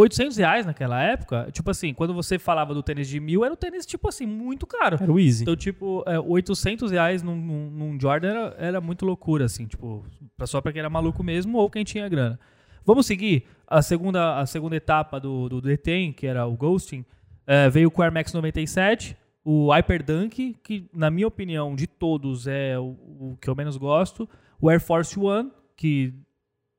800 0.00 0.36
reais 0.36 0.64
naquela 0.64 1.02
época, 1.02 1.48
tipo 1.50 1.68
assim, 1.72 1.92
quando 1.92 2.14
você 2.14 2.38
falava 2.38 2.72
do 2.72 2.84
tênis 2.84 3.08
de 3.08 3.18
mil, 3.18 3.44
era 3.44 3.52
um 3.52 3.56
tênis, 3.56 3.84
tipo 3.84 4.08
assim, 4.08 4.26
muito 4.26 4.64
caro. 4.64 4.96
Era 5.00 5.10
o 5.10 5.18
Easy. 5.18 5.42
Então, 5.42 5.56
tipo, 5.56 6.04
é, 6.06 6.20
800 6.20 6.92
reais 6.92 7.20
num, 7.20 7.34
num, 7.34 7.70
num 7.70 8.00
Jordan 8.00 8.28
era, 8.28 8.56
era 8.58 8.80
muito 8.80 9.04
loucura, 9.04 9.46
assim, 9.46 9.66
tipo, 9.66 10.06
só 10.44 10.60
pra 10.60 10.70
quem 10.70 10.78
era 10.78 10.88
maluco 10.88 11.24
mesmo 11.24 11.58
ou 11.58 11.68
quem 11.68 11.82
tinha 11.82 12.08
grana. 12.08 12.38
Vamos 12.86 13.06
seguir 13.06 13.44
a 13.66 13.82
segunda, 13.82 14.38
a 14.38 14.46
segunda 14.46 14.76
etapa 14.76 15.18
do, 15.18 15.48
do 15.48 15.60
Detem, 15.60 16.12
que 16.12 16.28
era 16.28 16.46
o 16.46 16.56
Ghosting. 16.56 17.04
É, 17.44 17.68
veio 17.68 17.90
com 17.90 18.00
o 18.00 18.04
Air 18.04 18.12
Max 18.12 18.32
97, 18.32 19.16
o 19.44 19.72
Hyper 19.72 20.04
Dunk, 20.04 20.56
que 20.62 20.88
na 20.94 21.10
minha 21.10 21.26
opinião, 21.26 21.74
de 21.74 21.88
todos, 21.88 22.46
é 22.46 22.78
o, 22.78 22.96
o 23.32 23.38
que 23.40 23.50
eu 23.50 23.56
menos 23.56 23.76
gosto. 23.76 24.28
O 24.60 24.70
Air 24.70 24.80
Force 24.80 25.18
One, 25.18 25.50
que, 25.76 26.14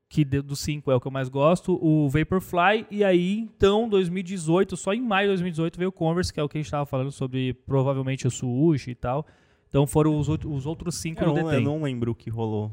que 0.10 0.26
dos 0.26 0.60
cinco 0.60 0.92
é 0.92 0.96
o 0.96 1.00
que 1.00 1.08
eu 1.08 1.12
mais 1.12 1.30
gosto. 1.30 1.78
O 1.82 2.10
Vaporfly. 2.10 2.88
E 2.90 3.04
aí, 3.04 3.38
então, 3.38 3.88
2018, 3.88 4.76
só 4.76 4.92
em 4.92 5.02
maio 5.02 5.28
de 5.28 5.34
2018 5.34 5.78
veio 5.78 5.90
o 5.90 5.94
Converse, 5.94 6.34
que 6.34 6.40
é 6.40 6.44
o 6.44 6.50
que 6.50 6.58
a 6.58 6.60
gente 6.60 6.66
estava 6.66 6.86
falando 6.86 7.12
sobre 7.12 7.54
provavelmente 7.54 8.26
o 8.26 8.32
Swoosh 8.32 8.88
e 8.88 8.96
tal. 8.96 9.26
Então 9.68 9.86
foram 9.86 10.18
os, 10.18 10.28
os 10.28 10.66
outros 10.66 10.96
cinco 10.96 11.24
Eu 11.24 11.32
do 11.34 11.42
não, 11.42 11.54
eu 11.54 11.62
não 11.62 11.84
lembro 11.84 12.12
o 12.12 12.16
que 12.16 12.30
rolou. 12.30 12.72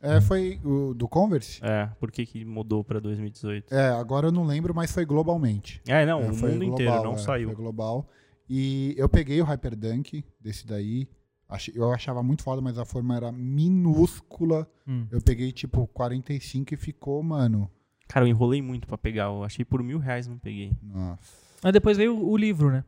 É, 0.00 0.20
foi 0.20 0.60
o 0.64 0.94
do 0.94 1.08
Converse? 1.08 1.58
É, 1.60 1.86
por 1.98 2.12
que, 2.12 2.24
que 2.24 2.44
mudou 2.44 2.84
pra 2.84 3.00
2018? 3.00 3.74
É, 3.74 3.88
agora 3.88 4.28
eu 4.28 4.32
não 4.32 4.46
lembro, 4.46 4.72
mas 4.72 4.92
foi 4.92 5.04
globalmente. 5.04 5.82
É, 5.88 6.06
não, 6.06 6.20
É, 6.20 6.30
o 6.30 6.34
foi 6.34 6.52
mundo 6.52 6.66
global, 6.66 6.80
inteiro 6.80 7.02
não 7.02 7.14
é, 7.14 7.18
saiu. 7.18 7.48
Foi 7.48 7.56
global. 7.56 8.08
E 8.48 8.94
eu 8.96 9.08
peguei 9.08 9.40
o 9.42 9.44
Hyperdunk 9.44 10.24
desse 10.40 10.64
daí. 10.64 11.08
Achei- 11.48 11.72
Eu 11.76 11.90
achava 11.92 12.22
muito 12.22 12.42
foda, 12.42 12.60
mas 12.60 12.78
a 12.78 12.84
forma 12.84 13.16
era 13.16 13.32
minúscula. 13.32 14.68
Hum. 14.86 15.06
Eu 15.10 15.20
peguei 15.20 15.50
tipo 15.52 15.86
45 15.88 16.74
e 16.74 16.76
ficou, 16.76 17.22
mano. 17.22 17.70
Cara, 18.08 18.24
eu 18.26 18.28
enrolei 18.28 18.60
muito 18.62 18.86
pra 18.86 18.98
pegar. 18.98 19.24
Eu 19.24 19.44
achei 19.44 19.64
por 19.64 19.82
mil 19.82 19.98
reais 19.98 20.26
não 20.26 20.38
peguei. 20.38 20.72
Nossa. 20.82 21.20
Aí 21.62 21.72
depois 21.72 21.96
veio 21.96 22.16
o 22.18 22.36
livro, 22.36 22.70
né? 22.70 22.84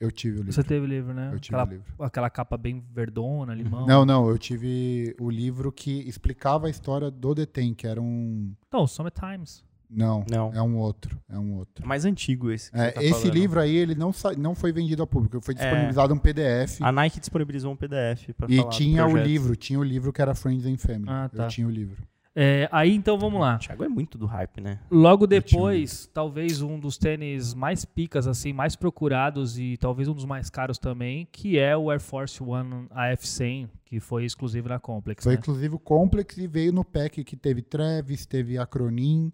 Eu 0.00 0.10
tive 0.10 0.36
o 0.36 0.38
livro. 0.38 0.52
Você 0.52 0.64
teve 0.64 0.84
o 0.84 0.88
livro, 0.88 1.14
né? 1.14 1.30
Eu 1.32 1.38
tive 1.38 1.54
aquela, 1.56 1.68
o 1.68 1.72
livro. 1.72 1.94
aquela 2.04 2.30
capa 2.30 2.56
bem 2.56 2.84
verdona, 2.92 3.54
limão. 3.54 3.86
Não, 3.86 4.04
não, 4.04 4.28
eu 4.28 4.36
tive 4.36 5.14
o 5.20 5.30
livro 5.30 5.70
que 5.70 6.00
explicava 6.08 6.66
a 6.66 6.70
história 6.70 7.08
do 7.10 7.34
Detem, 7.34 7.72
que 7.72 7.86
era 7.86 8.00
um. 8.02 8.52
Não, 8.72 8.86
Summit 8.86 9.14
Times. 9.20 9.64
Não, 9.94 10.24
Não. 10.30 10.52
é 10.54 10.62
um 10.62 10.76
outro. 10.78 11.18
É 11.28 11.38
um 11.38 11.56
outro. 11.56 11.84
É 11.84 11.86
mais 11.86 12.04
antigo 12.04 12.50
esse. 12.50 12.70
que 12.70 12.78
É, 12.78 12.90
tá 12.90 13.02
esse 13.02 13.12
falando. 13.20 13.34
livro 13.34 13.60
aí, 13.60 13.76
ele 13.76 13.94
não, 13.94 14.10
não 14.38 14.54
foi 14.54 14.72
vendido 14.72 15.02
ao 15.02 15.06
público, 15.06 15.40
foi 15.42 15.54
É. 15.54 15.58
disponibilizado 15.58 16.14
um 16.14 16.18
PDF. 16.18 16.80
A 16.80 16.90
Nike 16.90 17.20
disponibilizou 17.20 17.72
um 17.72 17.76
PDF 17.76 18.32
pra 18.36 18.46
E 18.50 18.66
tinha 18.70 19.06
o 19.06 19.16
livro, 19.16 19.54
tinha 19.54 19.78
o 19.78 19.84
livro 19.84 20.12
que 20.12 20.22
era 20.22 20.34
Friends 20.34 20.64
and 20.66 20.78
Family. 20.78 21.06
Ah, 21.08 21.28
tá. 21.28 21.44
Eu 21.44 21.48
tinha 21.48 21.66
o 21.66 21.70
livro. 21.70 22.02
É, 22.34 22.66
aí 22.72 22.94
então 22.94 23.18
vamos 23.18 23.38
lá. 23.38 23.56
O 23.56 23.58
Thiago 23.58 23.84
é 23.84 23.88
muito 23.90 24.16
do 24.16 24.24
hype, 24.24 24.62
né? 24.62 24.78
Logo 24.90 25.26
depois, 25.26 26.08
talvez 26.14 26.62
um 26.62 26.80
dos 26.80 26.96
tênis 26.96 27.52
mais 27.52 27.84
picas, 27.84 28.26
assim, 28.26 28.54
mais 28.54 28.74
procurados 28.74 29.58
e 29.58 29.76
talvez 29.76 30.08
um 30.08 30.14
dos 30.14 30.24
mais 30.24 30.48
caros 30.48 30.78
também, 30.78 31.28
que 31.30 31.58
é 31.58 31.76
o 31.76 31.90
Air 31.90 32.00
Force 32.00 32.42
One 32.42 32.86
AF100, 32.90 33.68
que 33.84 34.00
foi 34.00 34.24
exclusivo 34.24 34.70
na 34.70 34.78
Complex. 34.78 35.22
Foi 35.22 35.34
né? 35.34 35.38
inclusive 35.38 35.74
o 35.74 35.78
Complex 35.78 36.38
e 36.38 36.46
veio 36.46 36.72
no 36.72 36.82
pack 36.82 37.22
que 37.22 37.36
teve 37.36 37.60
Travis, 37.60 38.24
teve 38.24 38.56
Acronym, 38.56 39.30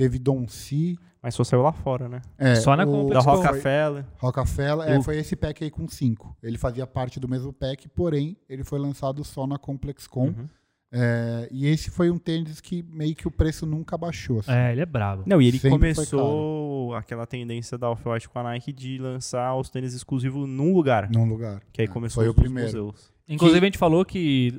teve 0.00 0.18
Don 0.18 0.46
C. 0.48 0.96
Mas 1.22 1.34
só 1.34 1.44
saiu 1.44 1.60
lá 1.62 1.70
fora, 1.72 2.08
né? 2.08 2.22
É, 2.38 2.54
Só 2.54 2.74
na 2.74 2.84
o- 2.84 2.86
Complex 2.90 3.24
Da 3.24 3.30
Foi- 3.34 3.44
Rockefeller. 3.46 4.04
Rockefeller, 4.16 4.88
é, 4.88 5.02
foi 5.02 5.18
esse 5.18 5.36
pack 5.36 5.62
aí 5.62 5.70
com 5.70 5.86
5. 5.86 6.34
Ele 6.42 6.56
fazia 6.56 6.86
parte 6.86 7.20
do 7.20 7.28
mesmo 7.28 7.52
pack, 7.52 7.86
porém, 7.90 8.38
ele 8.48 8.64
foi 8.64 8.78
lançado 8.78 9.22
só 9.22 9.46
na 9.46 9.58
Complex 9.58 10.06
Com. 10.06 10.28
Uhum. 10.28 10.48
É, 10.92 11.46
e 11.52 11.66
esse 11.68 11.90
foi 11.90 12.10
um 12.10 12.16
tênis 12.18 12.58
que 12.60 12.82
meio 12.82 13.14
que 13.14 13.28
o 13.28 13.30
preço 13.30 13.66
nunca 13.66 13.98
baixou. 13.98 14.40
assim. 14.40 14.50
É, 14.50 14.72
ele 14.72 14.80
é 14.80 14.86
brabo. 14.86 15.22
Não, 15.26 15.40
e 15.42 15.46
ele 15.46 15.58
Sempre 15.58 15.78
começou 15.78 16.94
aquela 16.94 17.26
tendência 17.26 17.76
da 17.76 17.90
Off-White 17.90 18.28
com 18.28 18.38
a 18.38 18.42
Nike 18.42 18.72
de 18.72 18.96
lançar 18.98 19.54
os 19.56 19.68
tênis 19.68 19.92
exclusivos 19.94 20.48
num 20.48 20.72
lugar. 20.74 21.08
Num 21.10 21.28
lugar. 21.28 21.60
Que 21.72 21.82
aí 21.82 21.86
É, 21.86 21.90
começou 21.90 22.22
foi 22.22 22.30
os 22.30 22.32
o 22.32 22.34
primeiro. 22.40 22.66
museus. 22.68 23.12
Inclusive, 23.28 23.60
a 23.60 23.66
gente 23.66 23.78
falou 23.78 24.04
que 24.06 24.58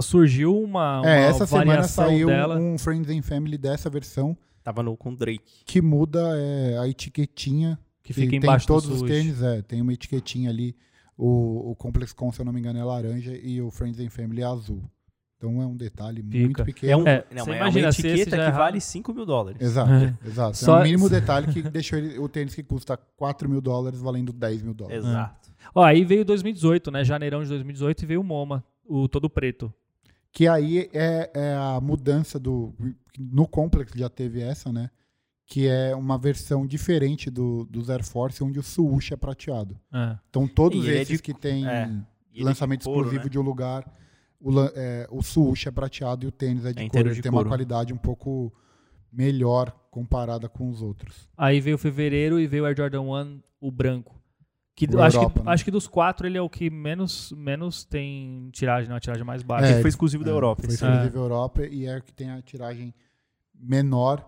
surgiu 0.00 0.56
uma, 0.56 1.00
uma 1.00 1.10
É, 1.10 1.26
essa 1.28 1.46
semana 1.46 1.66
variação 1.66 2.06
saiu 2.06 2.28
dela. 2.28 2.56
um 2.58 2.78
Friends 2.78 3.10
and 3.10 3.22
Family 3.22 3.58
dessa 3.58 3.90
versão 3.90 4.36
Tava 4.66 4.82
no 4.82 4.96
com 4.96 5.14
Drake. 5.14 5.62
que 5.64 5.80
muda 5.80 6.20
é, 6.36 6.76
a 6.78 6.88
etiquetinha 6.88 7.78
Que 8.02 8.12
fica 8.12 8.30
tem 8.30 8.40
embaixo 8.40 8.66
do 8.66 8.74
todos 8.74 8.88
os 8.90 9.00
tênis, 9.02 9.40
é, 9.40 9.62
tem 9.62 9.80
uma 9.80 9.92
etiquetinha 9.92 10.50
ali. 10.50 10.74
O, 11.16 11.70
o 11.70 11.76
Complex 11.76 12.12
Com, 12.12 12.32
se 12.32 12.40
eu 12.40 12.44
não 12.44 12.52
me 12.52 12.58
engano, 12.58 12.76
é 12.76 12.82
laranja 12.82 13.32
e 13.40 13.62
o 13.62 13.70
Friends 13.70 14.00
and 14.00 14.10
Family 14.10 14.42
é 14.42 14.44
azul. 14.44 14.82
Então 15.36 15.62
é 15.62 15.66
um 15.66 15.76
detalhe 15.76 16.20
Fica. 16.20 16.38
muito 16.38 16.64
pequeno. 16.64 16.92
É, 16.92 16.96
um, 16.96 17.06
É, 17.06 17.24
não, 17.32 17.52
é 17.52 17.56
imagina 17.58 17.86
uma 17.86 17.90
etiqueta 17.90 18.30
que 18.30 18.34
é 18.36 18.38
errado. 18.46 18.56
vale 18.58 18.80
5 18.80 19.14
mil 19.14 19.24
dólares. 19.24 19.60
Exato, 19.62 19.90
É. 19.92 20.18
exato. 20.26 20.56
Só- 20.56 20.78
É 20.78 20.80
o 20.80 20.84
mínimo 20.84 21.08
detalhe 21.08 21.46
que 21.52 21.62
deixou 21.70 21.96
ele- 21.98 22.18
o 22.18 22.28
tênis 22.28 22.54
que 22.54 22.62
custa 22.64 22.96
4 22.96 23.48
mil 23.48 23.60
dólares 23.60 24.00
valendo 24.00 24.32
10 24.32 24.62
mil 24.62 24.74
dólares. 24.74 25.04
Exato. 25.04 25.50
Ó, 25.74 25.82
aí 25.84 26.04
veio 26.04 26.24
2018, 26.24 26.90
né? 26.90 27.04
Janeirão 27.04 27.40
de 27.42 27.48
2018 27.50 28.02
e 28.02 28.06
veio 28.06 28.20
o 28.20 28.24
MoMA, 28.24 28.64
o 28.84 29.06
todo 29.08 29.30
preto. 29.30 29.72
Que 30.36 30.46
aí 30.46 30.90
é, 30.92 31.30
é 31.32 31.54
a 31.54 31.80
mudança 31.80 32.38
do. 32.38 32.74
No 33.18 33.48
Complex 33.48 33.90
já 33.96 34.10
teve 34.10 34.42
essa, 34.42 34.70
né? 34.70 34.90
Que 35.46 35.66
é 35.66 35.96
uma 35.96 36.18
versão 36.18 36.66
diferente 36.66 37.30
do, 37.30 37.64
dos 37.70 37.88
Air 37.88 38.04
Force, 38.04 38.44
onde 38.44 38.58
o 38.58 38.62
swoosh 38.62 39.14
é 39.14 39.16
prateado. 39.16 39.80
É. 39.90 40.18
Então 40.28 40.46
todos 40.46 40.84
E 40.84 40.88
ele 40.90 40.98
é 40.98 41.00
esses 41.00 41.16
de- 41.16 41.22
que 41.22 41.32
tem 41.32 41.66
é. 41.66 41.90
Ele 42.34 42.44
lançamento 42.44 42.80
de 42.80 42.84
couro, 42.84 42.98
exclusivo 43.00 43.24
né? 43.24 43.30
de 43.30 43.38
um 43.38 43.42
lugar, 43.42 43.90
o, 44.38 44.50
é, 44.74 45.06
o 45.10 45.22
swoosh 45.22 45.68
é 45.68 45.70
prateado 45.70 46.26
e 46.26 46.28
o 46.28 46.30
tênis 46.30 46.66
é 46.66 46.72
de 46.74 46.82
É 46.82 46.88
couro. 46.90 47.08
Ele 47.08 47.14
de 47.14 47.22
tem 47.22 47.32
couro. 47.32 47.46
uma 47.46 47.50
qualidade 47.50 47.94
um 47.94 47.96
pouco 47.96 48.52
melhor 49.10 49.70
comparada 49.90 50.50
com 50.50 50.68
os 50.68 50.82
outros. 50.82 51.30
Aí 51.34 51.60
veio 51.62 51.78
fevereiro 51.78 52.38
e 52.38 52.46
veio 52.46 52.64
o 52.64 52.66
Air 52.66 52.76
Jordan 52.76 53.00
1, 53.00 53.40
o 53.58 53.70
branco. 53.72 54.15
Que, 54.76 54.86
Pro 54.86 55.02
acho, 55.02 55.16
Europa, 55.16 55.40
que, 55.40 55.46
né? 55.46 55.52
acho 55.52 55.64
que 55.64 55.70
dos 55.70 55.86
quatro 55.88 56.26
ele 56.26 56.36
é 56.36 56.42
o 56.42 56.50
que 56.50 56.68
menos, 56.68 57.32
menos 57.32 57.82
tem 57.82 58.50
tiragem, 58.52 58.90
não, 58.90 58.96
a 58.96 59.00
tiragem 59.00 59.24
mais 59.24 59.42
baixa. 59.42 59.68
É, 59.68 59.72
Ele 59.72 59.80
foi 59.80 59.88
exclusivo 59.88 60.22
da 60.22 60.30
É, 60.30 60.34
Europa. 60.34 60.62
Foi 60.64 60.74
exclusivo 60.74 61.18
Europa 61.18 61.66
e 61.66 61.86
é 61.86 61.96
o 61.96 62.02
que 62.02 62.12
tem 62.12 62.30
a 62.30 62.42
tiragem 62.42 62.94
menor 63.54 64.22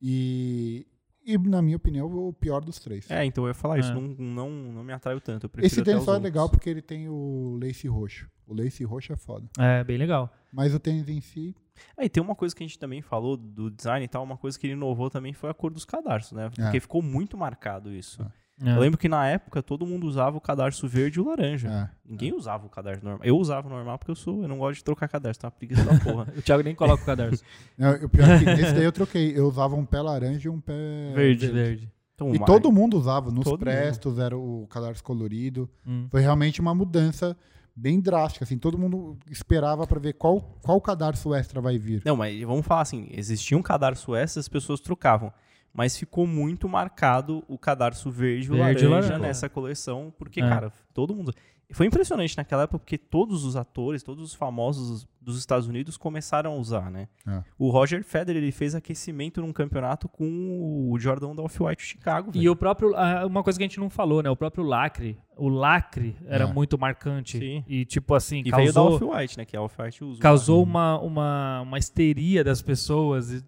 e, 0.00 0.86
e, 1.26 1.36
na 1.36 1.60
minha 1.60 1.76
opinião, 1.76 2.06
o 2.06 2.32
pior 2.32 2.64
dos 2.64 2.78
três. 2.78 3.10
É, 3.10 3.24
então 3.24 3.42
eu 3.42 3.48
ia 3.48 3.54
falar 3.54 3.80
isso. 3.80 3.90
É. 3.90 3.94
Não, 3.94 4.02
não, 4.02 4.50
não 4.50 4.84
me 4.84 4.92
atraiu 4.92 5.20
tanto. 5.20 5.50
Eu 5.52 5.64
Esse 5.66 5.82
tênis 5.82 6.04
só 6.04 6.14
é 6.14 6.18
legal 6.20 6.48
porque 6.48 6.70
ele 6.70 6.80
tem 6.80 7.08
o 7.08 7.58
lace 7.60 7.88
roxo. 7.88 8.30
O 8.46 8.54
lace 8.54 8.84
roxo 8.84 9.12
é 9.12 9.16
foda. 9.16 9.48
É, 9.58 9.82
bem 9.82 9.98
legal. 9.98 10.32
Mas 10.52 10.72
o 10.72 10.78
tênis 10.78 11.08
em 11.08 11.20
si, 11.20 11.56
É, 11.96 12.04
e 12.04 12.08
tem 12.08 12.22
uma 12.22 12.34
coisa 12.36 12.54
que 12.54 12.62
a 12.62 12.66
gente 12.66 12.78
também 12.78 13.02
falou 13.02 13.36
do 13.36 13.68
design 13.68 14.04
e 14.04 14.08
tal, 14.08 14.22
uma 14.22 14.36
coisa 14.36 14.58
que 14.58 14.66
ele 14.66 14.74
inovou 14.74 15.10
também 15.10 15.32
foi 15.32 15.50
a 15.50 15.54
cor 15.54 15.72
dos 15.72 15.84
cadarços, 15.84 16.32
né? 16.32 16.46
É. 16.46 16.62
Porque 16.62 16.80
ficou 16.80 17.02
muito 17.02 17.36
marcado 17.36 17.92
isso. 17.92 18.22
É. 18.22 18.47
É. 18.64 18.76
Eu 18.76 18.80
lembro 18.80 18.98
que 18.98 19.08
na 19.08 19.26
época 19.26 19.62
todo 19.62 19.86
mundo 19.86 20.06
usava 20.06 20.36
o 20.36 20.40
cadarço 20.40 20.88
verde 20.88 21.18
e 21.18 21.22
o 21.22 21.26
laranja. 21.26 21.68
É. 21.68 21.90
Ninguém 22.04 22.34
usava 22.34 22.66
o 22.66 22.68
cadarço 22.68 23.04
normal. 23.04 23.20
Eu 23.24 23.36
usava 23.36 23.68
o 23.68 23.70
normal 23.70 23.98
porque 23.98 24.10
eu 24.10 24.16
sou, 24.16 24.42
eu 24.42 24.48
não 24.48 24.58
gosto 24.58 24.78
de 24.78 24.84
trocar 24.84 25.08
cadarço, 25.08 25.40
tá 25.40 25.46
uma 25.46 25.52
preguiça 25.52 25.84
da 25.84 25.98
porra. 26.00 26.26
O 26.36 26.42
Thiago 26.42 26.62
nem 26.62 26.74
coloca 26.74 27.02
o 27.02 27.06
cadarço. 27.06 27.42
Não, 27.78 27.94
o 27.94 28.08
pior 28.08 28.28
é 28.28 28.38
que 28.38 28.44
nesse 28.44 28.72
daí 28.72 28.84
eu 28.84 28.92
troquei. 28.92 29.36
Eu 29.36 29.46
usava 29.46 29.76
um 29.76 29.84
pé 29.84 30.00
laranja 30.00 30.48
e 30.48 30.50
um 30.50 30.60
pé 30.60 31.12
Verde. 31.14 31.48
Verde. 31.48 31.92
Então, 32.14 32.34
E 32.34 32.38
todo 32.44 32.72
mundo 32.72 32.98
usava. 32.98 33.30
Nos 33.30 33.44
Todo 33.44 33.60
prestos 33.60 34.18
era 34.18 34.36
o 34.36 34.66
cadarço 34.68 35.04
colorido. 35.04 35.70
Hum. 35.86 36.08
Foi 36.10 36.20
realmente 36.20 36.60
uma 36.60 36.74
mudança 36.74 37.36
bem 37.78 38.00
drástica. 38.00 38.44
Assim, 38.44 38.58
todo 38.58 38.76
mundo 38.76 39.16
esperava 39.30 39.86
para 39.86 40.00
ver 40.00 40.14
qual, 40.14 40.40
qual 40.62 40.80
cadarço 40.80 41.32
extra 41.32 41.60
vai 41.60 41.78
vir. 41.78 42.02
Não, 42.04 42.16
mas 42.16 42.40
vamos 42.42 42.66
falar 42.66 42.80
assim, 42.82 43.08
existia 43.12 43.56
um 43.56 43.62
cadarço 43.62 44.14
extra, 44.16 44.40
as 44.40 44.48
pessoas 44.48 44.80
trocavam. 44.80 45.32
Mas 45.72 45.96
ficou 45.96 46.26
muito 46.26 46.68
marcado 46.68 47.44
o 47.46 47.56
cadarço 47.56 48.10
verde 48.10 48.46
e 48.46 48.48
Verde 48.48 48.86
laranja 48.86 48.88
laranja. 48.88 49.18
nessa 49.18 49.48
coleção, 49.48 50.12
porque, 50.18 50.40
É. 50.40 50.48
cara, 50.48 50.72
todo 50.92 51.14
mundo. 51.14 51.32
Foi 51.70 51.86
impressionante 51.86 52.34
naquela 52.36 52.62
época, 52.62 52.78
porque 52.78 52.96
todos 52.96 53.44
os 53.44 53.54
atores, 53.54 54.02
todos 54.02 54.24
os 54.24 54.34
famosos 54.34 55.06
dos 55.20 55.38
Estados 55.38 55.68
Unidos 55.68 55.98
começaram 55.98 56.52
a 56.52 56.56
usar, 56.56 56.90
né? 56.90 57.08
É. 57.26 57.42
O 57.58 57.68
Roger 57.70 58.02
Federer 58.02 58.42
ele 58.42 58.50
fez 58.50 58.74
aquecimento 58.74 59.42
num 59.42 59.52
campeonato 59.52 60.08
com 60.08 60.88
o 60.90 60.98
Jordan 60.98 61.34
da 61.34 61.42
Off-White 61.42 61.82
Chicago. 61.82 62.30
E 62.32 62.38
velho. 62.38 62.52
o 62.52 62.56
próprio. 62.56 62.96
ah, 62.96 63.26
Uma 63.26 63.42
coisa 63.42 63.58
que 63.58 63.64
a 63.64 63.68
gente 63.68 63.78
não 63.78 63.90
falou, 63.90 64.22
né? 64.22 64.30
O 64.30 64.36
próprio 64.36 64.64
lacre. 64.64 65.18
O 65.36 65.48
lacre 65.50 66.16
era 66.26 66.44
É. 66.44 66.52
muito 66.52 66.78
marcante. 66.78 67.38
Sim. 67.38 67.62
E, 67.68 67.84
tipo 67.84 68.14
assim, 68.14 68.38
E 68.46 68.50
veio 68.50 68.72
da 68.72 68.80
causou. 68.80 69.10
Off-White, 69.10 69.36
né? 69.36 69.44
Que 69.44 69.54
a 69.56 69.60
Off-White 69.60 70.02
usa. 70.04 70.20
causou 70.22 70.62
uma, 70.62 70.98
uma, 70.98 71.60
uma 71.60 71.78
histeria 71.78 72.42
das 72.42 72.62
pessoas, 72.62 73.30
e 73.30 73.42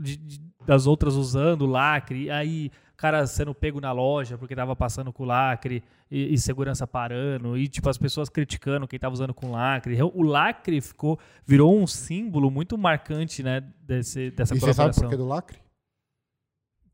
de- 0.00 0.16
de- 0.16 0.40
das 0.64 0.86
outras 0.86 1.14
usando 1.14 1.62
o 1.62 1.66
lacre, 1.66 2.24
e 2.24 2.30
aí 2.30 2.70
cara 2.96 3.26
sendo 3.26 3.54
pego 3.54 3.80
na 3.80 3.92
loja 3.92 4.38
porque 4.38 4.56
tava 4.56 4.74
passando 4.74 5.12
com 5.12 5.24
lacre, 5.24 5.82
e, 6.10 6.34
e 6.34 6.38
segurança 6.38 6.86
parando, 6.86 7.56
e 7.58 7.68
tipo 7.68 7.88
as 7.88 7.98
pessoas 7.98 8.28
criticando 8.28 8.86
quem 8.86 8.98
tava 8.98 9.12
usando 9.12 9.34
com 9.34 9.50
lacre. 9.50 9.96
O 10.02 10.22
lacre 10.22 10.80
ficou, 10.80 11.18
virou 11.44 11.76
um 11.76 11.86
símbolo 11.86 12.50
muito 12.50 12.78
marcante, 12.78 13.42
né, 13.42 13.60
desse, 13.80 14.30
dessa 14.30 14.54
e 14.54 14.60
você 14.60 14.72
sabe 14.72 14.94
colaboração. 14.94 15.04
por 15.04 15.10
que 15.10 15.16
do 15.16 15.26
lacre? 15.26 15.58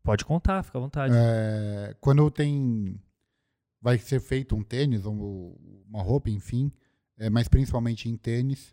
Pode 0.02 0.24
contar, 0.24 0.62
fica 0.62 0.78
à 0.78 0.80
vontade. 0.80 1.14
É, 1.16 1.94
quando 2.00 2.28
tem. 2.30 3.00
Vai 3.80 3.98
ser 3.98 4.20
feito 4.20 4.54
um 4.54 4.62
tênis, 4.62 5.04
ou 5.04 5.58
uma 5.88 6.02
roupa, 6.02 6.30
enfim, 6.30 6.70
é, 7.18 7.28
mas 7.28 7.48
principalmente 7.48 8.08
em 8.08 8.16
tênis, 8.16 8.72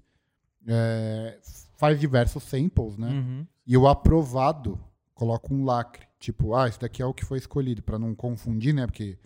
é, 0.68 1.40
faz 1.78 2.00
diversos 2.00 2.44
samples, 2.44 2.96
né? 2.96 3.10
Uhum. 3.10 3.48
E 3.66 3.76
o 3.76 3.88
aprovado 3.88 4.80
coloca 5.16 5.52
um 5.52 5.66
lacre. 5.66 6.08
Tipo, 6.20 6.54
ah, 6.54 6.68
esse 6.68 6.80
daqui 6.80 7.02
é 7.02 7.06
o 7.06 7.14
que 7.14 7.24
foi 7.24 7.38
escolhido, 7.38 7.82
para 7.82 7.98
não 7.98 8.14
confundir, 8.14 8.74
né? 8.74 8.86
Porque 8.86 9.18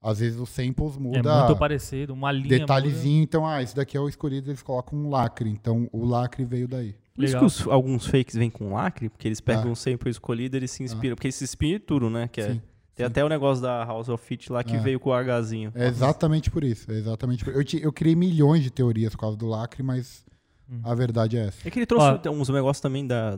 às 0.00 0.20
vezes 0.20 0.38
os 0.38 0.48
samples 0.48 0.96
É 0.96 1.00
mudam 1.00 1.46
muito 1.46 1.58
parecido, 1.58 2.12
uma 2.14 2.30
linha. 2.30 2.60
detalhezinho, 2.60 3.22
então, 3.22 3.44
ah, 3.46 3.60
esse 3.62 3.74
daqui 3.74 3.96
é 3.96 4.00
o 4.00 4.08
escolhido, 4.08 4.48
eles 4.50 4.62
colocam 4.62 4.96
um 4.98 5.08
lacre. 5.10 5.50
Então 5.50 5.88
o 5.92 6.04
lacre 6.04 6.44
veio 6.44 6.68
daí. 6.68 6.94
Por 7.14 7.24
isso 7.24 7.36
que 7.38 7.44
os- 7.44 7.66
alguns 7.66 8.06
fakes 8.06 8.36
vêm 8.36 8.48
com 8.50 8.74
lacre, 8.74 9.08
porque 9.08 9.26
eles 9.26 9.40
pegam 9.40 9.64
Ah. 9.68 9.72
um 9.72 9.74
sample 9.74 10.10
escolhido 10.10 10.56
eles 10.56 10.70
se 10.70 10.82
inspiram. 10.84 11.16
Porque 11.16 11.26
eles 11.26 11.34
se 11.34 11.44
inspiram 11.44 11.76
em 11.76 11.80
tudo, 11.80 12.08
né? 12.10 12.28
Que 12.28 12.40
é- 12.40 12.44
Sim. 12.52 12.62
tem 12.94 13.04
sim. 13.06 13.10
até 13.10 13.24
o 13.24 13.28
negócio 13.28 13.62
da 13.62 13.82
House 13.84 14.08
of 14.08 14.24
Fit 14.24 14.52
lá 14.52 14.62
que 14.62 14.76
Ah. 14.76 14.80
veio 14.80 15.00
com 15.00 15.10
o 15.10 15.14
Hzinho. 15.40 15.72
É 15.74 15.88
exatamente 15.88 16.50
por 16.50 16.62
isso. 16.62 16.88
É 16.92 16.94
exatamente 16.94 17.44
por... 17.44 17.54
eu, 17.54 17.64
ti- 17.64 17.80
eu 17.82 17.92
criei 17.92 18.14
milhões 18.14 18.62
de 18.62 18.70
teorias 18.70 19.12
por 19.14 19.20
causa 19.22 19.36
do 19.36 19.46
lacre, 19.46 19.82
mas 19.82 20.24
Hum. 20.70 20.80
a 20.84 20.94
verdade 20.94 21.36
é 21.38 21.46
essa. 21.46 21.66
É 21.66 21.70
que 21.70 21.78
ele 21.80 21.86
trouxe 21.86 22.28
uns 22.28 22.48
negócios 22.50 22.80
também 22.80 23.04
da, 23.06 23.36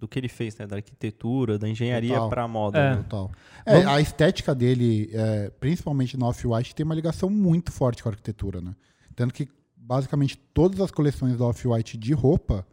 do 0.00 0.08
que 0.08 0.18
ele 0.18 0.28
fez, 0.28 0.56
né? 0.56 0.66
Da 0.66 0.76
arquitetura, 0.76 1.58
da 1.58 1.68
engenharia 1.68 2.14
Total. 2.14 2.30
pra 2.30 2.48
moda. 2.48 2.78
É. 2.78 2.90
né? 2.90 2.96
Total. 3.02 3.30
É, 3.66 3.74
Vamos- 3.74 3.86
a 3.88 4.00
estética 4.00 4.54
dele, 4.54 5.10
é, 5.12 5.50
principalmente 5.60 6.16
no 6.16 6.24
Off-White, 6.26 6.74
tem 6.74 6.84
uma 6.84 6.94
ligação 6.94 7.28
muito 7.28 7.70
forte 7.70 8.02
com 8.02 8.08
a 8.08 8.12
arquitetura, 8.12 8.60
né? 8.62 8.74
Tanto 9.14 9.34
que 9.34 9.46
basicamente 9.76 10.38
todas 10.54 10.80
as 10.80 10.90
coleções 10.90 11.36
do 11.36 11.44
Off-White 11.44 11.98
de 11.98 12.14
roupa 12.14 12.66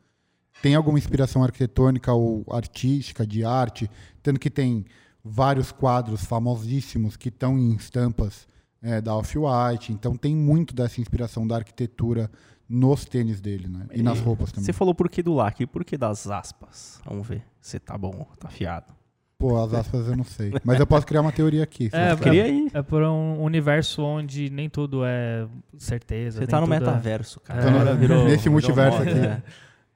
tem 0.61 0.73
alguma 0.73 0.97
inspiração 0.97 1.43
arquitetônica 1.43 2.11
ou 2.13 2.45
artística, 2.49 3.27
de 3.27 3.43
arte, 3.43 3.89
tanto 4.23 4.39
que 4.39 4.49
tem 4.49 4.85
vários 5.23 5.71
quadros 5.71 6.23
famosíssimos 6.23 7.17
que 7.17 7.27
estão 7.29 7.57
em 7.59 7.75
estampas 7.75 8.47
é, 8.81 9.01
da 9.01 9.15
Off-White, 9.15 9.91
então 9.91 10.15
tem 10.15 10.35
muito 10.35 10.73
dessa 10.73 11.01
inspiração 11.01 11.45
da 11.45 11.57
arquitetura 11.57 12.31
nos 12.69 13.05
tênis 13.05 13.39
dele, 13.41 13.67
né? 13.67 13.85
E, 13.93 14.01
nas 14.03 14.19
roupas 14.19 14.51
também. 14.51 14.65
Você 14.65 14.73
falou 14.73 14.93
por 14.93 15.09
que 15.09 15.23
do 15.23 15.33
lacre 15.33 15.63
e 15.63 15.67
por 15.67 15.83
que 15.85 15.97
das 15.97 16.27
aspas? 16.29 16.99
Vamos 17.05 17.25
ver. 17.27 17.43
Você 17.61 17.79
tá 17.79 17.97
bom, 17.97 18.25
tá 18.39 18.49
fiado. 18.49 18.95
Pô, 19.39 19.55
as 19.63 19.71
aspas 19.73 20.07
eu 20.07 20.17
não 20.17 20.23
sei. 20.23 20.51
Mas 20.63 20.79
eu 20.79 20.87
posso 20.87 21.05
criar 21.05 21.21
uma 21.21 21.31
teoria 21.31 21.63
aqui. 21.63 21.89
se 21.91 21.95
É, 21.95 22.15
você 22.15 22.23
Queria 22.23 22.43
quer. 22.45 22.53
ir. 22.53 22.71
É 22.73 22.81
por 22.81 23.03
um 23.03 23.39
universo 23.43 24.01
onde 24.01 24.49
nem 24.49 24.67
tudo 24.67 25.03
é 25.05 25.47
certeza. 25.77 26.37
Você 26.37 26.39
nem 26.39 26.47
tá 26.47 26.59
no 26.59 26.65
tudo 26.65 26.73
é- 26.75 26.79
metaverso, 26.79 27.39
cara. 27.41 27.61
É. 27.63 27.69
Agora 27.69 27.95
virou, 27.95 28.23
Nesse 28.25 28.37
virou 28.49 28.53
multiverso 28.53 28.97
moda, 28.97 29.11
aqui. 29.11 29.19
né? 29.19 29.43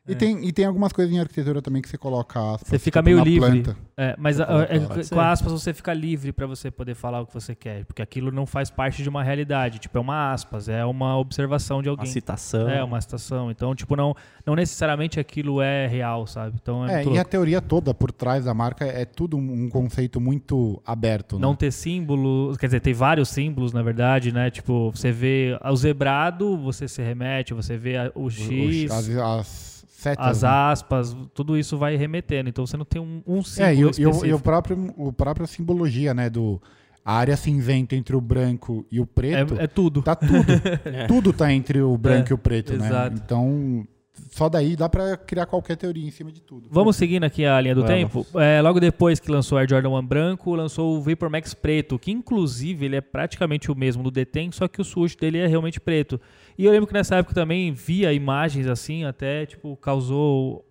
E, 0.08 0.16
tem, 0.16 0.44
e 0.44 0.52
tem 0.52 0.66
algumas 0.66 0.92
coisas 0.92 1.14
em 1.14 1.20
arquitetura 1.20 1.62
também 1.62 1.80
que 1.80 1.88
você 1.88 1.96
coloca 1.98 2.40
aspas. 2.56 2.70
Você 2.70 2.80
fica 2.80 3.00
tipo, 3.00 3.06
meio 3.06 3.18
na 3.20 3.24
livre. 3.24 3.62
planta. 3.62 3.78
É, 3.96 4.16
mas 4.18 4.40
a- 4.42 4.48
é, 4.68 4.80
com 5.08 5.20
aspas 5.20 5.52
você 5.52 5.76
fica 5.76 5.94
livre 5.94 6.32
pra 6.32 6.48
você 6.48 6.72
poder 6.72 6.96
falar 6.96 7.22
o 7.22 7.28
que 7.28 7.34
você 7.36 7.54
quer, 7.54 7.86
porque 7.86 8.02
aquilo 8.02 8.32
não 8.32 8.48
faz 8.48 8.72
parte 8.72 9.04
de 9.04 9.10
uma 9.10 9.24
realidade, 9.24 9.78
tipo, 9.78 9.96
é 9.96 10.02
uma 10.02 10.34
aspas, 10.34 10.68
é 10.68 10.84
uma 10.84 11.18
observação 11.20 11.84
de 11.84 11.88
Uma 11.90 11.94
alguém. 11.94 12.08
citação. 12.12 12.68
É 12.68 12.84
uma 12.84 13.00
citação. 13.00 13.52
Então, 13.52 13.76
tipo, 13.76 13.96
não, 13.96 14.16
não 14.44 14.56
necessariamente 14.56 15.20
aquilo 15.20 15.62
é 15.62 15.86
real, 15.86 16.26
sabe? 16.26 16.58
Então 16.60 16.84
é, 16.88 17.04
É, 17.04 17.06
e 17.08 17.20
a 17.20 17.24
teoria 17.24 17.62
toda 17.62 17.94
por 17.94 18.12
trás 18.12 18.46
da 18.46 18.56
marca 18.56 18.84
é 18.86 19.06
tudo 19.06 19.38
um 19.38 19.70
conceito 19.70 20.20
muito 20.20 20.82
aberto. 20.84 21.38
não 21.38 21.52
né? 21.52 21.58
ter 21.60 21.72
símbolos, 21.72 22.58
quer 22.58 22.66
dizer, 22.66 22.80
tem 22.80 22.94
vários 22.94 23.30
símbolos, 23.30 23.72
na 23.72 23.84
verdade, 23.84 24.32
né? 24.32 24.50
Tipo, 24.50 24.90
você 24.90 25.12
vê 25.12 25.60
o 25.64 25.76
zebrado, 25.76 26.58
você 26.58 26.88
se 26.88 27.04
remete, 27.04 27.54
você 27.54 27.78
vê 27.78 27.98
o 28.16 28.24
O- 28.26 28.30
X, 28.32 28.90
o- 28.90 28.94
as, 28.96 29.10
as 29.10 29.71
setas. 30.02 30.26
as 30.28 30.42
né? 30.44 30.50
aspas, 30.50 31.18
tudo 31.34 31.58
isso 31.58 31.78
vai 31.78 31.96
remetendo. 31.96 32.50
Então 32.50 32.66
você 32.66 32.76
não 32.78 32.86
tem 32.86 33.02
um, 33.02 33.22
um 33.26 33.42
símbolo 33.44 33.70
É, 33.70 33.76
e, 33.76 33.78
o- 33.78 33.82
e, 33.82 33.86
o- 33.86 33.90
específico. 33.92 34.26
e 34.28 34.34
o 34.34 34.40
próprio, 34.40 34.94
o 34.98 35.14
própria 35.14 35.48
simbologia, 35.48 36.14
né? 36.14 36.30
Do, 36.30 36.62
a 37.04 37.14
área 37.16 37.36
cinzenta 37.38 37.96
entre 37.96 38.16
o 38.16 38.22
branco 38.22 38.86
e 38.92 39.00
o 39.00 39.06
preto. 39.06 39.56
é, 39.60 39.64
é 39.64 39.68
tudo. 39.68 40.02
Tá 40.02 40.16
tudo. 40.16 40.32
É. 40.86 41.08
Tudo 41.08 41.34
tá 41.34 41.52
entre 41.52 41.82
o 41.82 41.98
branco 41.98 42.30
É, 42.30 42.32
e 42.32 42.34
o 42.34 42.38
preto, 42.38 42.74
né? 42.78 42.86
exato. 42.88 43.16
Então, 43.24 43.88
só 44.32 44.48
daí 44.50 44.76
dá 44.76 44.88
pra 44.88 45.18
criar 45.18 45.46
qualquer 45.46 45.76
teoria 45.78 46.06
em 46.08 46.12
cima 46.12 46.32
de 46.32 46.42
tudo. 46.42 46.68
Vamos 46.70 46.96
seguindo 46.96 47.24
aqui 47.24 47.44
a 47.46 47.60
linha 47.60 47.74
do 47.74 47.82
Vamos. 47.82 47.96
tempo. 47.96 48.40
É, 48.40 48.62
logo 48.62 48.80
depois 48.80 49.20
que 49.20 49.32
lançou 49.32 49.58
o 49.58 49.60
Air 49.60 49.70
Jordan 49.70 49.90
1 49.90 50.06
branco, 50.06 50.54
lançou 50.54 50.96
o 50.98 51.02
Vapor 51.02 51.30
Max 51.30 51.54
preto, 51.54 51.98
que 51.98 52.12
inclusive 52.12 52.86
ele 52.86 52.96
é 52.98 53.02
praticamente 53.02 53.72
o 53.72 53.76
mesmo 53.76 54.04
do 54.04 54.12
Detém, 54.12 54.52
só 54.52 54.68
que 54.68 54.80
o 54.80 54.84
swoosh 54.84 55.16
dele 55.16 55.38
é 55.40 55.48
realmente 55.48 55.80
preto. 55.80 56.20
E 56.62 56.66
eu 56.66 56.72
lembro 56.72 56.86
que 56.86 56.94
nessa 56.94 57.16
época 57.16 57.34
também 57.34 57.72
via 57.74 58.14
imagens 58.14 58.68
assim, 58.68 59.04
até 59.04 59.48
tipo 59.48 59.76
causou 59.78 60.64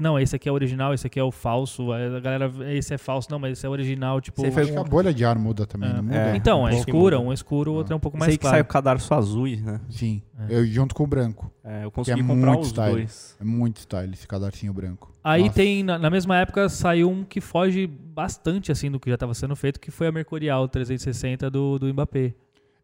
não, 0.00 0.18
esse 0.18 0.34
aqui 0.34 0.48
é 0.48 0.52
o 0.52 0.54
original, 0.54 0.94
esse 0.94 1.06
aqui 1.06 1.20
é 1.20 1.22
o 1.22 1.30
falso. 1.30 1.92
Aí 1.92 2.16
A 2.16 2.20
galera, 2.20 2.50
esse 2.74 2.94
é 2.94 2.98
falso, 2.98 3.28
não, 3.30 3.38
mas 3.38 3.52
esse 3.52 3.66
é 3.66 3.68
o 3.68 3.72
original, 3.72 4.18
tipo. 4.18 4.40
Você 4.40 4.50
foi 4.50 4.62
Acho 4.62 4.72
que 4.72 4.78
a 4.78 4.84
bolha 4.84 5.12
de 5.12 5.24
ar 5.26 5.38
muda 5.38 5.66
também, 5.66 5.90
É. 5.90 5.92
não 5.92 6.02
muda? 6.02 6.16
É. 6.16 6.36
Então, 6.36 6.66
é 6.66 6.70
Um 6.70 6.74
pouco 6.76 6.90
escura, 6.90 7.20
um 7.20 7.32
escuro, 7.32 7.72
o 7.72 7.74
outro 7.74 7.92
é 7.92 7.96
um 7.96 8.00
pouco 8.00 8.16
Sei 8.16 8.26
mais 8.26 8.32
que 8.36 8.40
claro. 8.40 8.54
saiu 8.56 8.64
com 8.64 8.72
cadarço 8.72 9.12
azuis, 9.12 9.62
né? 9.62 9.78
Sim. 9.90 10.22
É. 10.48 10.54
Eu 10.56 10.64
junto 10.66 10.94
com 10.94 11.04
o 11.04 11.06
branco. 11.06 11.52
É, 11.62 11.84
eu 11.84 11.90
consegui 11.90 12.20
é 12.20 12.24
comprar 12.24 12.52
muito 12.52 12.62
os 12.62 12.68
style. 12.68 12.92
dois. 12.94 13.36
É 13.38 13.44
muito 13.44 13.76
style 13.80 14.12
esse 14.14 14.26
cadarcinho 14.26 14.72
branco. 14.72 15.12
Aí 15.22 15.42
Nossa. 15.42 15.54
tem, 15.54 15.82
na, 15.82 15.98
na 15.98 16.08
mesma 16.08 16.38
época, 16.38 16.66
saiu 16.70 17.10
um 17.10 17.22
que 17.22 17.38
foge 17.40 17.86
bastante 17.86 18.72
assim 18.72 18.90
do 18.90 18.98
que 18.98 19.10
já 19.10 19.14
estava 19.14 19.34
sendo 19.34 19.54
feito, 19.54 19.78
que 19.78 19.90
foi 19.90 20.06
a 20.06 20.12
Mercurial 20.12 20.66
360 20.66 21.50
do, 21.50 21.78
do 21.78 21.92
Mbappé. 21.92 22.32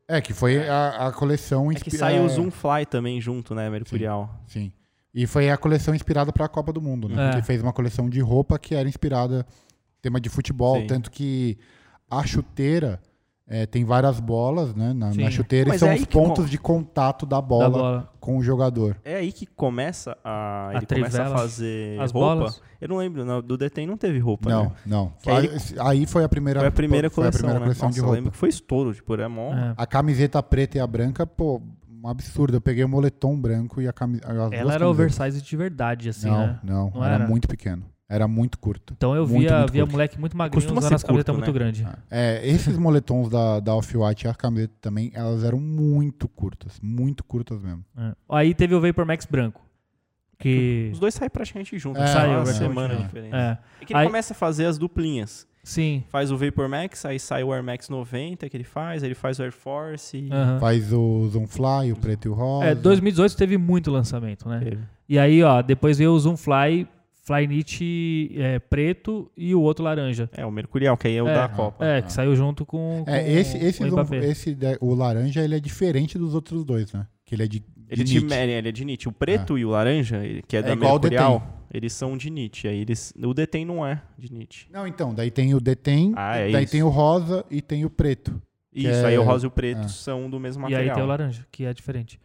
É, 0.06 0.20
que 0.20 0.34
foi 0.34 0.68
a, 0.68 1.08
a 1.08 1.12
coleção 1.12 1.72
É 1.72 1.74
que 1.74 1.90
saiu 1.90 2.22
é, 2.22 2.26
o 2.26 2.28
Zoom 2.28 2.50
Fly 2.50 2.86
também 2.86 3.20
junto, 3.20 3.54
né, 3.54 3.70
Mercurial? 3.70 4.42
Sim. 4.46 4.70
E 5.14 5.26
foi 5.26 5.48
a 5.48 5.56
coleção 5.56 5.94
inspirada 5.94 6.32
para 6.32 6.44
a 6.44 6.48
Copa 6.48 6.72
do 6.72 6.80
Mundo, 6.80 7.08
né? 7.08 7.30
É. 7.30 7.32
Ele 7.34 7.42
fez 7.42 7.62
uma 7.62 7.72
coleção 7.72 8.10
de 8.10 8.20
roupa 8.20 8.58
que 8.58 8.74
era 8.74 8.88
inspirada 8.88 9.46
tema 10.02 10.20
de 10.20 10.28
futebol, 10.28 10.80
Sim. 10.80 10.86
tanto 10.86 11.10
que 11.10 11.56
a 12.10 12.26
chuteira 12.26 13.00
é, 13.46 13.66
tem 13.66 13.84
várias 13.84 14.18
bolas, 14.20 14.74
né, 14.74 14.92
na, 14.94 15.12
na 15.12 15.30
chuteira 15.30 15.68
Mas 15.68 15.76
e 15.76 15.78
são 15.80 15.88
é 15.90 15.94
os 15.96 16.04
pontos 16.06 16.44
com- 16.44 16.50
de 16.50 16.58
contato 16.58 17.26
da 17.26 17.36
Da 17.36 17.42
bola, 17.42 17.68
bola. 17.70 18.12
com 18.18 18.38
o 18.38 18.42
jogador. 18.42 18.96
É 19.04 19.16
aí 19.16 19.32
que 19.32 19.44
começa 19.46 20.16
a. 20.24 20.68
A 20.70 20.74
ele 20.76 20.86
começa 20.86 21.22
a 21.22 21.30
fazer 21.30 22.00
As 22.00 22.10
roupa. 22.10 22.34
bolas. 22.36 22.62
Eu 22.80 22.88
não 22.88 22.96
lembro, 22.96 23.24
não, 23.24 23.40
do 23.42 23.56
Detém 23.56 23.86
não 23.86 23.96
teve 23.96 24.18
roupa, 24.18 24.48
não, 24.50 24.64
né? 24.64 24.72
não. 24.86 25.12
Aí- 25.26 25.48
Aí, 25.48 25.58
aí 26.00 26.06
foi 26.06 26.24
a 26.24 26.28
primeira, 26.28 26.60
Foi 26.60 26.68
a 26.68 26.72
primeira 26.72 27.08
foi 27.10 27.24
a 27.24 27.26
coleção, 27.26 27.38
primeira 27.38 27.60
né? 27.60 27.64
coleção 27.66 27.88
Nossa, 27.88 27.94
de 27.94 28.00
eu 28.00 28.04
roupa. 28.04 28.16
lembro 28.16 28.30
que 28.32 28.36
foi 28.38 28.48
estouro, 28.48 28.94
tipo, 28.94 29.12
era 29.14 29.28
mó... 29.28 29.52
É. 29.54 29.74
A 29.76 29.86
camiseta 29.86 30.42
preta 30.42 30.78
e 30.78 30.80
a 30.80 30.86
branca, 30.86 31.26
pô, 31.26 31.62
um 32.02 32.08
absurdo. 32.08 32.56
Eu 32.56 32.60
peguei 32.60 32.84
o 32.84 32.88
moletom 32.88 33.38
branco 33.40 33.80
e 33.80 33.88
a 33.88 33.92
camiseta. 33.92 34.30
Ela 34.54 34.74
era 34.74 34.86
oversize 34.88 35.40
de 35.40 35.56
verdade, 35.56 36.10
assim, 36.10 36.28
não, 36.28 36.38
né? 36.46 36.60
não, 36.62 36.90
Não 36.94 37.04
era, 37.04 37.14
era? 37.14 37.26
muito 37.26 37.48
pequeno. 37.48 37.82
Era 38.08 38.28
muito 38.28 38.58
curto. 38.58 38.92
Então 38.96 39.14
eu 39.14 39.26
Muito, 39.26 39.48
via, 39.48 39.58
muito 39.60 39.72
via 39.72 39.82
curto. 39.82 39.92
moleque 39.92 40.20
muito 40.20 40.36
magrinho 40.36 40.60
Costuma 40.60 40.78
usando 40.78 40.88
ser 40.90 40.94
as 40.96 41.02
camisetas 41.02 41.34
curto, 41.34 41.46
muito 41.50 41.58
né? 41.58 41.64
grandes. 41.64 42.04
É, 42.10 42.46
esses 42.46 42.76
moletons 42.76 43.30
da, 43.30 43.60
da 43.60 43.74
Off-White 43.74 44.26
e 44.26 44.28
a 44.28 44.34
camiseta 44.34 44.74
também, 44.80 45.10
elas 45.14 45.42
eram 45.42 45.58
muito 45.58 46.28
curtas. 46.28 46.78
Muito 46.82 47.24
curtas 47.24 47.62
mesmo. 47.62 47.84
É. 47.96 48.12
Aí 48.28 48.54
teve 48.54 48.74
o 48.74 48.80
Vapor 48.80 49.06
Max 49.06 49.24
branco. 49.24 49.62
Que. 50.38 50.90
Os 50.92 50.98
dois 50.98 51.14
saem 51.14 51.30
praticamente 51.30 51.78
juntos. 51.78 52.02
É, 52.02 52.06
saiu 52.08 52.32
é, 52.32 52.36
uma 52.36 52.50
é, 52.50 52.52
semana 52.52 52.92
é. 52.94 52.96
de 52.98 53.02
diferença. 53.04 53.36
É. 53.36 53.58
É 53.82 53.84
que 53.86 53.92
ele 53.92 54.00
Aí- 54.00 54.06
começa 54.06 54.34
a 54.34 54.36
fazer 54.36 54.66
as 54.66 54.76
duplinhas. 54.76 55.46
Sim. 55.64 56.04
faz 56.10 56.30
o 56.30 56.36
Vapor 56.36 56.68
Max, 56.68 57.06
aí 57.06 57.18
sai 57.18 57.42
o 57.42 57.50
Air 57.50 57.64
Max 57.64 57.88
90 57.88 58.50
que 58.50 58.54
ele 58.54 58.64
faz, 58.64 59.02
aí 59.02 59.08
ele 59.08 59.14
faz 59.14 59.38
o 59.38 59.42
Air 59.42 59.50
Force. 59.50 60.14
E... 60.14 60.30
aham. 60.30 60.60
Faz 60.60 60.92
o 60.92 61.26
Zoomfly, 61.30 61.90
o 61.90 61.96
preto 61.96 62.26
e 62.26 62.28
o 62.28 62.34
rosa. 62.34 62.66
É, 62.66 62.74
2018 62.74 63.34
teve 63.34 63.56
muito 63.56 63.90
lançamento, 63.90 64.46
né? 64.46 64.58
Teve. 64.58 64.82
E 65.08 65.18
aí, 65.18 65.42
ó, 65.42 65.62
depois 65.62 65.96
veio 65.96 66.12
o 66.12 66.20
Zoomfly, 66.20 66.86
Flyknit 67.24 68.32
é, 68.36 68.58
preto 68.58 69.30
e 69.36 69.54
o 69.54 69.60
outro 69.60 69.84
laranja. 69.84 70.28
É, 70.36 70.44
o 70.44 70.50
Mercurial, 70.50 70.96
que 70.96 71.08
aí 71.08 71.16
é 71.16 71.22
o 71.22 71.28
É. 71.28 71.34
da 71.34 71.48
Copa. 71.48 71.84
É, 71.84 72.02
que 72.02 72.12
saiu 72.12 72.36
junto 72.36 72.64
com, 72.66 73.02
com 73.04 73.10
É, 73.10 73.22
esse, 73.32 73.56
esse, 73.56 73.82
o 73.82 73.86
esse 74.22 74.56
o 74.80 74.94
laranja, 74.94 75.42
ele 75.42 75.54
é 75.56 75.60
diferente 75.60 76.18
dos 76.18 76.34
outros 76.34 76.64
dois, 76.64 76.92
né? 76.92 77.06
Que 77.24 77.34
ele 77.34 77.44
é 77.44 77.46
de, 77.46 77.60
de 77.60 77.64
Ele, 77.88 78.02
é 78.02 78.04
de, 78.04 78.20
knit. 78.20 78.32
é, 78.34 78.58
ele 78.58 78.68
é 78.68 78.72
de 78.72 78.84
NIT. 78.84 79.08
O 79.08 79.12
preto 79.12 79.56
e 79.58 79.64
o 79.64 79.70
laranja, 79.70 80.20
que 80.46 80.56
é, 80.56 80.60
É 80.60 80.62
da 80.62 80.76
Mercurial, 80.76 81.64
eles 81.72 81.92
são 81.94 82.16
de 82.16 82.28
NIT. 82.30 82.68
Aí 82.68 82.80
eles, 82.80 83.14
o 83.16 83.32
Detém 83.32 83.64
não 83.64 83.84
é 83.86 84.02
de 84.18 84.30
NIT. 84.32 84.68
Não, 84.70 84.86
então, 84.86 85.14
daí 85.14 85.30
tem 85.30 85.54
o 85.54 85.60
Detém, 85.60 86.12
Ah, 86.16 86.36
é 86.36 86.52
daí 86.52 86.64
isso. 86.64 86.72
tem 86.72 86.82
o 86.82 86.88
rosa 86.90 87.44
e 87.50 87.62
tem 87.62 87.84
o 87.84 87.90
preto. 87.90 88.40
Isso, 88.72 88.88
é- 88.88 89.06
aí 89.06 89.18
o 89.18 89.22
rosa 89.22 89.46
e 89.46 89.48
o 89.48 89.50
preto 89.50 89.82
é. 89.84 89.88
são 89.88 90.28
do 90.28 90.38
mesmo 90.38 90.60
E 90.60 90.62
material. 90.64 90.82
aí 90.82 90.94
tem 90.94 91.02
o 91.02 91.06
laranja, 91.06 91.46
que 91.50 91.64
é 91.64 91.72
diferente. 91.72 92.20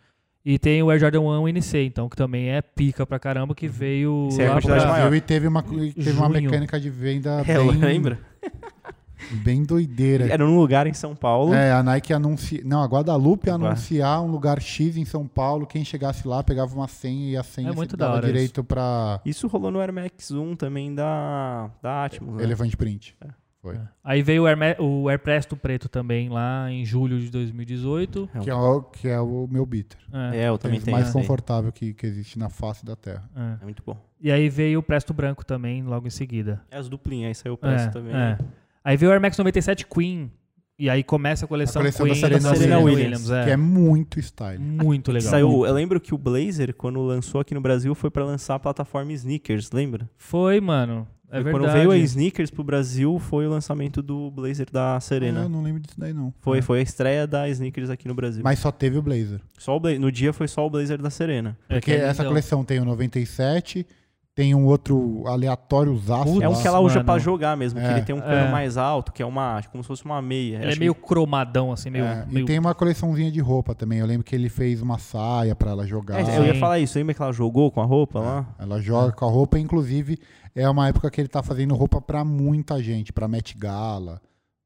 E 0.49 0.57
tem 0.57 0.81
o 0.81 0.89
Air 0.89 0.99
Jordan 0.99 1.21
1 1.21 1.47
NC, 1.49 1.83
então, 1.83 2.09
que 2.09 2.15
também 2.15 2.49
é 2.49 2.59
pica 2.59 3.05
pra 3.05 3.19
caramba, 3.19 3.53
que 3.53 3.67
veio 3.67 4.29
Esse 4.31 4.41
é 4.41 4.47
a 4.47 4.49
lá 4.49 4.55
quantidade 4.55 4.81
pra... 4.81 4.91
maior. 4.93 5.13
E 5.13 5.21
teve 5.21 5.47
uma, 5.47 5.61
teve 5.61 6.11
uma 6.13 6.27
mecânica 6.27 6.79
de 6.79 6.89
venda 6.89 7.43
É, 7.47 7.55
bem, 7.55 7.71
lembra? 7.77 8.19
bem 9.45 9.61
doideira. 9.63 10.25
Era 10.25 10.43
num 10.43 10.57
lugar 10.57 10.87
em 10.87 10.93
São 10.93 11.15
Paulo. 11.15 11.53
É, 11.53 11.71
a 11.71 11.83
Nike 11.83 12.11
anuncia. 12.13 12.63
Não, 12.65 12.81
a 12.81 12.87
Guadalupe 12.87 13.47
Agora. 13.47 13.73
anunciar 13.73 14.23
um 14.23 14.31
lugar 14.31 14.59
X 14.59 14.97
em 14.97 15.05
São 15.05 15.27
Paulo. 15.27 15.67
Quem 15.67 15.85
chegasse 15.85 16.27
lá 16.27 16.41
pegava 16.41 16.73
uma 16.73 16.87
senha 16.87 17.29
e 17.29 17.37
a 17.37 17.43
senha 17.43 17.69
É 17.69 17.71
se 17.71 17.77
muito 17.77 17.95
da 17.95 18.07
dava 18.07 18.17
hora 18.17 18.25
direito 18.25 18.63
pra 18.63 19.21
Isso 19.23 19.47
rolou 19.47 19.69
no 19.69 19.79
Air 19.79 19.93
Max 19.93 20.31
1 20.31 20.55
também 20.55 20.95
da, 20.95 21.69
da 21.79 22.05
Atmos. 22.05 22.37
Né? 22.37 22.43
Elefante 22.43 22.75
Print. 22.75 23.15
Foi. 23.61 23.75
É. 23.75 23.81
Aí 24.03 24.21
veio 24.21 24.43
o, 24.43 24.47
Air, 24.47 24.57
o 24.81 25.09
Air 25.09 25.19
Presto 25.19 25.55
preto 25.57 25.89
também, 25.89 26.29
lá 26.29 26.71
em 26.71 26.85
julho 26.85 27.19
de 27.19 27.29
2018. 27.29 28.29
É 28.33 28.37
um- 28.39 28.41
Que 28.43 28.49
é 28.49 28.55
o, 28.55 28.81
que 28.83 29.07
é 29.07 29.19
o 29.19 29.47
meu 29.51 29.65
beater. 29.65 29.97
É, 30.13 30.39
É, 30.45 30.47
eu 30.49 30.57
também 30.57 30.75
Tênis 30.79 30.85
tenho. 30.85 30.95
mais 30.97 31.07
esse 31.09 31.17
aí. 31.17 31.21
confortável 31.23 31.71
que, 31.71 31.93
que 31.93 32.05
existe 32.05 32.39
na 32.39 32.49
face 32.49 32.85
da 32.85 32.95
Terra. 32.95 33.29
é. 33.35 33.61
É 33.61 33.63
muito 33.65 33.83
bom. 33.85 33.97
E 34.21 34.31
aí 34.31 34.49
veio 34.49 34.79
o 34.79 34.83
Presto 34.83 35.13
branco 35.13 35.45
também, 35.45 35.83
logo 35.83 36.07
em 36.07 36.09
seguida. 36.09 36.61
É 36.71 36.77
as 36.77 36.87
duplinhas, 36.89 37.27
aí 37.29 37.35
saiu 37.35 37.53
o 37.53 37.57
preço 37.57 37.85
É, 37.85 37.89
também. 37.89 38.15
é. 38.15 38.37
Aí 38.83 38.95
veio 38.97 39.09
o 39.09 39.13
Air 39.13 39.21
Max 39.21 39.37
97 39.37 39.85
Queen. 39.85 40.31
E 40.77 40.89
aí 40.89 41.03
começa 41.03 41.43
a 41.43 41.47
coleção, 41.47 41.81
A 41.81 41.83
coleção 41.83 42.05
da 42.07 42.13
Queen 42.13 42.41
Serena 42.55 42.79
Williams. 42.79 43.27
Williams. 43.27 43.31
é. 43.31 43.43
Que 43.43 43.51
é 43.51 43.57
muito 43.57 44.17
style. 44.21 44.57
Muito 44.63 45.11
legal. 45.11 45.29
Saiu, 45.29 45.65
eu 45.65 45.73
lembro 45.73 45.99
que 45.99 46.13
o 46.13 46.17
Blazer, 46.17 46.73
quando 46.73 47.01
lançou 47.01 47.41
aqui 47.41 47.53
no 47.53 47.59
Brasil, 47.59 47.93
foi 47.93 48.09
pra 48.09 48.23
lançar 48.23 48.55
a 48.55 48.59
plataforma 48.59 49.11
Sneakers, 49.11 49.71
lembra? 49.73 50.09
Foi, 50.15 50.61
mano. 50.61 51.05
É 51.31 51.35
Foi 51.35 51.43
verdade. 51.43 51.65
Quando 51.65 51.73
veio 51.73 51.91
a 51.91 51.97
Sneakers 51.97 52.49
pro 52.49 52.63
Brasil, 52.63 53.19
foi 53.19 53.45
o 53.45 53.49
lançamento 53.49 54.01
do 54.01 54.31
Blazer 54.31 54.67
da 54.71 54.95
Ah, 54.95 54.99
Serena. 54.99 55.41
eu 55.41 55.49
não 55.49 55.61
lembro 55.61 55.79
disso 55.81 55.93
daí, 55.99 56.11
não. 56.11 56.33
Foi, 56.41 56.57
É. 56.57 56.61
foi 56.61 56.79
a 56.79 56.81
estreia 56.81 57.27
da 57.27 57.47
Sneakers 57.49 57.89
aqui 57.89 58.07
no 58.07 58.15
Brasil. 58.15 58.41
Mas 58.43 58.57
só 58.59 58.71
teve 58.71 58.97
o 58.97 59.01
Blazer. 59.01 59.39
Só 59.57 59.75
o 59.75 59.79
Bla- 59.79 59.97
no 59.99 60.11
dia 60.11 60.33
foi 60.33 60.47
só 60.47 60.65
o 60.65 60.69
Blazer 60.69 60.99
da 61.01 61.09
Serena. 61.11 61.55
É 61.69 61.75
Porque 61.75 61.91
que 61.91 61.97
é 61.97 62.01
essa 62.05 62.23
lindão. 62.23 62.31
coleção 62.31 62.63
tem 62.63 62.79
o 62.79 62.85
97, 62.85 63.85
tem 64.33 64.55
um 64.55 64.65
outro 64.65 65.23
aleatório 65.27 65.95
zaço. 65.97 66.41
É 66.41 66.47
um 66.47 66.59
que 66.61 66.67
ela 66.67 66.79
usa 66.79 67.03
pra 67.03 67.19
jogar 67.19 67.57
mesmo, 67.57 67.79
que 67.79 67.85
É. 67.85 67.91
ele 67.91 68.01
tem 68.03 68.15
um 68.15 68.21
cano 68.21 68.47
É. 68.47 68.51
mais 68.51 68.77
alto, 68.77 69.11
que 69.11 69.21
é 69.21 69.25
uma, 69.25 69.61
como 69.71 69.83
se 69.83 69.87
fosse 69.87 70.05
uma 70.05 70.21
meia. 70.21 70.59
Ele 70.63 70.71
é 70.73 70.75
meio 70.77 70.95
que- 70.95 71.01
cromadão, 71.01 71.71
assim, 71.73 71.89
meio. 71.89 72.05
É, 72.05 72.25
meio... 72.25 72.43
E 72.43 72.47
tem 72.47 72.57
uma 72.57 72.73
coleçãozinha 72.73 73.29
de 73.31 73.39
roupa 73.41 73.75
também. 73.75 73.99
Eu 73.99 74.05
lembro 74.07 74.23
que 74.23 74.33
ele 74.33 74.47
fez 74.49 74.81
uma 74.81 74.97
saia 74.97 75.55
pra 75.55 75.71
ela 75.71 75.85
jogar. 75.85 76.21
É, 76.21 76.37
eu 76.39 76.45
ia 76.45 76.55
falar 76.55 76.79
isso, 76.79 76.97
lembra 76.97 77.13
que 77.13 77.21
ela 77.21 77.33
jogou 77.33 77.69
com 77.69 77.81
a 77.81 77.85
roupa 77.85 78.19
lá? 78.19 78.47
Ela 78.57 78.81
joga 78.81 79.11
com 79.11 79.25
a 79.25 79.29
roupa, 79.29 79.59
inclusive 79.59 80.17
é 80.55 80.69
uma 80.69 80.87
época 80.87 81.09
que 81.09 81.21
ele 81.21 81.27
tá 81.27 81.41
fazendo 81.43 81.75
roupa 81.75 82.01
pra 82.01 82.23
muita 82.23 82.81
gente, 82.81 83.13
pra 83.13 83.27
Met 83.27 83.57
Gala, 83.57 84.21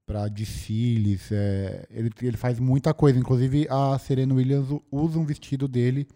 pra 0.06 0.28
desfiles. 0.28 1.32
é, 1.32 1.86
ele, 1.90 2.10
ele 2.22 2.38
faz 2.38 2.60
muita 2.60 2.94
coisa. 2.94 3.18
Inclusive 3.18 3.68
a 3.70 3.98
Serena 4.00 4.34
Williams 4.34 4.68
usa 4.92 5.20
um 5.20 5.26
vestido 5.26 5.68
dele 5.68 6.08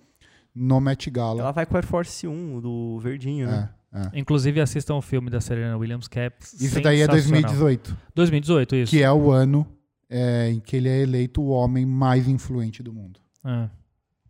no 0.53 0.79
Met 0.79 1.09
Gala. 1.09 1.41
Ela 1.41 1.51
vai 1.51 1.65
com 1.65 1.73
o 1.73 1.77
Air 1.77 1.85
Force 1.85 2.27
1, 2.27 2.59
do 2.59 2.99
verdinho, 2.99 3.47
né? 3.47 3.69
É, 3.93 3.99
é. 3.99 4.11
Inclusive, 4.13 4.59
assistam 4.59 4.95
o 4.95 5.01
filme 5.01 5.29
da 5.29 5.39
Serena 5.39 5.77
Williams, 5.77 6.07
que 6.07 6.19
é 6.19 6.31
Isso 6.59 6.81
daí 6.81 7.01
é 7.01 7.05
sensacional. 7.05 7.41
2018, 7.41 7.97
2018, 8.13 8.75
isso. 8.75 8.89
que 8.89 9.01
é 9.01 9.11
o 9.11 9.31
ano 9.31 9.65
é, 10.09 10.49
em 10.49 10.59
que 10.59 10.75
ele 10.75 10.89
é 10.89 11.01
eleito 11.01 11.41
o 11.41 11.49
homem 11.49 11.85
mais 11.85 12.27
influente 12.27 12.81
do 12.81 12.93
mundo. 12.93 13.19
É. 13.45 13.69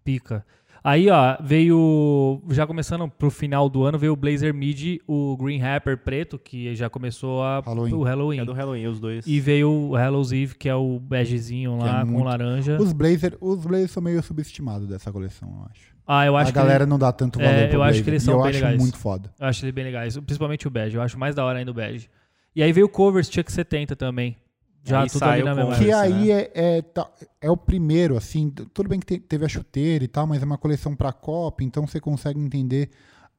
Pica. 0.04 0.46
Aí, 0.90 1.10
ó, 1.10 1.36
veio. 1.44 2.42
Já 2.50 2.66
começando 2.66 3.10
pro 3.10 3.30
final 3.30 3.68
do 3.70 3.84
ano, 3.84 3.98
veio 4.00 4.14
o 4.14 4.16
Blazer 4.16 4.54
Mid, 4.54 5.00
o 5.06 5.36
Green 5.36 5.60
Rapper 5.60 5.98
preto, 5.98 6.40
que 6.40 6.74
já 6.76 6.90
começou 6.90 7.44
a, 7.44 7.60
Halloween. 7.60 7.94
o 7.94 8.04
Halloween. 8.04 8.40
é 8.40 8.46
do 8.46 8.54
Halloween, 8.54 8.86
os 8.88 8.98
dois. 8.98 9.28
E 9.28 9.38
veio 9.42 9.70
o 9.70 9.96
Hallows 9.98 10.32
Eve, 10.32 10.56
que 10.56 10.70
é 10.70 10.76
o 10.76 10.98
begezinho 10.98 11.78
lá 11.78 12.00
é 12.00 12.06
com 12.06 12.12
muito- 12.12 12.24
laranja. 12.26 12.78
Os 12.80 12.94
Blazer, 12.94 13.38
os 13.42 13.66
Blazer 13.66 13.90
são 13.90 14.02
meio 14.02 14.24
subestimados 14.24 14.88
dessa 14.88 15.12
coleção, 15.12 15.50
eu 15.60 15.66
acho. 15.70 15.98
Ah, 16.08 16.26
eu 16.26 16.38
acho 16.38 16.52
a 16.52 16.54
galera 16.54 16.86
que 16.86 16.90
não 16.90 16.98
dá 16.98 17.12
tanto 17.12 17.42
É, 17.42 17.44
valor 17.44 17.60
eu 17.64 17.70
pro 17.70 17.82
acho 17.82 17.90
Blazer. 17.90 18.04
que 18.06 18.10
eles 18.10 18.24
e 18.24 18.26
são 18.26 18.36
eu 18.36 18.42
bem 18.44 18.50
acho 18.52 18.60
legais. 18.60 18.80
muito 18.80 18.98
foda. 18.98 19.34
eu 19.38 19.46
acho 19.46 19.66
ele 19.66 19.72
bem 19.74 19.84
legais, 19.84 20.18
principalmente 20.18 20.68
o 20.68 20.72
bege. 20.72 20.96
Eu 20.96 21.02
acho 21.02 21.20
mais 21.20 21.36
da 21.36 21.44
hora 21.44 21.60
ainda 21.60 21.72
o 21.72 21.74
bege. 21.74 22.08
E 22.56 22.64
aí 22.64 22.72
veio 22.72 22.86
o 22.86 22.90
Covers 22.90 23.30
Chuck 23.30 23.52
70 23.52 23.94
também. 23.94 24.38
Já 24.90 25.02
Aí 25.02 25.10
tudo 25.10 25.24
ali 25.24 25.32
saiu 25.42 25.46
na 25.46 25.52
com- 25.52 25.58
mesma. 25.58 25.76
Que 25.76 25.92
Converse, 25.92 26.14
aí 26.14 26.28
né? 26.28 26.32
é, 26.54 26.78
é, 26.78 26.82
tá- 26.82 27.10
é 27.42 27.52
o 27.52 27.58
primeiro, 27.58 28.16
assim, 28.18 28.50
tudo 28.74 28.90
bem 28.90 29.00
que 29.00 29.06
te- 29.06 29.20
teve 29.20 29.46
a 29.46 29.50
chuteira 29.50 30.04
e 30.04 30.08
tal, 30.08 30.26
mas 30.26 30.42
é 30.42 30.46
uma 30.46 30.58
coleção 30.58 30.96
pra 30.96 31.12
Copa, 31.12 31.64
então 31.64 31.86
você 31.88 32.00
consegue 32.00 32.40
entender. 32.40 32.90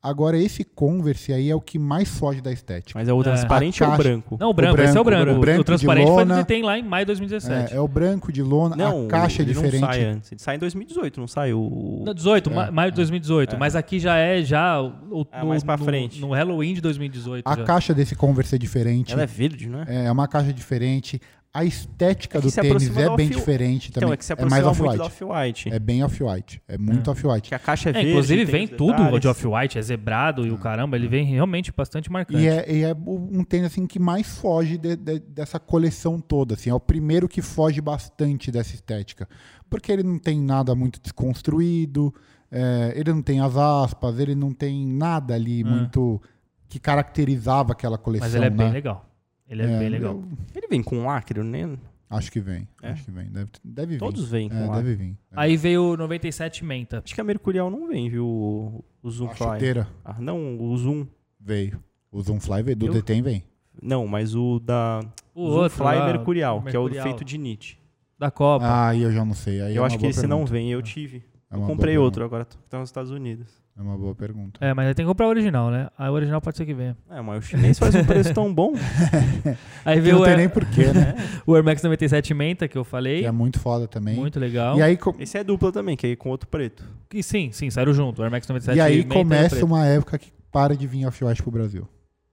Agora, 0.00 0.38
esse 0.38 0.62
Converse 0.62 1.32
aí 1.32 1.50
é 1.50 1.56
o 1.56 1.60
que 1.60 1.76
mais 1.76 2.08
foge 2.08 2.40
da 2.40 2.52
estética. 2.52 2.96
Mas 2.96 3.08
é 3.08 3.12
o 3.12 3.20
É. 3.20 3.24
transparente 3.24 3.82
A 3.82 3.88
ou 3.88 3.94
o 3.94 3.96
branco? 3.96 4.36
Não, 4.40 4.50
o 4.50 4.54
branco, 4.54 4.80
esse 4.80 4.96
é 4.96 5.00
o 5.00 5.02
branco, 5.02 5.24
branco. 5.24 5.38
o 5.38 5.40
branco 5.40 5.60
o 5.60 5.64
de 5.64 5.66
transparente 5.66 6.06
foi 6.06 6.14
lona. 6.14 6.34
ele 6.36 6.44
tem 6.44 6.62
lá 6.62 6.78
em 6.78 6.84
maio 6.84 7.04
de 7.04 7.06
2017. 7.08 7.74
É, 7.74 7.76
é 7.76 7.80
o 7.80 7.88
branco 7.88 8.30
de 8.32 8.40
lona, 8.40 8.76
Não, 8.76 9.06
a 9.06 9.08
caixa 9.08 9.42
é 9.42 9.44
ele 9.44 9.54
diferente. 9.54 9.80
não 9.80 9.88
sai 9.88 10.04
antes. 10.04 10.30
Ele 10.30 10.40
sai 10.40 10.54
em 10.54 10.58
2018, 10.60 11.18
não 11.18 11.26
sai 11.26 11.52
o... 11.52 12.04
Não, 12.06 12.14
18, 12.14 12.48
É, 12.48 12.54
ma- 12.54 12.70
maio 12.70 12.92
de 12.92 12.96
2018. 12.96 13.56
é. 13.56 13.58
Mas 13.58 13.74
aqui 13.74 13.98
já 13.98 14.16
é 14.16 14.40
já 14.40 14.80
o, 14.80 15.26
É, 15.32 15.40
no, 15.40 15.48
mais 15.48 15.64
pra 15.64 15.76
no- 15.76 15.84
frente. 15.84 16.20
no 16.20 16.30
Halloween 16.30 16.74
de 16.74 16.80
2018. 16.80 17.44
A 17.44 17.56
já. 17.56 17.64
caixa 17.64 17.92
desse 17.92 18.14
Converse 18.14 18.54
é 18.54 18.58
diferente. 18.58 19.12
Ela 19.12 19.24
é 19.24 19.26
verde, 19.26 19.68
não 19.68 19.82
é? 19.82 20.06
É 20.06 20.12
uma 20.12 20.28
caixa 20.28 20.52
diferente. 20.52 21.20
A 21.52 21.64
estética 21.64 22.38
É 22.38 22.40
do 22.42 22.52
tênis 22.52 22.94
é 22.96 23.08
do 23.08 23.16
bem 23.16 23.26
off- 23.28 23.36
diferente 23.38 23.90
também. 23.90 24.06
Então, 24.06 24.12
é 24.12 24.16
que 24.18 24.24
se 24.24 24.32
é 24.32 24.44
mais 24.44 24.64
off-white. 24.64 25.00
Off-White. 25.00 25.72
É 25.72 25.78
bem 25.78 26.04
off-white. 26.04 26.62
É 26.68 26.76
muito 26.76 27.10
off-white. 27.10 27.48
Que 27.48 27.54
a 27.54 27.58
caixa 27.58 27.88
é 27.88 27.90
É, 27.90 27.92
verde. 27.94 28.10
inclusive 28.10 28.44
tem 28.44 28.52
vem 28.52 28.68
tudo 28.68 28.92
detalhes. 28.96 29.20
de 29.20 29.28
off-white, 29.28 29.78
é 29.78 29.82
zebrado 29.82 30.46
e 30.46 30.50
o 30.50 30.58
caramba, 30.58 30.96
ele 30.96 31.08
vem 31.08 31.24
realmente 31.24 31.72
bastante 31.72 32.12
marcante. 32.12 32.38
E 32.42 32.46
é, 32.46 32.70
e 32.72 32.82
é 32.84 32.94
um 32.94 33.42
tênis 33.42 33.66
assim, 33.72 33.86
que 33.86 33.98
mais 33.98 34.26
foge 34.26 34.76
de- 34.76 34.94
de- 34.94 35.20
dessa 35.20 35.58
coleção 35.58 36.20
toda. 36.20 36.54
Assim, 36.54 36.68
é 36.70 36.74
o 36.74 36.78
primeiro 36.78 37.26
que 37.26 37.40
foge 37.40 37.80
bastante 37.80 38.50
dessa 38.52 38.74
estética. 38.74 39.26
Porque 39.70 39.90
ele 39.90 40.02
não 40.02 40.18
tem 40.18 40.38
nada 40.40 40.74
muito 40.74 41.00
desconstruído, 41.00 42.14
é, 42.52 42.92
ele 42.94 43.12
não 43.12 43.22
tem 43.22 43.40
as 43.40 43.56
aspas, 43.56 44.18
ele 44.18 44.34
não 44.34 44.52
tem 44.52 44.86
nada 44.86 45.34
ali 45.34 45.64
muito 45.64 46.20
que 46.68 46.78
caracterizava 46.78 47.72
aquela 47.72 47.96
coleção. 47.96 48.26
Mas 48.28 48.34
ele 48.34 48.44
é 48.44 48.50
bem 48.50 48.66
né? 48.66 48.72
legal. 48.74 49.07
Ele 49.48 49.62
é, 49.62 49.64
É, 49.72 49.78
bem 49.78 49.88
legal. 49.88 50.14
eu 50.14 50.24
Ele 50.54 50.66
vem 50.68 50.82
com 50.82 51.06
lacre, 51.06 51.42
né? 51.42 51.76
acho 52.10 52.30
que 52.32 52.40
vem. 52.40 52.66
É? 52.82 52.90
Acho 52.90 53.04
que 53.04 53.10
vem. 53.10 53.26
Deve, 53.30 53.50
deve 53.64 53.92
vir. 53.94 53.98
Todos 53.98 54.28
vêm 54.28 54.48
com 54.48 54.56
É, 54.56 54.76
deve 54.76 54.94
vir. 54.94 55.10
É. 55.30 55.34
Aí 55.36 55.56
veio 55.56 55.92
o 55.92 55.96
97 55.96 56.64
Menta. 56.64 57.02
Acho 57.04 57.14
que 57.14 57.20
a 57.20 57.24
Mercurial 57.24 57.70
não 57.70 57.86
vem, 57.88 58.08
viu? 58.10 58.26
O, 58.26 58.84
o 59.02 59.10
Zoom 59.10 59.26
a 59.30 59.34
Fly. 59.34 59.46
chuteira 59.54 59.88
Ah, 60.04 60.16
não, 60.18 60.58
o 60.60 60.76
Zoom. 60.76 61.06
veio. 61.40 61.82
O 62.10 62.22
Zoomfly 62.22 62.62
veio. 62.62 62.76
Do 62.76 62.86
Eu- 62.86 62.92
Detem 62.94 63.20
vem. 63.22 63.42
Não, 63.82 64.06
mas 64.06 64.34
o 64.34 64.58
da 64.58 65.00
O 65.34 65.46
Zoom 65.50 65.56
outro 65.58 65.76
Fly 65.78 65.96
lá, 65.98 66.06
Mercurial, 66.06 66.62
que 66.62 66.74
é 66.76 66.78
o 66.78 66.88
feito 66.88 67.24
de 67.24 67.38
NIT. 67.38 67.78
Da 68.18 68.30
Copa. 68.30 68.64
Ah, 68.66 68.88
aí 68.88 69.02
eu 69.02 69.12
já 69.12 69.24
não 69.24 69.34
sei. 69.34 69.60
Aí 69.60 69.72
é 69.74 69.78
eu 69.78 69.82
uma 69.82 69.86
acho 69.86 69.98
que 69.98 70.06
esse 70.06 70.26
não 70.26 70.38
pergunta. 70.38 70.52
vem, 70.52 70.72
eu 70.72 70.82
tive. 70.82 71.22
É 71.50 71.56
Eu 71.56 71.60
comprei 71.62 71.94
boa 71.94 72.04
outro 72.06 72.24
agora, 72.24 72.44
que 72.44 72.56
tá 72.68 72.78
nos 72.80 72.88
Estados 72.88 73.10
Unidos. 73.12 73.46
É 73.78 73.80
uma 73.80 73.96
boa 73.96 74.12
pergunta. 74.12 74.58
É, 74.60 74.74
mas 74.74 74.88
aí 74.88 74.94
tem 74.94 75.04
que 75.04 75.08
comprar 75.08 75.26
o 75.26 75.30
original, 75.30 75.70
né? 75.70 75.88
Aí 75.96 76.08
o 76.10 76.12
original 76.12 76.40
pode 76.40 76.56
ser 76.56 76.66
que 76.66 76.74
venha. 76.74 76.96
É, 77.08 77.20
mas 77.20 77.38
o 77.44 77.46
chinês 77.46 77.78
faz 77.78 77.94
um 77.94 78.04
preço 78.04 78.34
tão 78.34 78.52
bom. 78.52 78.72
Aí 79.84 80.00
veio 80.00 80.16
não 80.16 80.22
o 80.22 80.24
tem 80.24 80.32
Air, 80.34 80.38
nem 80.40 80.48
porquê, 80.48 80.86
né? 80.92 81.14
o 81.46 81.54
Air 81.54 81.64
Max 81.64 81.80
97 81.82 82.34
Menta, 82.34 82.66
que 82.66 82.76
eu 82.76 82.82
falei. 82.84 83.20
que 83.20 83.26
é 83.26 83.30
muito 83.30 83.60
foda 83.60 83.86
também. 83.86 84.16
Muito 84.16 84.40
legal. 84.40 84.76
E 84.76 84.82
aí, 84.82 84.96
co- 84.96 85.14
Esse 85.18 85.38
é 85.38 85.44
dupla 85.44 85.70
também, 85.70 85.96
que 85.96 86.08
é 86.08 86.16
com 86.16 86.28
outro 86.30 86.48
preto. 86.48 86.84
E 87.14 87.22
sim, 87.22 87.50
sim, 87.52 87.70
saíram 87.70 87.92
junto. 87.94 88.20
O 88.20 88.22
Air 88.24 88.32
Max 88.32 88.48
97 88.48 88.76
e 88.76 88.80
aí 88.80 88.98
e 89.00 89.04
começa 89.04 89.50
preto. 89.50 89.64
uma 89.66 89.86
época 89.86 90.18
que 90.18 90.32
para 90.50 90.76
de 90.76 90.86
vir 90.86 91.06
off-white 91.06 91.42
pro 91.42 91.52
Brasil. 91.52 91.86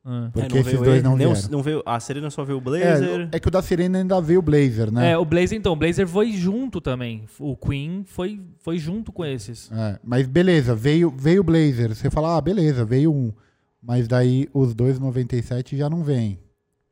Ah. 0.08 0.30
Porque 0.32 0.58
É, 0.58 0.62
esses 0.62 0.74
dois 0.74 0.88
ele, 0.88 1.02
não 1.02 1.16
vieram. 1.16 1.34
não 1.50 1.64
veio, 1.64 1.82
a 1.84 2.00
Serena 2.00 2.30
só 2.30 2.44
veio 2.44 2.60
o 2.60 2.62
Blazer. 2.62 3.28
É, 3.34 3.38
é 3.38 3.40
que 3.40 3.48
o 3.48 3.52
da 3.52 3.62
Serena 3.62 3.98
ainda 3.98 4.22
veio 4.22 4.38
o 4.40 4.42
Blazer, 4.44 4.92
né? 4.92 5.12
É, 5.12 5.18
o 5.18 5.26
Blazer, 5.26 5.58
então, 5.58 5.74
o 5.74 5.76
Blazer 5.76 6.08
foi 6.08 6.32
junto 6.34 6.80
também. 6.80 7.26
O 7.40 7.58
Queen 7.58 8.04
foi, 8.06 8.40
foi 8.60 8.78
junto 8.78 9.12
com 9.12 9.26
esses. 9.26 9.72
É, 9.72 10.00
mas 10.04 10.28
beleza, 10.28 10.76
veio 10.76 11.10
veio 11.10 11.42
o 11.42 11.44
Blazer. 11.44 11.96
Você 11.96 12.10
fala, 12.12 12.38
ah, 12.38 12.42
beleza, 12.42 12.86
veio 12.86 13.12
um. 13.12 13.34
Mas 13.82 14.08
daí 14.08 14.48
os 14.54 14.76
dois 14.76 15.00
97 15.00 15.76
já 15.76 15.90
não 15.90 16.04
vêm. 16.04 16.40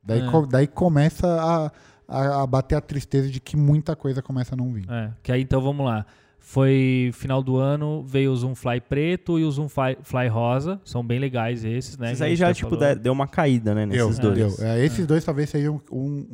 Daí, 0.03 0.19
É. 0.21 0.31
co- 0.31 0.47
daí 0.47 0.65
começa 0.67 1.27
a, 1.27 1.71
a, 2.07 2.41
a 2.43 2.47
bater 2.47 2.75
a 2.75 2.81
tristeza 2.81 3.29
de 3.29 3.39
que 3.39 3.55
muita 3.55 3.95
coisa 3.95 4.21
começa 4.23 4.53
a 4.55 4.57
não 4.57 4.73
vir. 4.73 4.85
É, 4.89 5.11
que 5.21 5.31
aí 5.31 5.41
então 5.43 5.61
vamos 5.61 5.85
lá. 5.85 6.05
Foi 6.45 7.09
final 7.13 7.41
do 7.41 7.55
ano, 7.55 8.03
veio 8.05 8.29
o 8.29 8.35
Zoom 8.35 8.53
Fly 8.53 8.81
preto 8.81 9.39
e 9.39 9.45
o 9.45 9.49
Zoom 9.51 9.69
Fly, 9.69 9.97
Fly 10.03 10.27
rosa. 10.27 10.79
São 10.83 11.01
bem 11.01 11.17
legais 11.17 11.63
esses, 11.63 11.97
né? 11.97 12.07
Esses 12.11 12.21
aí 12.21 12.35
já, 12.35 12.47
já 12.47 12.53
tipo, 12.53 12.69
falou. 12.77 12.93
de- 12.95 12.99
deu 13.01 13.13
uma 13.13 13.25
caída, 13.27 13.73
né, 13.73 13.87
Deu, 13.87 14.07
nesses 14.07 14.19
dois. 14.19 14.35
deu. 14.57 14.67
É, 14.67 14.83
esses 14.83 15.07
dois 15.07 15.23
talvez 15.23 15.49
sejam 15.49 15.81
um. 15.89 16.27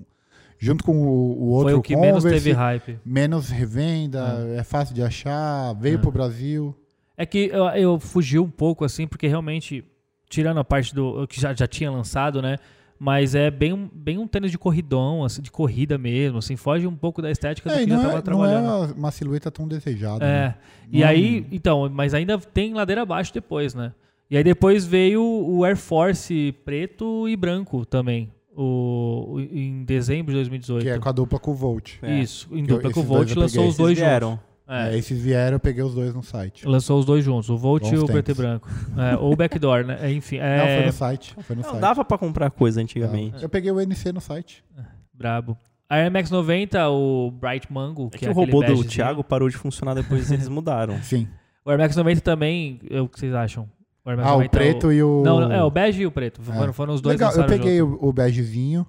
Junto 0.58 0.84
com 0.84 0.92
o, 0.94 1.40
o 1.44 1.46
outro 1.50 1.70
Foi 1.70 1.74
o 1.76 1.82
que 1.82 1.96
menos 1.96 2.24
Converse, 2.24 2.44
teve 2.44 2.52
hype. 2.58 3.00
menos 3.06 3.50
revenda, 3.50 4.46
é 4.58 4.64
fácil 4.64 4.94
de 4.96 5.04
achar, 5.04 5.74
veio 5.76 5.96
É. 5.96 5.98
pro 6.00 6.12
Brasil. 6.12 6.76
É 7.16 7.24
que 7.26 7.50
eu, 7.54 7.66
eu 7.70 8.00
fugi 8.00 8.40
um 8.40 8.50
pouco, 8.50 8.84
assim, 8.84 9.08
porque 9.08 9.28
realmente, 9.28 9.86
tirando 10.28 10.60
a 10.60 10.64
parte 10.64 10.94
do 10.94 11.26
que 11.28 11.40
já, 11.40 11.54
já 11.54 11.68
tinha 11.68 11.92
lançado, 11.92 12.42
né? 12.42 12.58
Mas 13.02 13.34
é 13.34 13.50
bem, 13.50 13.72
um- 13.72 13.90
bem 13.94 14.18
um 14.18 14.28
tênis 14.28 14.52
de 14.52 14.58
corridão, 14.58 15.24
assim, 15.24 15.42
de 15.42 15.50
corrida 15.50 15.98
mesmo, 15.98 16.38
assim, 16.40 16.58
foge 16.58 16.86
um 16.86 16.96
pouco 16.96 17.22
da 17.22 17.32
estética 17.32 17.72
É, 17.72 17.78
do 17.80 17.84
que 17.86 17.90
já 17.90 17.96
não, 17.96 18.02
tava 18.04 18.12
é, 18.12 18.14
não 18.16 18.46
é 18.46 18.50
trabalhando. 18.50 18.94
uma, 18.98 19.10
silhueta 19.12 19.50
tão 19.50 19.68
desejada. 19.68 20.26
É. 20.26 20.28
né? 20.48 20.56
E 20.92 21.00
Não 21.00 21.08
aí, 21.08 21.48
então, 21.52 21.90
mas 21.90 22.14
ainda 22.14 22.38
tem 22.38 22.74
ladeira 22.74 23.04
abaixo 23.04 23.34
depois, 23.34 23.74
né? 23.74 23.94
E 24.30 24.36
aí 24.36 24.44
depois 24.44 24.86
veio 24.86 25.24
o 25.24 25.64
Air 25.64 25.78
Force 25.78 26.54
preto 26.66 27.28
e 27.30 27.36
branco 27.38 27.86
também, 27.86 28.30
o, 28.56 29.36
o- 29.36 29.40
em 29.40 29.84
dezembro 29.86 30.32
de 30.34 30.38
2018. 30.40 30.84
Que 30.84 30.90
é 30.90 31.00
com 31.00 31.08
a 31.10 31.12
dupla 31.14 31.40
com 31.40 31.52
o 31.52 31.56
Volt. 31.56 31.94
É. 32.02 32.20
Isso, 32.20 32.48
em 32.52 32.66
Que 32.66 32.72
eu- 32.72 32.76
dupla 32.76 32.92
com 32.92 33.00
o 33.00 33.04
Volt 33.04 33.34
lançou 33.36 33.68
os 33.68 33.78
dois 33.78 33.98
vieram. 33.98 34.32
juntos. 34.32 34.49
É, 34.70 34.94
É, 34.94 34.98
esses 34.98 35.20
vieram, 35.20 35.56
eu 35.56 35.60
peguei 35.60 35.84
os 35.84 35.96
dois 35.96 36.14
no 36.14 36.22
site. 36.22 36.68
lançou 36.68 37.00
os 37.00 37.06
dois 37.06 37.26
juntos, 37.26 37.50
o 37.50 37.58
Volt 37.58 37.88
e 37.88 37.92
Bons 37.92 38.04
o 38.04 38.06
preto 38.06 38.20
e 38.20 38.36
tempos. 38.36 38.38
branco. 38.46 38.70
É, 38.98 39.18
ou 39.18 39.34
o 39.34 39.36
Backdoor, 39.36 39.84
né? 39.84 39.98
É, 40.02 40.12
Enfim, 40.12 40.38
Não, 40.38 40.44
foi 40.66 40.74
é 40.84 40.86
no 40.86 40.92
site. 40.92 41.36
Foi 41.42 41.56
no 41.56 41.62
Não, 41.64 41.70
site. 41.72 41.82
dava 41.82 42.06
pra 42.06 42.18
comprar 42.18 42.52
coisa 42.52 42.80
antigamente. 42.82 43.42
Eu 43.42 43.50
peguei 43.50 43.72
o 43.72 43.80
NC 43.82 44.12
no 44.12 44.22
site. 44.22 44.64
brabo. 45.14 45.58
A 45.90 45.96
Air 45.96 46.12
Max 46.12 46.30
90, 46.30 46.88
o 46.90 47.32
Bright 47.32 47.72
Mango, 47.74 48.08
É 48.08 48.10
que, 48.12 48.18
que 48.20 48.26
é 48.28 48.30
o 48.30 48.34
robô 48.34 48.62
do. 48.64 48.84
Thiago 48.84 49.24
parou 49.24 49.50
de 49.50 49.58
funcionar 49.58 49.96
depois 49.96 50.30
eles 50.32 50.48
mudaram. 50.48 50.98
Sim. 51.02 51.28
O 51.66 51.70
Air 51.72 51.80
Max 51.80 51.96
90 51.96 52.22
também, 52.22 52.80
é 52.92 53.02
o 53.02 53.08
que 53.10 53.20
vocês 53.20 53.34
acham? 53.34 53.68
O 54.06 54.10
Air 54.10 54.18
Max 54.20 54.30
Ah, 54.30 54.34
o 54.34 54.38
90 54.38 54.46
é 54.46 54.60
preto 54.60 54.92
e 54.94 55.02
o. 55.02 55.24
Não, 55.26 55.52
é 55.52 55.64
o 55.64 55.72
bege 55.72 56.04
e 56.04 56.06
o 56.06 56.12
preto. 56.12 56.44
Foram, 56.44 56.70
É. 56.70 56.74
foram 56.74 56.94
os 56.94 57.02
dois 57.02 57.16
Legal, 57.20 57.34
eu 57.36 57.46
peguei 57.48 57.80
junto. 57.80 58.06
o, 58.06 58.10
o 58.10 58.14
begezinho. 58.14 58.86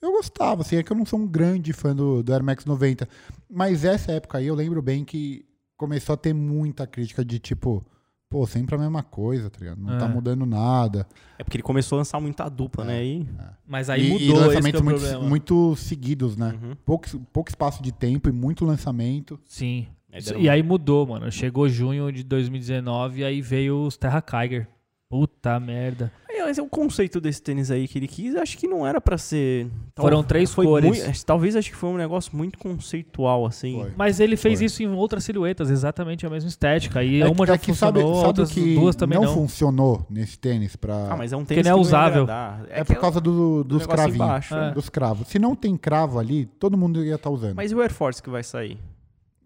Eu 0.00 0.12
gostava, 0.12 0.62
assim, 0.62 0.76
é 0.76 0.82
que 0.82 0.92
eu 0.92 0.96
não 0.96 1.04
sou 1.04 1.18
um 1.18 1.26
grande 1.26 1.72
fã 1.72 1.94
do, 1.94 2.22
do 2.22 2.32
Air 2.32 2.42
Max 2.42 2.64
90. 2.64 3.08
Mas 3.50 3.84
essa 3.84 4.12
época 4.12 4.38
aí 4.38 4.46
eu 4.46 4.54
lembro 4.54 4.80
bem 4.80 5.04
que 5.04 5.44
começou 5.76 6.12
a 6.14 6.16
ter 6.16 6.32
muita 6.32 6.86
crítica 6.86 7.24
de 7.24 7.38
tipo, 7.38 7.84
pô, 8.30 8.46
sempre 8.46 8.74
a 8.74 8.78
mesma 8.78 9.02
coisa, 9.02 9.50
tá 9.50 9.58
ligado? 9.60 9.80
Não 9.80 9.98
tá 9.98 10.06
É. 10.06 10.08
mudando 10.08 10.46
nada. 10.46 11.06
É 11.38 11.42
porque 11.42 11.56
ele 11.56 11.62
começou 11.62 11.96
a 11.96 11.98
lançar 12.00 12.20
muita 12.20 12.48
dupla, 12.48 12.84
né? 12.84 13.04
E... 13.04 13.28
Mas 13.66 13.90
aí 13.90 14.06
e, 14.06 14.10
mudou, 14.12 14.20
e 14.20 14.28
esse 14.28 14.32
que 14.34 14.42
é 14.42 14.46
lançamentos 14.46 14.80
o 14.80 14.84
muito, 14.84 15.00
problema. 15.00 15.24
muito 15.28 15.76
seguidos, 15.76 16.36
né? 16.36 16.58
Uhum. 16.62 16.76
Pouco, 16.84 17.06
pouco 17.32 17.50
espaço 17.50 17.82
de 17.82 17.90
tempo 17.92 18.28
e 18.28 18.32
muito 18.32 18.64
lançamento. 18.64 19.38
Sim. 19.44 19.88
Deram 20.10 20.40
E 20.40 20.48
aí 20.48 20.62
mudou, 20.62 21.06
mano. 21.06 21.30
Chegou 21.30 21.68
junho 21.68 22.10
de 22.12 22.22
2019 22.22 23.20
e 23.20 23.24
aí 23.24 23.40
veio 23.42 23.82
os 23.84 23.96
Terra 23.96 24.22
Kiger. 24.22 24.66
Puta 25.08 25.58
merda. 25.60 26.12
É, 26.48 26.50
mas 26.50 26.58
é 26.58 26.62
o 26.62 26.66
conceito 26.66 27.20
desse 27.20 27.42
tênis 27.42 27.70
aí 27.70 27.86
que 27.86 27.98
ele 27.98 28.08
quis, 28.08 28.34
acho 28.34 28.56
que 28.56 28.66
não 28.66 28.86
era 28.86 29.00
pra 29.02 29.18
ser. 29.18 29.68
Foram 29.94 30.22
três 30.22 30.52
foi 30.54 30.64
cores. 30.64 30.88
mui- 30.88 31.02
acho- 31.02 31.26
talvez 31.26 31.54
acho 31.54 31.68
que 31.70 31.76
foi 31.76 31.90
um 31.90 31.96
negócio 31.98 32.34
muito 32.34 32.58
conceitual, 32.58 33.44
assim. 33.44 33.78
Foi. 33.80 33.92
Mas 33.96 34.18
ele 34.18 34.34
fez 34.36 34.58
Foi. 34.60 34.66
isso 34.66 34.82
em 34.82 34.88
outras 34.88 35.24
silhuetas, 35.24 35.68
exatamente 35.70 36.24
a 36.26 36.30
mesma 36.30 36.48
estética. 36.48 37.04
E 37.04 37.20
É 37.20 37.26
uma 37.26 37.34
que- 37.34 37.46
já 37.48 37.54
é 37.54 37.58
que 37.58 37.74
sabe, 37.74 38.00
funcionou, 38.00 38.14
sabe 38.14 38.24
o 38.24 38.26
outras 38.28 38.50
que 38.52 38.74
duas 38.74 38.96
também 38.96 39.18
não, 39.18 39.26
não. 39.26 39.34
funcionou 39.34 40.06
nesse 40.08 40.38
tênis 40.38 40.74
pra... 40.74 41.12
Ah, 41.12 41.16
mas 41.16 41.32
é 41.32 41.36
um 41.36 41.40
Porque 41.40 41.54
tênis 41.56 41.66
não 41.66 41.72
é 41.72 41.74
que 41.82 41.86
usável. 41.86 42.16
ia 42.26 42.32
agradar. 42.32 42.66
É 42.70 42.78
que 42.84 42.94
por 42.94 43.00
causa 43.00 43.20
do- 43.20 43.62
dos 43.64 43.80
negócio 43.80 43.88
cravinhos, 43.88 44.14
embaixo, 44.16 44.54
É. 44.54 44.70
dos 44.72 44.88
cravos. 44.88 45.28
Se 45.28 45.38
não 45.38 45.54
tem 45.54 45.76
cravo 45.76 46.18
ali, 46.18 46.46
todo 46.46 46.78
mundo 46.78 47.04
ia 47.04 47.16
estar 47.16 47.28
usando. 47.30 47.56
Mas 47.56 47.70
e 47.72 47.74
o 47.74 47.80
Air 47.82 47.92
Force 47.92 48.22
que 48.22 48.30
vai 48.30 48.42
sair? 48.42 48.78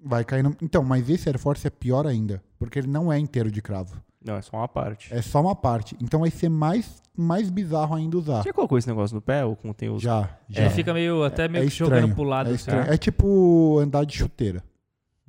Vai 0.05 0.25
cair 0.25 0.43
no... 0.43 0.57
Então, 0.63 0.83
mas 0.85 1.09
esse 1.11 1.29
Air 1.29 1.39
Force 1.39 1.67
é 1.67 1.71
pior 1.71 2.07
ainda, 2.07 2.43
porque 2.59 2.79
ele 2.79 2.89
não 2.89 3.13
é 3.13 3.19
inteiro 3.19 3.51
de 3.51 3.61
cravo. 3.61 4.01
Não, 4.25 4.37
é 4.37 4.43
só 4.43 4.57
uma 4.57 4.69
parte. 4.69 5.13
É 5.13 5.21
só 5.23 5.41
uma 5.41 5.55
parte. 5.57 5.97
Então 6.01 6.21
vai 6.21 6.31
ser 6.31 6.49
mais, 6.49 7.03
mais 7.17 7.51
bizarro 7.51 7.95
ainda 7.95 8.17
usar. 8.19 8.43
Você 8.43 8.49
já 8.49 8.53
colocou 8.53 8.79
esse 8.79 8.89
negócio 8.89 9.15
no 9.15 9.21
pé 9.23 9.45
ou 9.45 9.57
como 9.57 9.75
tem 9.75 9.89
os. 9.91 10.01
Já, 10.03 10.29
já. 10.49 10.63
Ele 10.63 10.71
fica 10.71 10.93
meio, 10.95 11.25
até 11.25 11.49
meio 11.49 11.65
é 11.65 11.69
que 11.69 11.75
jogando 11.75 11.97
estranho, 11.99 12.15
pro 12.15 12.25
lado. 12.25 12.47
É, 12.47 12.55
assim. 12.55 12.57
estranho. 12.57 12.93
É 12.93 12.97
tipo 12.97 13.79
andar 13.81 14.05
de 14.05 14.17
chuteira. 14.17 14.63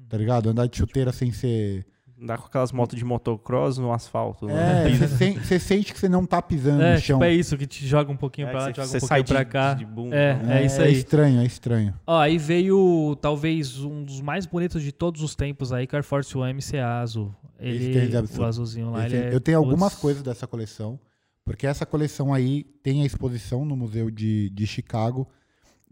Tá 0.10 0.18
ligado? 0.18 0.50
Andar 0.50 0.68
de 0.68 0.78
chuteira 0.78 1.12
sem 1.12 1.32
ser. 1.32 1.86
Andar 2.22 2.38
com 2.38 2.46
aquelas 2.46 2.72
motos 2.72 2.98
de 2.98 3.04
motocross 3.04 3.78
no 3.80 3.92
asfalto. 3.92 4.48
É, 4.48 4.54
né? 4.86 4.90
você 4.96 5.08
sen- 5.10 5.34
você 5.40 5.60
sente 5.60 5.92
que 5.92 6.00
você 6.00 6.08
não 6.08 6.26
tá 6.26 6.42
pisando 6.42 6.82
É, 6.82 6.94
no 6.94 7.00
chão. 7.02 7.18
tipo, 7.18 7.26
é 7.26 7.34
isso, 7.34 7.58
que 7.58 7.66
te 7.68 7.86
joga 7.86 8.10
um 8.12 8.16
pouquinho 8.16 8.48
É, 8.48 8.52
pra 8.52 8.60
lá, 8.62 8.66
você- 8.68 8.74
joga 8.76 8.88
um 8.88 8.92
pouquinho 8.92 9.08
sai 9.10 9.24
de- 9.24 9.34
pra 9.34 9.44
cá. 9.44 9.74
de 9.74 9.86
bunda, 9.86 10.16
É, 10.16 10.36
né? 10.36 10.62
é 10.62 10.66
isso 10.66 10.82
aí. 10.82 10.94
estranho, 10.94 11.42
é 11.42 11.46
estranho. 11.46 11.94
Ó, 12.08 12.18
aí 12.18 12.38
veio 12.38 13.18
talvez 13.20 13.80
um 13.84 14.04
dos 14.06 14.22
mais 14.22 14.46
bonitos 14.46 14.82
de 14.82 14.92
todos 14.94 15.22
os 15.22 15.36
tempos 15.36 15.74
aí, 15.74 15.86
Car 15.86 16.04
Force 16.04 16.38
One 16.38 16.54
MCA 16.54 17.02
azul. 17.02 17.36
Ele, 17.64 18.18
o 18.38 18.44
azulzinho 18.44 18.92
lá, 18.92 19.06
ele 19.06 19.16
é, 19.16 19.34
eu 19.34 19.40
tenho 19.40 19.58
algumas 19.58 19.94
putz, 19.94 20.02
coisas 20.02 20.24
dessa 20.24 20.46
coleção, 20.46 21.00
porque 21.46 21.66
essa 21.66 21.86
coleção 21.86 22.34
aí 22.34 22.64
tem 22.84 23.04
a 23.04 23.06
exposição 23.06 23.64
no 23.64 23.76
Museu 23.76 24.12
de, 24.12 24.50
de 24.50 24.68
Chicago 24.68 25.28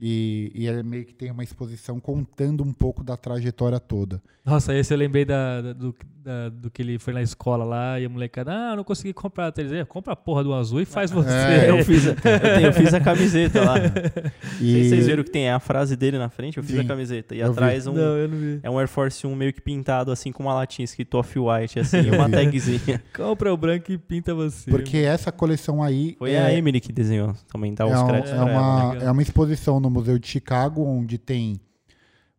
e, 0.02 0.52
e 0.56 0.68
ele 0.68 0.82
meio 0.82 1.06
que 1.06 1.14
tem 1.14 1.30
uma 1.30 1.44
exposição 1.44 2.00
contando 2.00 2.64
um 2.64 2.74
pouco 2.74 3.04
da 3.04 3.16
trajetória 3.16 3.80
toda. 3.80 4.22
Nossa, 4.44 4.74
esse 4.76 4.92
eu 4.92 4.98
lembrei 4.98 5.24
da, 5.24 5.62
da- 5.62 5.74
do, 5.74 5.96
da- 6.24 6.50
do 6.50 6.72
que 6.72 6.82
ele 6.82 6.98
foi 6.98 7.14
na 7.14 7.22
escola 7.22 7.64
lá 7.64 8.00
e 8.00 8.06
a 8.06 8.10
molecada, 8.10 8.52
ah, 8.52 8.76
não 8.76 8.84
consegui 8.84 9.14
comprar 9.14 9.46
a 9.48 9.52
tênis. 9.52 9.72
Compra 9.88 10.14
a 10.14 10.16
porra 10.16 10.44
do 10.44 10.52
azul 10.56 10.82
e 10.82 10.86
faz 10.86 11.12
você. 11.12 11.30
É, 11.30 11.70
Eu 11.70 11.86
fiz, 11.86 12.08
a, 12.08 12.10
eu, 12.10 12.16
tenho- 12.16 12.66
eu 12.68 12.74
fiz 12.74 12.92
a 12.96 13.00
camiseta 13.00 13.64
lá. 13.64 13.76
E 14.60 14.90
Vocês 14.90 15.08
viram 15.08 15.24
que 15.24 15.32
tem 15.32 15.50
a 15.50 15.60
frase 15.60 15.96
dele 15.96 16.18
na 16.20 16.30
frente? 16.30 16.58
Eu 16.58 16.64
fiz 16.64 16.76
Sim, 16.76 16.82
a 16.82 16.86
camiseta. 16.88 17.34
E 17.36 17.42
atrás 17.42 17.88
um, 17.88 17.94
Não, 17.94 18.60
é 18.62 18.70
um 18.70 18.78
Air 18.78 18.88
Force 18.88 19.26
1 19.26 19.36
meio 19.36 19.52
que 19.52 19.60
pintado 19.62 20.12
assim 20.12 20.32
com 20.32 20.44
uma 20.44 20.54
latinha 20.54 20.84
escrito 20.84 21.18
off-white, 21.18 21.80
assim, 21.80 22.10
uma 22.12 22.30
tagzinha. 22.30 23.02
Compra 23.16 23.52
o 23.52 23.58
branco 23.58 23.92
e 23.92 23.98
pinta 23.98 24.34
você. 24.36 24.70
porque 24.70 24.98
essa 24.98 25.32
coleção 25.32 25.82
aí 25.82 26.16
Foi 26.20 26.32
é, 26.34 26.40
a 26.44 26.54
Emily 26.54 26.80
que 26.80 26.92
desenhou. 26.94 27.34
Também 27.52 27.74
dá 27.74 27.88
é, 27.88 27.94
os 27.94 28.02
um- 28.02 28.08
créditos 28.08 28.32
é 28.34 28.36
ela. 28.36 28.46
uma, 28.52 28.96
é 29.04 29.12
uma 29.12 29.22
exposição 29.22 29.80
no 29.80 29.90
Museu 29.92 30.18
de 30.18 30.28
Chicago, 30.28 30.84
onde 30.84 31.18
tem 31.18 31.60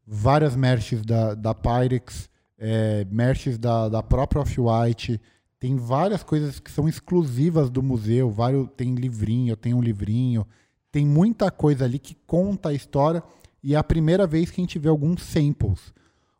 várias 0.06 0.56
merches 0.56 1.02
da, 1.04 1.34
da 1.34 1.54
Pyrex, 1.54 2.28
é, 2.58 3.06
merches 3.10 3.58
da, 3.58 3.88
da 3.88 4.02
própria 4.02 4.40
Off-White, 4.42 5.20
tem 5.58 5.76
várias 5.76 6.22
coisas 6.22 6.58
que 6.58 6.70
são 6.70 6.88
exclusivas 6.88 7.70
do 7.70 7.82
museu, 7.82 8.30
vários, 8.30 8.68
tem 8.76 8.94
livrinho, 8.94 9.56
tem 9.56 9.72
um 9.74 9.80
livrinho, 9.80 10.46
tem 10.90 11.06
muita 11.06 11.50
coisa 11.50 11.84
ali 11.84 11.98
que 11.98 12.16
conta 12.26 12.70
a 12.70 12.74
história 12.74 13.22
e 13.62 13.74
é 13.74 13.78
a 13.78 13.84
primeira 13.84 14.26
vez 14.26 14.50
que 14.50 14.60
a 14.60 14.64
gente 14.64 14.78
vê 14.78 14.88
alguns 14.88 15.22
samples. 15.22 15.92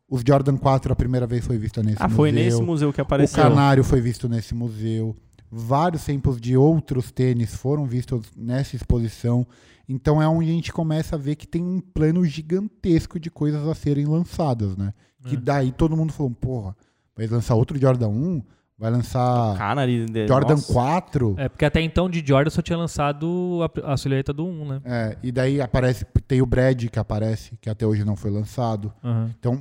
Os 0.09 0.23
Jordan 0.27 0.57
4 0.59 0.93
a 0.93 0.97
primeira 0.97 1.27
vez 1.27 1.47
foi 1.47 1.57
vista 1.57 1.83
nesse 1.83 1.97
Ah, 2.03 2.05
museu. 2.05 2.17
foi 2.17 2.33
nesse 2.33 2.61
museu 2.61 2.93
que 2.93 3.01
O 3.01 3.03
apareceu. 3.03 3.43
canário 3.43 3.83
foi 3.85 4.01
visto 4.01 4.29
nesse 4.29 4.55
museu. 4.55 5.17
Vários 5.51 6.03
samples 6.03 6.41
de 6.41 6.57
outros 6.57 7.11
tênis 7.11 7.55
foram 7.55 7.87
vistos 7.87 8.27
nessa 8.37 8.75
exposição. 8.77 9.47
Então 9.89 10.23
é 10.23 10.29
onde 10.29 10.49
a 10.51 10.53
gente 10.53 10.73
começa 10.73 11.17
a 11.17 11.19
ver 11.19 11.37
que 11.37 11.47
tem 11.47 11.63
um 11.63 11.81
plano 11.81 12.25
gigantesco 12.25 13.19
de 13.21 13.31
coisas 13.31 13.67
a 13.67 13.75
serem 13.75 14.07
lançadas, 14.07 14.77
né? 14.77 14.93
Que 15.29 15.35
É. 15.37 15.39
daí 15.39 15.73
todo 15.73 15.97
mundo 15.97 16.13
falou, 16.13 16.33
porra, 16.33 16.77
vai 17.17 17.27
lançar 17.27 17.55
outro 17.55 17.79
Jordan 17.79 18.09
1? 18.09 18.43
Vai 18.83 18.91
lançar 18.91 19.57
Canary 19.57 20.07
de- 20.07 20.27
Jordan 20.27 20.55
nossa. 20.55 20.73
4? 20.73 21.35
É, 21.39 21.49
porque 21.49 21.65
até 21.65 21.81
então 21.81 22.11
de 22.11 22.21
Jordan 22.27 22.51
só 22.51 22.61
tinha 22.61 22.77
lançado 22.77 23.61
a, 23.87 23.93
a 23.93 23.97
silhueta 23.97 24.33
do 24.33 24.45
1, 24.45 24.67
né? 24.67 24.81
É, 24.85 25.17
e 25.23 25.31
daí 25.31 25.61
aparece, 25.61 26.05
tem 26.27 26.43
o 26.43 26.47
Brad 26.47 26.87
que 26.89 26.99
aparece, 26.99 27.57
que 27.61 27.71
até 27.71 27.87
hoje 27.87 28.05
não 28.05 28.17
foi 28.17 28.33
lançado. 28.33 28.93
Aham. 29.05 29.31
Então, 29.39 29.57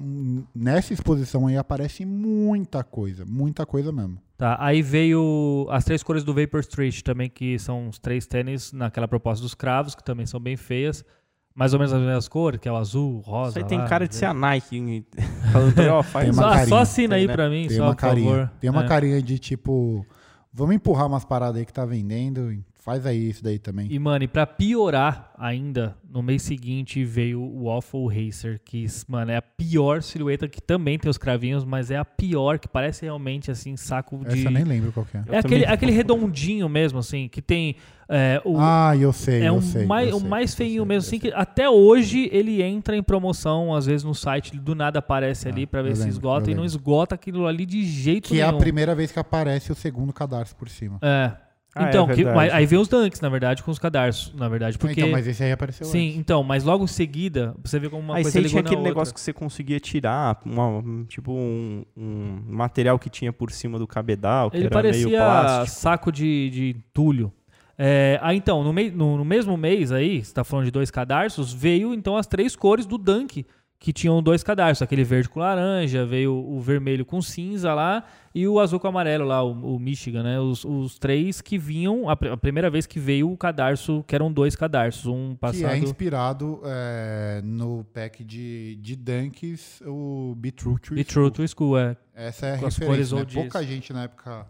nessa 0.55 0.91
exposição 0.91 1.45
aí 1.45 1.55
aparece 1.55 2.03
muita 2.03 2.83
coisa, 2.83 3.23
muita 3.23 3.63
coisa 3.63 3.91
mesmo. 3.91 4.17
Tá, 4.35 4.57
aí 4.59 4.81
veio 4.81 5.67
as 5.69 5.85
três 5.85 6.01
cores 6.01 6.23
do 6.23 6.33
Vapor 6.33 6.61
Street 6.61 7.01
também, 7.03 7.29
que 7.29 7.59
são 7.59 7.89
os 7.89 7.99
três 7.99 8.25
tênis 8.25 8.73
naquela 8.73 9.07
proposta 9.07 9.43
dos 9.43 9.53
cravos, 9.53 9.93
que 9.93 10.03
também 10.03 10.25
são 10.25 10.39
bem 10.39 10.57
feias. 10.57 11.05
Mais 11.53 11.73
ou 11.73 11.79
menos 11.79 11.91
as 11.93 11.99
mesmas 11.99 12.27
cores, 12.29 12.59
que 12.59 12.67
é 12.69 12.71
o 12.71 12.77
azul, 12.77 13.19
rosa. 13.19 13.49
Isso 13.49 13.57
aí 13.59 13.65
tem 13.65 13.77
lá, 13.79 13.85
cara 13.87 14.07
de 14.07 14.15
ser 14.15 14.27
verde. 14.27 14.37
a 14.37 14.47
Nike. 14.49 15.05
Falando 15.51 15.73
pra 15.73 15.83
ele, 15.83 15.91
ó, 15.91 16.01
faz 16.03 16.35
Só, 16.35 16.41
carinha, 16.49 16.65
só 16.67 16.77
assina 16.79 17.15
aí 17.15 17.27
né? 17.27 17.33
pra 17.33 17.49
mim, 17.49 17.67
Tem 17.67 17.77
só, 17.77 17.83
uma 17.83 17.91
por 17.95 17.99
carinha. 18.01 18.29
favor. 18.31 18.51
Tem 18.61 18.69
uma 18.69 18.83
É. 18.83 18.87
carinha 18.87 19.21
de 19.21 19.37
tipo, 19.37 20.05
vamos 20.53 20.75
empurrar 20.75 21.07
umas 21.07 21.25
paradas 21.25 21.57
aí 21.57 21.65
que 21.65 21.73
tá 21.73 21.85
vendendo, 21.85 22.57
faz 22.83 23.05
aí 23.05 23.29
isso 23.29 23.43
daí 23.43 23.59
também. 23.59 23.87
E, 23.89 23.99
mano, 23.99 24.23
e 24.23 24.27
pra 24.27 24.45
piorar 24.47 25.31
ainda, 25.37 25.95
no 26.09 26.21
mês 26.23 26.41
seguinte 26.41 27.03
veio 27.05 27.39
o 27.41 27.65
Waffle 27.65 28.07
Racer, 28.07 28.59
que, 28.65 28.85
mano, 29.07 29.31
é 29.31 29.37
a 29.37 29.41
pior 29.41 30.01
silhueta, 30.01 30.47
que 30.47 30.59
também 30.61 30.97
tem 30.97 31.09
os 31.09 31.17
cravinhos, 31.17 31.63
mas 31.63 31.91
é 31.91 31.97
a 31.97 32.03
pior, 32.05 32.57
que 32.59 32.67
parece 32.67 33.05
realmente, 33.05 33.51
assim, 33.51 33.77
saco 33.77 34.17
de... 34.17 34.39
Essa 34.39 34.47
eu 34.47 34.51
nem 34.51 34.63
lembro 34.63 34.91
qual 34.91 35.05
que 35.05 35.15
é. 35.15 35.23
É 35.29 35.37
aquele, 35.37 35.65
aquele 35.65 35.91
redondinho 35.91 36.67
mesmo, 36.67 36.97
assim, 36.99 37.27
que 37.29 37.41
tem 37.41 37.75
é, 38.09 38.41
o... 38.43 38.55
Ah, 38.59 38.93
eu 38.97 39.13
sei, 39.13 39.43
é 39.43 39.47
eu 39.49 39.53
um 39.53 39.61
sei. 39.61 39.85
mais, 39.85 40.09
eu 40.09 40.17
o 40.17 40.19
sei, 40.19 40.29
mais 40.29 40.55
feinho 40.55 40.81
sei, 40.81 40.85
mesmo, 40.87 41.07
assim, 41.07 41.19
sei. 41.19 41.31
que 41.31 41.37
até 41.37 41.69
hoje 41.69 42.29
ele 42.33 42.61
entra 42.63 42.97
em 42.97 43.03
promoção, 43.03 43.73
às 43.75 43.85
vezes 43.85 44.03
no 44.03 44.15
site, 44.15 44.57
do 44.57 44.73
nada 44.75 44.99
aparece 44.99 45.47
Ah, 45.47 45.51
ali 45.51 45.65
pra 45.67 45.81
ver 45.81 45.91
eu 45.91 45.95
se 45.95 46.01
lembro, 46.01 46.15
esgota 46.15 46.49
e 46.49 46.53
não 46.55 46.63
lembro. 46.63 46.75
esgota 46.77 47.15
aquilo 47.15 47.45
ali 47.45 47.65
de 47.65 47.83
jeito 47.85 48.27
Que 48.29 48.39
é 48.41 48.43
nenhum. 48.45 48.57
a 48.57 48.59
primeira 48.59 48.93
vez 48.95 49.11
que 49.11 49.19
aparece 49.19 49.71
o 49.71 49.75
segundo 49.75 50.11
cadarço 50.11 50.55
por 50.55 50.67
cima. 50.67 50.97
É. 51.01 51.31
Ah, 51.73 51.85
é 51.85 51.89
então, 51.89 52.05
que- 52.05 52.15
verdade. 52.15 52.35
mas 52.35 52.53
aí 52.53 52.65
vem 52.65 52.77
os 52.79 52.87
dunks, 52.89 53.21
na 53.21 53.29
verdade, 53.29 53.63
com 53.63 53.71
os 53.71 53.79
cadarços, 53.79 54.33
na 54.35 54.49
verdade, 54.49 54.77
porque... 54.77 54.99
Então, 54.99 55.11
mas 55.11 55.25
esse 55.25 55.41
aí 55.41 55.53
apareceu 55.53 55.85
Sim, 55.87 56.07
antes. 56.07 56.17
então, 56.19 56.43
mas 56.43 56.65
logo 56.65 56.83
em 56.83 56.87
seguida, 56.87 57.55
você 57.63 57.79
vê 57.79 57.89
como 57.89 58.01
uma 58.03 58.15
Aí 58.17 58.23
coisa 58.23 58.31
você 58.33 58.39
ligou 58.39 58.49
tinha 58.49 58.61
na 58.63 58.67
aquele 58.67 58.79
outra. 58.79 58.89
negócio 58.91 59.13
que 59.13 59.21
você 59.21 59.31
conseguia 59.31 59.79
tirar, 59.79 60.41
uma- 60.45 60.83
tipo 61.07 61.31
um, 61.31 61.85
um 61.95 62.41
material 62.47 62.99
que 62.99 63.09
tinha 63.09 63.31
por 63.31 63.51
cima 63.51 63.79
do 63.79 63.87
cabedal, 63.87 64.51
que 64.51 64.57
Ele 64.57 64.65
era 64.65 64.81
meio 64.81 64.93
parecia 64.93 65.17
plástico. 65.17 65.79
saco 65.79 66.11
de, 66.11 66.49
de 66.49 66.69
entulho. 66.77 67.31
É, 67.77 68.19
ah, 68.21 68.35
então, 68.35 68.63
no, 68.63 68.73
mei- 68.73 68.91
no- 68.91 69.17
no 69.17 69.23
mesmo 69.25 69.55
mês 69.55 69.91
aí, 69.93 70.23
você 70.23 70.33
tá 70.33 70.43
falando 70.43 70.65
de 70.65 70.71
dois 70.71 70.91
cadarços, 70.91 71.53
veio 71.53 71.93
então 71.93 72.17
as 72.17 72.27
três 72.27 72.53
cores 72.55 72.85
do 72.85 72.97
Dunk, 72.97 73.45
que 73.83 73.91
tinham 73.91 74.21
dois 74.21 74.43
cadarços. 74.43 74.83
Aquele 74.83 75.03
verde 75.03 75.27
com 75.27 75.39
laranja, 75.39 76.05
veio 76.05 76.35
o 76.35 76.61
vermelho 76.61 77.03
com 77.03 77.19
cinza 77.19 77.73
lá 77.73 78.03
e 78.33 78.47
o 78.47 78.59
azul 78.59 78.79
com 78.79 78.87
amarelo 78.87 79.25
lá, 79.25 79.43
o, 79.43 79.75
o 79.75 79.79
Michigan, 79.79 80.21
né? 80.21 80.39
Os, 80.39 80.63
os 80.63 80.99
três 80.99 81.41
que 81.41 81.57
vinham, 81.57 82.07
a, 82.07 82.15
pr- 82.15 82.27
a 82.27 82.37
primeira 82.37 82.69
vez 82.69 82.85
que 82.85 82.99
veio 82.99 83.31
o 83.31 83.35
cadarço, 83.35 84.05
que 84.07 84.13
eram 84.13 84.31
dois 84.31 84.55
cadarços, 84.55 85.07
um 85.07 85.31
Que 85.31 85.37
passado... 85.39 85.73
é 85.73 85.79
inspirado 85.79 86.61
é, 86.63 87.41
no 87.43 87.83
pack 87.91 88.23
de, 88.23 88.75
de 88.75 88.95
Dunks, 88.95 89.81
o 89.87 90.35
Be 90.37 90.51
True 90.51 90.79
to 90.79 90.93
Be 90.93 91.03
School. 91.03 91.31
True 91.31 91.31
to 91.31 91.47
School, 91.47 91.79
é. 91.79 91.97
Essa 92.13 92.45
é 92.45 92.53
a 92.53 92.57
com 92.59 92.65
referência, 92.65 93.17
né? 93.17 93.25
Pouca 93.33 93.63
gente 93.63 93.91
na 93.91 94.03
época 94.03 94.45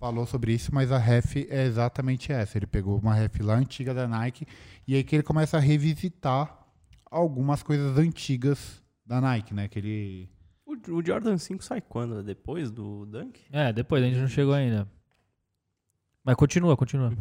falou 0.00 0.24
sobre 0.24 0.54
isso, 0.54 0.74
mas 0.74 0.90
a 0.90 0.96
ref 0.96 1.36
é 1.50 1.66
exatamente 1.66 2.32
essa. 2.32 2.56
Ele 2.56 2.66
pegou 2.66 2.98
uma 2.98 3.12
ref 3.12 3.40
lá 3.42 3.56
antiga 3.56 3.92
da 3.92 4.08
Nike 4.08 4.46
e 4.86 4.94
aí 4.94 5.04
que 5.04 5.16
ele 5.16 5.22
começa 5.22 5.58
a 5.58 5.60
revisitar 5.60 6.56
algumas 7.10 7.62
coisas 7.62 7.96
antigas 7.98 8.82
da 9.04 9.20
Nike, 9.20 9.54
né? 9.54 9.68
Que 9.68 9.78
ele... 9.78 10.28
O, 10.64 10.74
o 10.96 11.04
Jordan 11.04 11.38
5 11.38 11.64
sai 11.64 11.80
quando? 11.80 12.22
Depois 12.22 12.70
do 12.70 13.06
Dunk? 13.06 13.40
É, 13.50 13.72
depois, 13.72 14.02
a 14.02 14.06
gente 14.06 14.18
não 14.18 14.28
chegou 14.28 14.54
ainda. 14.54 14.86
Mas 16.22 16.36
continua, 16.36 16.76
continua. 16.76 17.12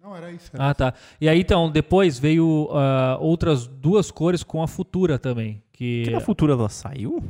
Não, 0.00 0.16
era 0.16 0.30
isso. 0.32 0.50
Era 0.52 0.70
Ah, 0.70 0.74
tá. 0.74 0.94
E 1.20 1.28
aí, 1.28 1.40
então, 1.40 1.70
depois 1.70 2.18
veio 2.18 2.68
ah, 2.72 3.16
outras 3.20 3.66
duas 3.66 4.10
cores 4.10 4.42
com 4.42 4.62
a 4.62 4.68
Futura 4.68 5.18
também. 5.18 5.62
Que... 5.72 6.04
Que 6.04 6.10
na 6.10 6.20
futura 6.20 6.54
ela 6.54 6.68
saiu? 6.68 7.22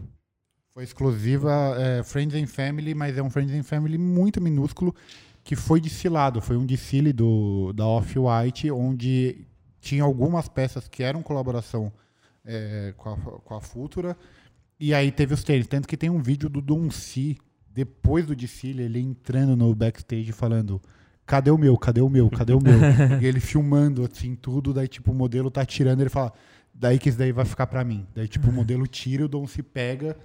Foi 0.73 0.85
exclusiva 0.85 1.51
é, 1.79 2.03
Friends 2.03 2.41
and 2.41 2.47
Family, 2.47 2.95
mas 2.95 3.17
é 3.17 3.23
um 3.23 3.31
Friends 3.31 3.55
and 3.55 3.62
Family 3.62 3.99
muito 3.99 4.41
minúsculo 4.41 4.95
que 5.43 5.57
foi 5.57 5.81
desfilado. 5.81 6.41
Foi 6.41 6.57
um 6.57 6.67
desfile 6.67 7.12
do, 7.12 7.73
da 7.73 7.87
Off-White, 7.87 8.71
onde 8.71 9.47
tinha 9.81 10.03
algumas 10.03 10.49
peças 10.49 10.89
que 10.89 11.03
eram 11.03 11.23
colaboração 11.23 11.93
é, 12.47 12.94
com, 12.97 13.11
a, 13.11 13.16
com 13.16 13.55
a 13.55 13.61
Futura. 13.61 14.16
E 14.78 14.94
aí 14.94 15.11
teve 15.11 15.34
os 15.34 15.42
tênis. 15.42 15.66
Tanto 15.66 15.88
que 15.88 15.97
tem 15.97 16.11
um 16.11 16.22
vídeo 16.22 16.49
do 16.49 16.61
Don 16.61 16.90
C, 16.90 17.36
depois 17.72 18.26
do 18.26 18.36
desfile, 18.36 18.82
ele 18.82 19.01
entrando 19.01 19.57
no 19.57 19.74
backstage 19.74 20.32
falando. 20.32 20.80
Cadê 21.26 21.51
o 21.51 21.59
meu? 21.59 21.76
Cadê 21.76 22.01
o 22.01 22.09
meu? 22.09 22.30
Cadê 22.30 22.53
o 22.53 22.61
meu? 22.61 22.78
e 23.20 23.26
ele 23.26 23.40
filmando 23.40 24.05
assim 24.05 24.34
tudo, 24.36 24.72
daí 24.72 24.86
tipo 24.86 25.11
o 25.11 25.14
modelo 25.14 25.51
tá 25.51 25.64
tirando, 25.66 26.01
ele 26.01 26.09
fala: 26.11 26.32
"Daí 26.72 26.99
que 26.99 27.09
isso 27.09 27.18
daí 27.18 27.32
vai 27.32 27.44
ficar 27.44 27.66
pra 27.66 27.82
mim". 27.84 28.07
Daí 28.14 28.28
tipo 28.28 28.49
o 28.49 28.53
modelo 28.53 28.86
tira, 28.86 29.24
o 29.24 29.28
Dom 29.28 29.44
se 29.47 29.61
pega, 29.62 30.16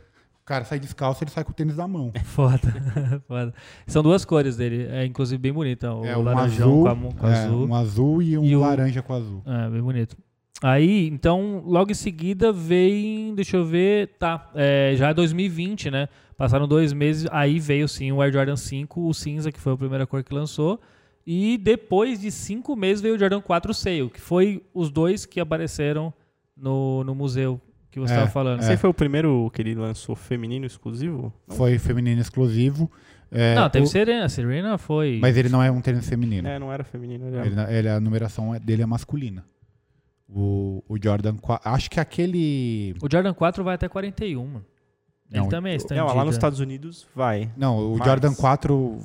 o 0.42 0.46
cara 0.46 0.64
sai 0.64 0.80
descalço, 0.80 1.24
ele 1.24 1.32
sai 1.32 1.44
com 1.44 1.52
o 1.52 1.56
tênis 1.56 1.78
na 1.78 1.88
mão. 1.88 2.12
Foda. 2.24 2.60
Foda. 3.28 3.54
São 3.88 4.04
duas 4.04 4.24
cores 4.26 4.58
dele. 4.58 4.86
É, 4.90 5.04
inclusive, 5.06 5.42
bem 5.42 5.52
bonita. 5.54 5.92
O 5.94 6.06
é 6.06 6.16
um 6.16 6.22
laranjão 6.22 6.70
azul, 6.70 6.84
com, 6.84 6.90
a, 6.90 7.14
com 7.14 7.28
é, 7.28 7.46
azul. 7.46 7.68
um 7.68 7.76
azul 7.76 8.22
e 8.22 8.38
um 8.38 8.44
E 8.44 8.56
o- 8.56 8.60
laranja 8.60 9.02
com 9.02 9.14
azul. 9.14 9.42
É, 9.46 9.70
bem 9.72 9.82
bonito. 9.82 10.16
Aí, 10.64 11.08
então, 11.08 11.64
logo 11.66 11.90
em 11.92 11.96
seguida 11.96 12.52
vem, 12.54 13.34
deixa 13.34 13.58
eu 13.58 13.66
ver, 13.66 14.10
tá, 14.20 14.52
é, 14.54 14.94
já 14.96 15.10
é 15.10 15.14
2020, 15.14 15.90
né? 15.90 16.08
Passaram 16.38 16.68
dois 16.68 16.94
meses, 16.94 17.28
aí 17.32 17.60
veio 17.60 17.88
sim 17.88 18.12
o 18.12 18.22
Air 18.22 18.32
Jordan 18.34 18.56
5, 18.56 19.08
o 19.08 19.14
cinza, 19.14 19.52
que 19.52 19.60
foi 19.60 19.74
a 19.74 19.78
primeira 19.78 20.06
cor 20.06 20.24
que 20.24 20.34
lançou. 20.34 20.80
E 21.26 21.58
depois 21.58 22.20
de 22.20 22.32
cinco 22.32 22.76
meses 22.76 23.02
veio 23.02 23.16
o 23.16 23.20
Jordan 23.20 23.42
4 23.42 23.74
Sale, 23.74 24.10
que 24.10 24.20
foi 24.22 24.64
os 24.74 24.90
dois 24.92 25.26
que 25.26 25.40
apareceram 25.40 26.14
no, 26.58 27.04
no 27.04 27.14
museu 27.16 27.60
que 27.92 28.00
você 28.00 28.14
É, 28.14 28.16
estava 28.18 28.32
falando. 28.32 28.60
Esse 28.62 28.72
aí 28.72 28.78
foi 28.78 28.90
o 28.90 28.94
primeiro 28.94 29.50
que 29.54 29.62
ele 29.62 29.76
lançou 29.76 30.16
feminino 30.16 30.66
exclusivo? 30.66 31.34
Foi 31.50 31.78
feminino 31.78 32.22
exclusivo. 32.22 32.90
é, 33.32 33.54
Não, 33.54 33.70
teve 33.70 33.86
o- 33.86 33.90
Serena. 33.90 34.30
Serena 34.30 34.78
foi. 34.78 35.20
Mas 35.22 35.36
ele 35.38 35.50
não 35.50 35.62
é 35.62 35.70
um 35.70 35.82
tênis 35.82 36.08
feminino. 36.08 36.48
É, 36.48 36.58
não 36.58 36.72
era 36.72 36.84
feminino. 36.84 37.28
Ele 37.28 37.38
Ele, 37.38 37.62
ele- 37.78 37.90
a 37.90 38.00
numeração 38.00 38.54
é- 38.56 38.60
dele 38.60 38.82
é 38.82 38.86
masculina. 38.86 39.44
O, 40.34 40.84
o 40.88 40.98
Jordan 41.02 41.36
4. 41.38 41.70
Acho 41.70 41.90
que 41.90 42.00
aquele. 42.00 42.96
O 43.02 43.08
Jordan 43.12 43.34
4 43.34 43.64
vai 43.64 43.76
até 43.76 43.90
41, 43.90 44.46
mano. 44.46 44.66
Ele 45.30 45.42
Não, 45.42 45.50
também 45.50 45.72
é 45.72 45.76
Não, 45.76 45.78
estendido. 45.78 46.08
lá 46.14 46.26
nos 46.26 46.36
Estados 46.36 46.60
Unidos 46.60 47.08
vai. 47.16 47.50
Não, 47.58 47.94
o 47.94 47.98
Mas- 47.98 48.08
Jordan 48.08 48.34
4 48.34 49.00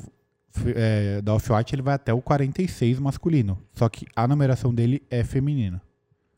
f- 0.55 0.73
é, 0.77 1.21
da 1.23 1.35
Off-White 1.35 1.75
ele 1.75 1.83
vai 1.83 1.95
até 1.95 2.13
o 2.13 2.21
46 2.21 2.99
masculino. 2.99 3.59
Só 3.73 3.89
que 3.89 4.07
a 4.15 4.27
numeração 4.27 4.75
dele 4.75 5.03
é 5.11 5.23
feminina. 5.25 5.81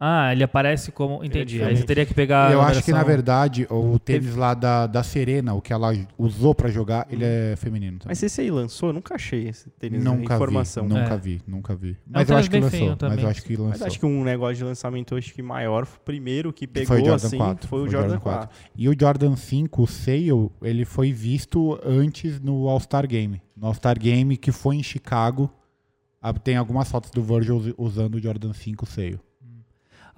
Ah, 0.01 0.33
ele 0.33 0.45
aparece 0.45 0.93
como. 0.93 1.25
Entendi. 1.25 1.61
Aí 1.61 1.77
você 1.77 1.83
teria 1.83 2.07
que 2.07 2.15
pegar. 2.15 2.53
eu 2.53 2.61
a 2.61 2.67
acho 2.67 2.85
que, 2.85 2.93
na 2.93 3.03
verdade, 3.03 3.67
o 3.69 3.99
tênis 3.99 4.37
lá 4.37 4.55
da, 4.55 4.87
da 4.87 5.03
Serena, 5.03 5.55
o 5.55 5.61
que 5.61 5.73
ela 5.73 5.91
usou 6.17 6.55
pra 6.55 6.69
jogar, 6.69 7.09
ele 7.11 7.25
é 7.25 7.57
feminino. 7.57 7.99
também. 7.99 8.11
Mas 8.13 8.23
esse 8.23 8.41
aí 8.41 8.49
lançou? 8.49 8.91
Eu 8.91 8.93
nunca 8.93 9.17
achei 9.17 9.49
esse 9.49 9.69
tênis. 9.71 10.05
nunca 10.05 10.35
informação. 10.37 10.87
vi, 10.87 10.95
nunca 10.95 11.15
É. 11.15 11.17
vi, 11.17 11.43
nunca 11.49 11.75
vi. 11.75 11.91
um 11.91 11.95
Mas 12.13 12.23
eu 12.31 12.37
tênis 12.37 12.41
acho 12.41 12.51
que 12.51 12.61
lançou. 12.61 12.89
Mas 12.91 12.99
também. 12.99 13.21
eu 13.25 13.29
acho 13.31 13.43
que 13.43 13.57
lançou. 13.57 13.69
Mas 13.71 13.83
acho 13.83 13.99
que 13.99 14.07
um 14.07 14.23
negócio 14.23 14.55
de 14.55 14.65
lançamento 14.65 15.17
acho 15.17 15.35
que 15.35 15.43
maior, 15.43 15.83
o 15.83 16.01
primeiro 16.05 16.53
que 16.53 16.67
pegou 16.69 16.87
foi 16.87 17.03
o 17.03 17.05
Jordan 17.07 17.27
assim, 17.27 17.37
4, 17.39 17.69
foi 17.69 17.79
o 17.81 17.83
foi 17.83 17.91
Jordan 17.91 18.09
Jordan 18.11 18.23
4. 18.23 18.49
E 18.77 18.89
o 18.89 18.95
Jordan 18.99 19.35
5, 19.35 19.83
o 19.83 19.87
Sale, 19.89 20.51
ele 20.63 20.85
foi 20.85 21.13
visto 21.13 21.77
antes 21.85 22.39
no 22.41 22.69
All-Star 22.69 23.05
Game. 23.09 23.43
No 23.57 23.67
All-Star 23.67 23.99
Game 23.99 24.37
que 24.37 24.53
foi 24.53 24.77
em 24.77 24.83
Chicago. 24.83 25.51
Tem 26.45 26.57
algumas 26.57 26.89
fotos 26.89 27.11
do 27.11 27.23
Virgil 27.23 27.57
us- 27.57 27.75
usando 27.77 28.15
o 28.15 28.21
Jordan 28.21 28.53
5 28.53 28.87
Sale. 28.87 29.19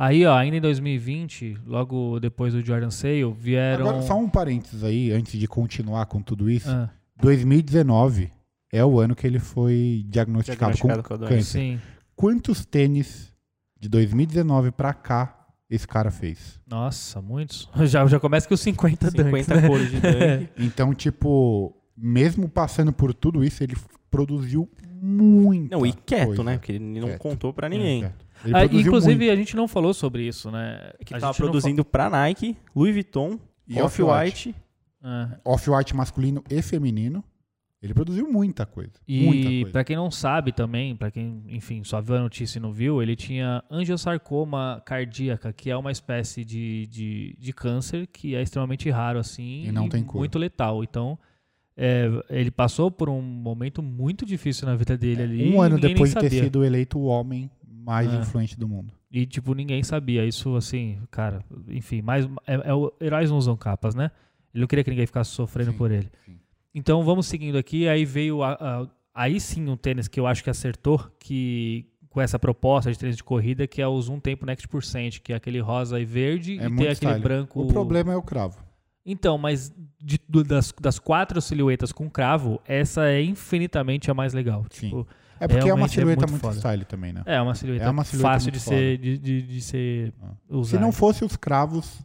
Aí, 0.02 0.24
ó, 0.24 0.34
ainda 0.34 0.56
em 0.56 0.60
2020, 0.62 1.58
logo 1.66 2.18
depois 2.20 2.54
do 2.54 2.64
Jordan 2.64 2.88
Sale, 2.90 3.30
vieram. 3.38 3.86
Agora, 3.86 4.02
só 4.02 4.18
um 4.18 4.28
parênteses 4.30 4.82
aí, 4.82 5.12
antes 5.12 5.38
de 5.38 5.46
continuar 5.46 6.06
com 6.06 6.22
tudo 6.22 6.48
isso. 6.48 6.70
Ah, 6.70 6.88
2019 7.20 8.32
é 8.72 8.82
o 8.84 8.98
ano 8.98 9.14
que 9.14 9.26
ele 9.26 9.38
foi 9.38 10.04
diagnosticado, 10.08 10.72
Diagnosticado 10.72 11.02
com 11.02 11.08
com 11.08 11.14
a 11.14 11.16
doença. 11.18 11.34
câncer. 11.34 11.58
sim. 11.58 11.80
Quantos 12.16 12.64
tênis 12.64 13.32
de 13.78 13.88
2019 13.88 14.70
pra 14.70 14.94
cá 14.94 15.36
esse 15.68 15.86
cara 15.86 16.10
fez? 16.10 16.58
Nossa, 16.66 17.20
muitos. 17.20 17.68
Já, 17.86 18.06
já 18.06 18.18
começa 18.18 18.48
com 18.48 18.54
os 18.54 18.60
50 18.60 19.10
dunks, 19.10 19.46
50 19.46 19.54
né? 19.60 19.68
cores 19.68 19.90
de 19.90 20.00
dunk. 20.00 20.48
Então, 20.58 20.94
tipo, 20.94 21.74
mesmo 21.96 22.48
passando 22.48 22.92
por 22.92 23.12
tudo 23.12 23.44
isso, 23.44 23.62
ele 23.62 23.76
produziu 24.10 24.68
muita 25.02 25.76
Não, 25.76 25.84
e 25.86 25.92
quieto, 25.92 26.26
coisa. 26.28 26.42
né? 26.44 26.56
Porque 26.58 26.72
ele 26.72 27.00
não 27.00 27.08
Quieto. 27.08 27.20
contou 27.20 27.52
pra 27.52 27.68
ninguém. 27.68 28.04
É. 28.04 28.12
Ah, 28.52 28.64
inclusive, 28.64 29.16
muito. 29.16 29.32
a 29.32 29.36
gente 29.36 29.56
não 29.56 29.68
falou 29.68 29.92
sobre 29.92 30.26
isso, 30.26 30.50
né? 30.50 30.92
Que 31.04 31.14
a 31.14 31.18
tava 31.18 31.34
produzindo 31.34 31.84
pra 31.84 32.08
Nike, 32.08 32.56
Louis 32.74 32.92
Vuitton, 32.94 33.38
E 33.68 33.80
Off-White. 33.80 34.54
Ah, 35.02 35.38
Off-White 35.44 35.94
masculino 35.94 36.42
e 36.50 36.60
feminino. 36.62 37.24
Ele 37.82 37.94
produziu 37.94 38.30
muita 38.30 38.66
coisa. 38.66 38.92
E 39.08 39.64
pra 39.72 39.82
quem 39.82 39.96
não 39.96 40.10
sabe 40.10 40.52
também, 40.52 40.94
pra 40.94 41.10
quem, 41.10 41.44
enfim, 41.48 41.82
só 41.82 41.98
viu 41.98 42.16
a 42.16 42.20
notícia 42.20 42.58
e 42.58 42.62
não 42.62 42.70
viu, 42.72 43.02
ele 43.02 43.16
tinha 43.16 43.64
angiosarcoma 43.70 44.82
cardíaca, 44.84 45.50
que 45.50 45.70
é 45.70 45.76
uma 45.76 45.90
espécie 45.90 46.44
de, 46.44 46.86
de, 46.88 47.34
de 47.38 47.52
câncer 47.54 48.06
que 48.06 48.34
é 48.34 48.42
extremamente 48.42 48.90
raro, 48.90 49.18
assim, 49.18 49.64
E 49.66 49.72
não 49.72 49.88
tem 49.88 50.04
cura. 50.04 50.18
muito 50.18 50.38
letal. 50.38 50.84
Então, 50.84 51.18
é, 51.74 52.10
ele 52.28 52.50
passou 52.50 52.90
por 52.90 53.08
um 53.08 53.22
momento 53.22 53.82
muito 53.82 54.26
difícil 54.26 54.66
na 54.68 54.76
vida 54.76 54.98
dele 54.98 55.22
ali. 55.22 55.48
um 55.48 55.62
e 55.62 55.66
ano 55.66 55.78
depois 55.78 56.12
de 56.12 56.20
ter 56.20 56.28
sido 56.30 56.62
eleito 56.62 56.98
o 56.98 57.04
homem 57.04 57.50
mais 57.84 58.12
É. 58.12 58.16
influente 58.16 58.58
do 58.58 58.68
mundo. 58.68 58.92
E, 59.10 59.26
tipo, 59.26 59.54
ninguém 59.54 59.82
sabia. 59.82 60.24
Isso, 60.24 60.54
assim, 60.56 60.98
cara, 61.10 61.42
enfim, 61.68 62.00
mais, 62.02 62.26
é, 62.46 62.70
é 62.70 62.74
o 62.74 62.92
heróis 63.00 63.30
não 63.30 63.38
usam 63.38 63.56
capas, 63.56 63.94
né? 63.94 64.10
Ele 64.54 64.60
não 64.62 64.68
queria 64.68 64.84
que 64.84 64.90
ninguém 64.90 65.06
ficasse 65.06 65.30
sofrendo 65.30 65.72
Sim, 65.72 65.76
por 65.78 65.90
ele. 65.90 66.10
sim. 66.24 66.38
Então, 66.74 67.02
vamos 67.02 67.26
seguindo 67.26 67.56
aqui. 67.58 67.88
Aí 67.88 68.04
veio, 68.04 68.42
a- 68.42 68.52
a- 68.54 68.86
aí 69.14 69.40
sim, 69.40 69.68
um 69.68 69.76
tênis 69.76 70.06
que 70.08 70.18
eu 70.20 70.26
acho 70.26 70.42
que 70.44 70.50
acertou, 70.50 70.98
que 71.18 71.86
com 72.08 72.20
essa 72.20 72.38
proposta 72.38 72.90
de 72.90 72.98
tênis 72.98 73.16
de 73.16 73.22
corrida, 73.24 73.66
que 73.66 73.80
é 73.80 73.86
os 73.86 74.08
um 74.08 74.18
tempo 74.18 74.44
next 74.44 74.66
percent, 74.68 75.20
que 75.20 75.32
é 75.32 75.36
aquele 75.36 75.60
rosa 75.60 76.00
e 76.00 76.04
verde 76.04 76.52
É 76.52 76.54
e 76.54 76.58
tem 76.58 76.68
aquele 76.72 76.94
style. 76.94 77.20
branco. 77.20 77.60
O 77.62 77.66
problema 77.68 78.12
é 78.12 78.16
o 78.16 78.22
cravo. 78.22 78.58
Então, 79.06 79.38
mas 79.38 79.72
de- 80.00 80.18
do- 80.28 80.44
das, 80.44 80.72
das 80.80 80.98
quatro 80.98 81.40
silhuetas 81.40 81.90
com 81.92 82.08
cravo, 82.10 82.60
essa 82.66 83.06
é 83.08 83.22
infinitamente 83.22 84.10
a 84.10 84.14
mais 84.14 84.32
legal. 84.34 84.64
Sim. 84.70 84.86
Tipo, 84.88 85.06
É 85.40 85.48
porque 85.48 85.68
é 85.68 85.74
uma 85.74 85.86
é 85.86 85.88
silhueta 85.88 86.20
muito 86.26 86.30
muito, 86.32 86.42
foda. 86.42 86.56
style 86.58 86.84
também, 86.84 87.12
né? 87.12 87.22
é 87.26 87.40
uma 87.40 87.54
silhueta, 87.54 87.84
É 87.84 87.90
uma 87.90 88.04
silhueta 88.04 88.28
fácil 88.34 88.46
muito 88.52 88.54
de 88.58 88.60
ser, 88.60 88.98
de, 88.98 89.18
de, 89.18 89.42
de 89.42 89.60
ser 89.62 90.12
Ah. 90.22 90.26
usada. 90.50 90.76
Se 90.76 90.78
não 90.78 90.92
fosse 90.92 91.24
os 91.24 91.34
cravos, 91.36 91.98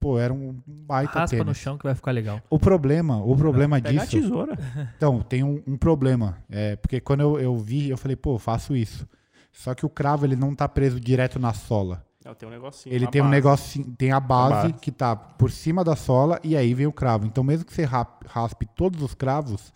pô, 0.00 0.18
era 0.18 0.32
um 0.32 0.56
baita 0.66 1.20
Raspa 1.20 1.36
no 1.36 1.44
tênis. 1.44 1.58
chão 1.58 1.76
que 1.76 1.84
vai 1.84 1.94
ficar 1.94 2.10
legal. 2.12 2.40
O 2.48 2.58
problema, 2.58 3.22
o 3.22 3.36
problema 3.36 3.80
Pega 3.80 4.00
a 4.00 4.04
disso... 4.04 4.20
tesoura. 4.20 4.56
Então, 4.96 5.20
tem 5.20 5.44
um, 5.44 5.62
um 5.66 5.76
problema. 5.76 6.38
É, 6.50 6.76
porque 6.76 7.00
quando 7.00 7.20
eu, 7.20 7.38
eu 7.38 7.56
vi, 7.56 7.90
eu 7.90 7.98
falei, 7.98 8.16
pô, 8.16 8.34
eu 8.36 8.38
faço 8.38 8.74
isso. 8.74 9.06
Só 9.52 9.74
que 9.74 9.84
o 9.84 9.88
cravo, 9.88 10.24
ele 10.24 10.36
não 10.36 10.54
tá 10.54 10.68
preso 10.68 10.98
direto 11.00 11.38
na 11.38 11.52
sola. 11.52 12.04
Não, 12.24 12.34
tem 12.34 12.48
um 12.48 12.52
negocinho. 12.52 12.94
Ele 12.94 13.06
tem 13.06 13.20
um 13.20 13.24
base. 13.24 13.34
negócio, 13.36 13.84
tem 13.96 14.12
a 14.12 14.20
base, 14.20 14.68
base. 14.68 14.72
que 14.74 14.92
tá 14.92 15.16
por 15.16 15.50
cima 15.50 15.82
da 15.82 15.96
sola 15.96 16.38
e 16.44 16.56
aí 16.56 16.74
vem 16.74 16.86
o 16.86 16.92
cravo. 16.92 17.26
Então, 17.26 17.42
mesmo 17.42 17.64
que 17.64 17.72
você 17.74 17.84
raspe 18.26 18.66
todos 18.76 19.02
os 19.02 19.14
cravos, 19.14 19.72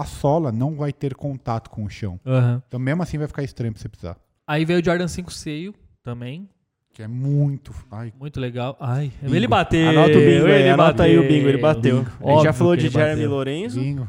a 0.00 0.04
sola 0.04 0.50
não 0.52 0.74
vai 0.76 0.92
ter 0.92 1.14
contato 1.14 1.70
com 1.70 1.84
o 1.84 1.90
chão. 1.90 2.18
Aham. 2.26 2.62
Então, 2.68 2.78
mesmo 2.80 3.02
assim, 3.02 3.18
vai 3.18 3.26
ficar 3.28 3.42
estranho 3.42 3.72
pra 3.72 3.80
você 3.82 3.88
pisar. 3.88 4.16
Aí 4.46 4.64
veio 4.64 4.80
o 4.80 4.84
Jordan 4.84 5.08
5 5.08 5.32
Seio 5.32 5.74
também. 6.02 6.48
Que 6.92 7.02
é 7.02 7.08
muito. 7.08 7.74
Ai, 7.90 8.12
Muito 8.18 8.38
legal. 8.38 8.76
Ai, 8.80 9.10
Bingo. 9.20 9.34
ele 9.34 9.48
bateu. 9.48 9.88
Anota 9.88 10.16
o 10.16 10.20
bingo 10.20 10.46
aí, 10.46 10.52
ele 10.60 10.68
anota 10.70 11.02
aí 11.02 11.18
o 11.18 11.22
bateu. 11.22 11.36
bingo, 11.36 11.48
ele 11.48 11.58
bateu. 11.58 11.96
Bingo. 12.04 12.10
A 12.28 12.32
gente 12.34 12.44
já 12.44 12.52
falou 12.52 12.76
de 12.76 12.86
ele 12.86 12.92
Jeremy 12.92 13.14
bateu. 13.16 13.30
Lorenzo. 13.30 13.80
bingo. 13.80 14.08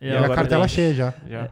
É, 0.00 0.08
E 0.08 0.10
E 0.12 0.16
a 0.16 0.34
cartela 0.34 0.66
cheia 0.66 0.94
já. 0.94 1.14
Já. 1.28 1.50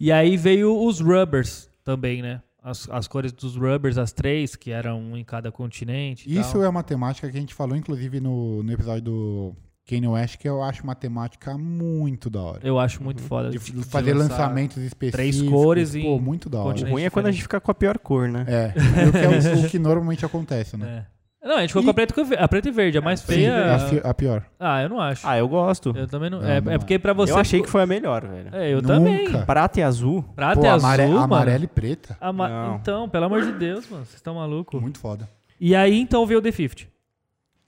E 0.00 0.10
aí 0.10 0.36
veio 0.36 0.84
os 0.84 0.98
rubbers 1.00 1.70
também, 1.84 2.20
né? 2.20 2.42
As, 2.60 2.88
as 2.90 3.06
cores 3.06 3.32
dos 3.32 3.56
rubbers, 3.56 3.96
as 3.98 4.12
três, 4.12 4.56
que 4.56 4.70
eram 4.72 5.00
um 5.00 5.16
em 5.16 5.22
cada 5.24 5.52
continente. 5.52 6.28
Isso 6.32 6.54
tal. 6.54 6.64
é 6.64 6.68
uma 6.68 6.82
temática 6.82 7.30
que 7.30 7.36
a 7.36 7.40
gente 7.40 7.54
falou, 7.54 7.76
inclusive, 7.76 8.18
no, 8.20 8.62
no 8.62 8.72
episódio 8.72 9.02
do 9.02 9.56
Kanye 9.88 10.06
West, 10.06 10.36
que 10.38 10.48
eu 10.48 10.62
acho 10.62 10.82
uma 10.84 10.94
temática 10.94 11.58
muito 11.58 12.30
da 12.30 12.40
hora. 12.40 12.60
Eu 12.62 12.78
acho 12.78 13.02
muito 13.02 13.20
foda. 13.22 13.50
De, 13.50 13.58
de 13.58 13.82
fazer 13.84 14.14
lançamentos 14.14 14.76
específicos. 14.78 15.48
cores 15.50 15.90
pô, 15.92 15.98
em 15.98 16.20
muito 16.20 16.48
da 16.48 16.60
hora. 16.60 16.78
O 16.86 16.90
ruim 16.90 17.02
é 17.02 17.10
quando 17.10 17.26
a 17.26 17.30
gente 17.32 17.42
fica 17.42 17.60
com 17.60 17.70
a 17.70 17.74
pior 17.74 17.98
cor, 17.98 18.28
né? 18.28 18.44
É, 18.46 18.72
e 18.76 19.08
o 19.08 19.12
que, 19.12 19.18
é 19.18 19.28
o, 19.62 19.66
o 19.66 19.68
que 19.68 19.78
normalmente 19.78 20.24
acontece, 20.24 20.76
né? 20.76 21.04
É. 21.08 21.12
Não, 21.44 21.56
a 21.56 21.60
gente 21.62 21.72
colocou 21.72 21.90
E- 21.90 21.90
a 21.90 21.94
preto, 21.94 22.14
com 22.14 22.24
ve- 22.24 22.36
a 22.38 22.46
preto 22.46 22.68
e 22.68 22.70
verde. 22.70 22.98
A 22.98 23.00
mais 23.00 23.18
Sim, 23.18 23.26
feia. 23.26 23.74
a, 23.74 23.78
fi- 23.80 24.00
a 24.04 24.14
pior. 24.14 24.44
Ah, 24.60 24.80
eu 24.80 24.88
não 24.88 25.00
acho. 25.00 25.26
Ah, 25.26 25.36
eu 25.36 25.48
gosto. 25.48 25.92
Eu 25.96 26.06
também 26.06 26.30
não. 26.30 26.40
Não, 26.40 26.48
é, 26.48 26.60
não 26.60 26.70
é 26.70 26.78
porque 26.78 27.00
pra 27.00 27.12
você. 27.12 27.32
Eu 27.32 27.36
achei 27.38 27.60
que 27.60 27.68
foi 27.68 27.82
a 27.82 27.86
melhor, 27.86 28.24
velho. 28.24 28.50
É, 28.54 28.72
eu 28.72 28.76
Nunca. 28.80 28.94
também. 28.94 29.28
Prata 29.44 29.80
e 29.80 29.82
azul. 29.82 30.22
Prata 30.36 30.60
Pô, 30.60 30.64
e 30.66 30.68
azul. 30.68 30.86
amare- 30.88 31.06
mano. 31.08 31.18
amarelo 31.18 31.64
e 31.64 31.66
preta. 31.66 32.16
Ama- 32.20 32.48
Não. 32.48 32.76
Então, 32.76 33.08
pelo 33.08 33.24
amor 33.24 33.42
de 33.44 33.50
Deus, 33.50 33.88
mano. 33.90 34.04
Vocês 34.04 34.14
estão 34.14 34.36
malucos. 34.36 34.80
Muito 34.80 35.00
foda. 35.00 35.28
E 35.60 35.74
aí, 35.74 35.98
então, 36.00 36.24
veio 36.24 36.38
o 36.38 36.42
The 36.42 36.52
50. 36.52 36.91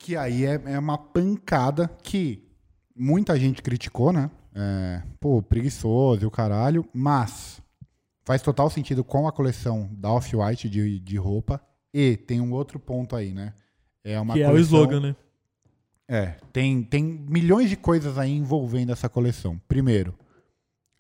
Que 0.05 0.19
aí 0.19 0.45
é, 0.45 0.61
é 0.67 0.79
uma 0.79 0.99
pancada 0.99 1.89
que 2.03 2.47
muita 2.95 3.41
gente 3.41 3.63
criticou, 3.63 4.13
né? 4.13 4.31
É, 4.55 5.03
pô, 5.19 5.41
preguiçoso 5.41 6.25
e 6.25 6.27
o 6.27 6.31
caralho, 6.31 6.87
mas 6.93 7.63
faz 8.23 8.43
total 8.43 8.69
sentido 8.69 9.03
com 9.03 9.27
a 9.27 9.33
coleção 9.33 9.89
da 9.95 10.13
Off-White 10.13 10.69
de, 10.69 11.01
de 11.01 11.17
roupa. 11.17 11.59
E 11.91 12.19
tem 12.19 12.39
um 12.39 12.53
outro 12.53 12.79
ponto 12.79 13.17
aí, 13.17 13.33
né? 13.33 13.55
É 14.05 14.21
uma 14.21 14.35
que 14.35 14.43
é 14.43 14.47
o 14.47 14.51
coleção- 14.51 14.79
slogan, 14.79 15.01
né? 15.01 15.17
É, 16.07 16.37
tem, 16.53 16.83
tem 16.83 17.03
milhões 17.03 17.71
de 17.71 17.77
coisas 17.77 18.19
aí 18.19 18.31
envolvendo 18.31 18.93
essa 18.93 19.09
coleção. 19.09 19.59
Primeiro, 19.67 20.15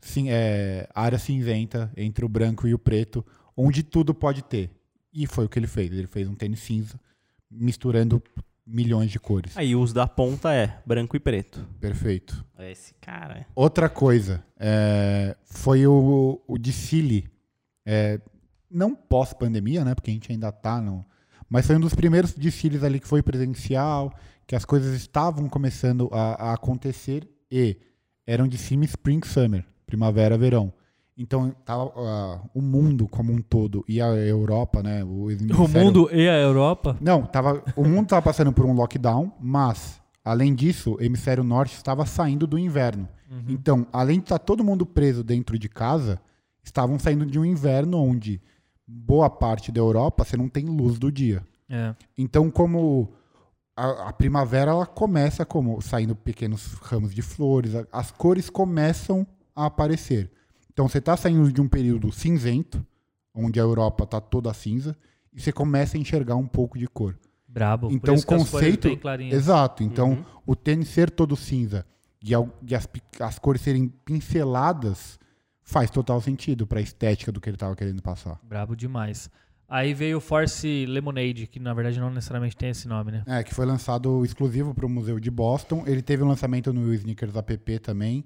sim, 0.00 0.30
é, 0.30 0.88
área 0.94 1.18
cinzenta 1.18 1.92
entre 1.94 2.24
o 2.24 2.28
branco 2.28 2.66
e 2.66 2.72
o 2.72 2.78
preto, 2.78 3.22
onde 3.54 3.82
tudo 3.82 4.14
pode 4.14 4.42
ter. 4.42 4.70
E 5.12 5.26
foi 5.26 5.44
o 5.44 5.48
que 5.50 5.58
ele 5.58 5.66
fez. 5.66 5.92
Ele 5.92 6.06
fez 6.06 6.26
um 6.26 6.34
tênis 6.34 6.60
cinza, 6.60 6.98
misturando 7.50 8.22
milhões 8.66 9.10
de 9.10 9.18
cores. 9.18 9.56
Aí, 9.56 9.76
os 9.76 9.92
da 9.92 10.06
ponta 10.06 10.52
é 10.52 10.80
branco 10.86 11.16
e 11.16 11.20
preto. 11.20 11.66
Perfeito. 11.80 12.44
Esse 12.58 12.94
cara. 12.94 13.38
é- 13.40 13.46
Outra 13.54 13.88
coisa, 13.88 14.42
é, 14.58 15.36
foi 15.44 15.86
o, 15.86 16.40
o 16.46 16.58
desfile, 16.58 17.28
é, 17.84 18.20
não 18.70 18.94
pós-pandemia, 18.94 19.84
né? 19.84 19.94
Porque 19.94 20.10
a 20.10 20.14
gente 20.14 20.32
ainda 20.32 20.50
tá, 20.50 20.80
no, 20.80 21.04
mas 21.48 21.66
foi 21.66 21.76
um 21.76 21.80
dos 21.80 21.94
primeiros 21.94 22.32
desfiles 22.32 22.82
ali 22.82 22.98
que 22.98 23.06
foi 23.08 23.22
presencial, 23.22 24.12
que 24.46 24.56
as 24.56 24.64
coisas 24.64 24.94
estavam 24.94 25.48
começando 25.48 26.08
a, 26.12 26.50
a 26.50 26.54
acontecer 26.54 27.28
e 27.50 27.76
eram 28.26 28.48
de 28.48 28.56
cima 28.58 28.84
Spring 28.84 29.20
Summer, 29.24 29.64
primavera, 29.86 30.36
verão. 30.38 30.72
Então 31.16 31.50
tava, 31.64 31.92
ah, 31.96 32.40
o 32.52 32.60
mundo 32.60 33.06
como 33.06 33.32
um 33.32 33.40
todo 33.40 33.84
e 33.88 34.00
a 34.00 34.06
Europa, 34.08 34.82
né? 34.82 35.04
O, 35.04 35.28
O 35.30 35.68
mundo 35.68 36.08
e 36.12 36.28
a 36.28 36.36
Europa. 36.36 36.96
não, 37.00 37.22
tava, 37.24 37.62
o 37.76 37.84
mundo 37.84 38.04
estava 38.04 38.22
passando 38.22 38.52
por 38.52 38.66
um 38.66 38.72
lockdown, 38.74 39.32
mas, 39.40 40.00
além 40.24 40.54
disso, 40.54 40.96
o 40.98 41.02
hemisfério 41.02 41.44
norte 41.44 41.74
estava 41.74 42.04
saindo 42.04 42.46
do 42.46 42.58
inverno. 42.58 43.08
Então, 43.48 43.84
além 43.92 44.18
de 44.18 44.26
estar 44.26 44.38
todo 44.38 44.62
mundo 44.62 44.86
preso 44.86 45.24
dentro 45.24 45.58
de 45.58 45.68
casa, 45.68 46.20
estavam 46.62 46.98
saindo 47.00 47.26
de 47.26 47.36
um 47.38 47.44
inverno 47.44 47.98
onde 48.00 48.40
boa 48.86 49.28
parte 49.28 49.72
da 49.72 49.80
Europa 49.80 50.24
você 50.24 50.36
não 50.36 50.48
tem 50.48 50.64
luz 50.66 50.98
do 51.00 51.10
dia. 51.10 51.42
É. 51.68 51.94
Então, 52.16 52.48
como 52.50 53.12
a, 53.76 54.08
a 54.08 54.12
primavera 54.12 54.70
ela 54.70 54.86
começa 54.86 55.44
como 55.44 55.80
saindo 55.80 56.14
pequenos 56.14 56.74
ramos 56.74 57.12
de 57.14 57.22
flores, 57.22 57.74
a- 57.74 57.86
as 57.92 58.10
cores 58.12 58.48
começam 58.48 59.26
a 59.54 59.66
aparecer. 59.66 60.30
Então, 60.74 60.86
você 60.88 60.98
está 60.98 61.16
saindo 61.16 61.50
de 61.50 61.60
um 61.60 61.68
período 61.68 62.12
cinzento, 62.12 62.84
onde 63.32 63.58
a 63.58 63.62
Europa 63.62 64.04
está 64.04 64.20
toda 64.20 64.52
cinza, 64.52 64.94
e 65.32 65.40
você 65.40 65.50
começa 65.52 65.96
a 65.96 66.00
enxergar 66.00 66.36
um 66.36 66.46
pouco 66.46 66.78
de 66.78 66.86
cor. 66.86 67.16
Brabo. 67.48 67.88
Então, 67.90 68.14
o 68.16 68.26
conceito. 68.26 68.88
Exato. 69.30 69.82
Então, 69.82 70.10
Uhum. 70.10 70.24
o 70.44 70.56
tênis 70.56 70.88
ser 70.88 71.08
todo 71.10 71.36
cinza 71.36 71.86
e, 72.20 72.34
as, 72.74 72.88
as 73.20 73.38
cores 73.38 73.60
serem 73.60 73.88
pinceladas 73.88 75.18
faz 75.62 75.90
total 75.90 76.20
sentido 76.20 76.66
para 76.66 76.80
a 76.80 76.82
estética 76.82 77.30
do 77.30 77.40
que 77.40 77.48
ele 77.48 77.56
estava 77.56 77.76
querendo 77.76 78.02
passar. 78.02 78.40
Brabo 78.42 78.74
demais. 78.74 79.30
Aí 79.68 79.94
veio 79.94 80.18
o 80.18 80.20
Force 80.20 80.84
Lemonade, 80.86 81.46
que 81.46 81.58
na 81.58 81.72
verdade 81.72 81.98
não 81.98 82.10
necessariamente 82.10 82.56
tem 82.56 82.70
esse 82.70 82.86
nome, 82.86 83.12
né? 83.12 83.22
É, 83.26 83.42
que 83.42 83.54
foi 83.54 83.64
lançado 83.64 84.24
exclusivo 84.24 84.74
para 84.74 84.84
o 84.84 84.88
Museu 84.88 85.18
de 85.18 85.30
Boston. 85.30 85.84
Ele 85.86 86.02
teve 86.02 86.22
um 86.22 86.28
lançamento 86.28 86.72
no 86.72 86.92
Sneakers 86.92 87.34
app 87.34 87.78
também. 87.78 88.24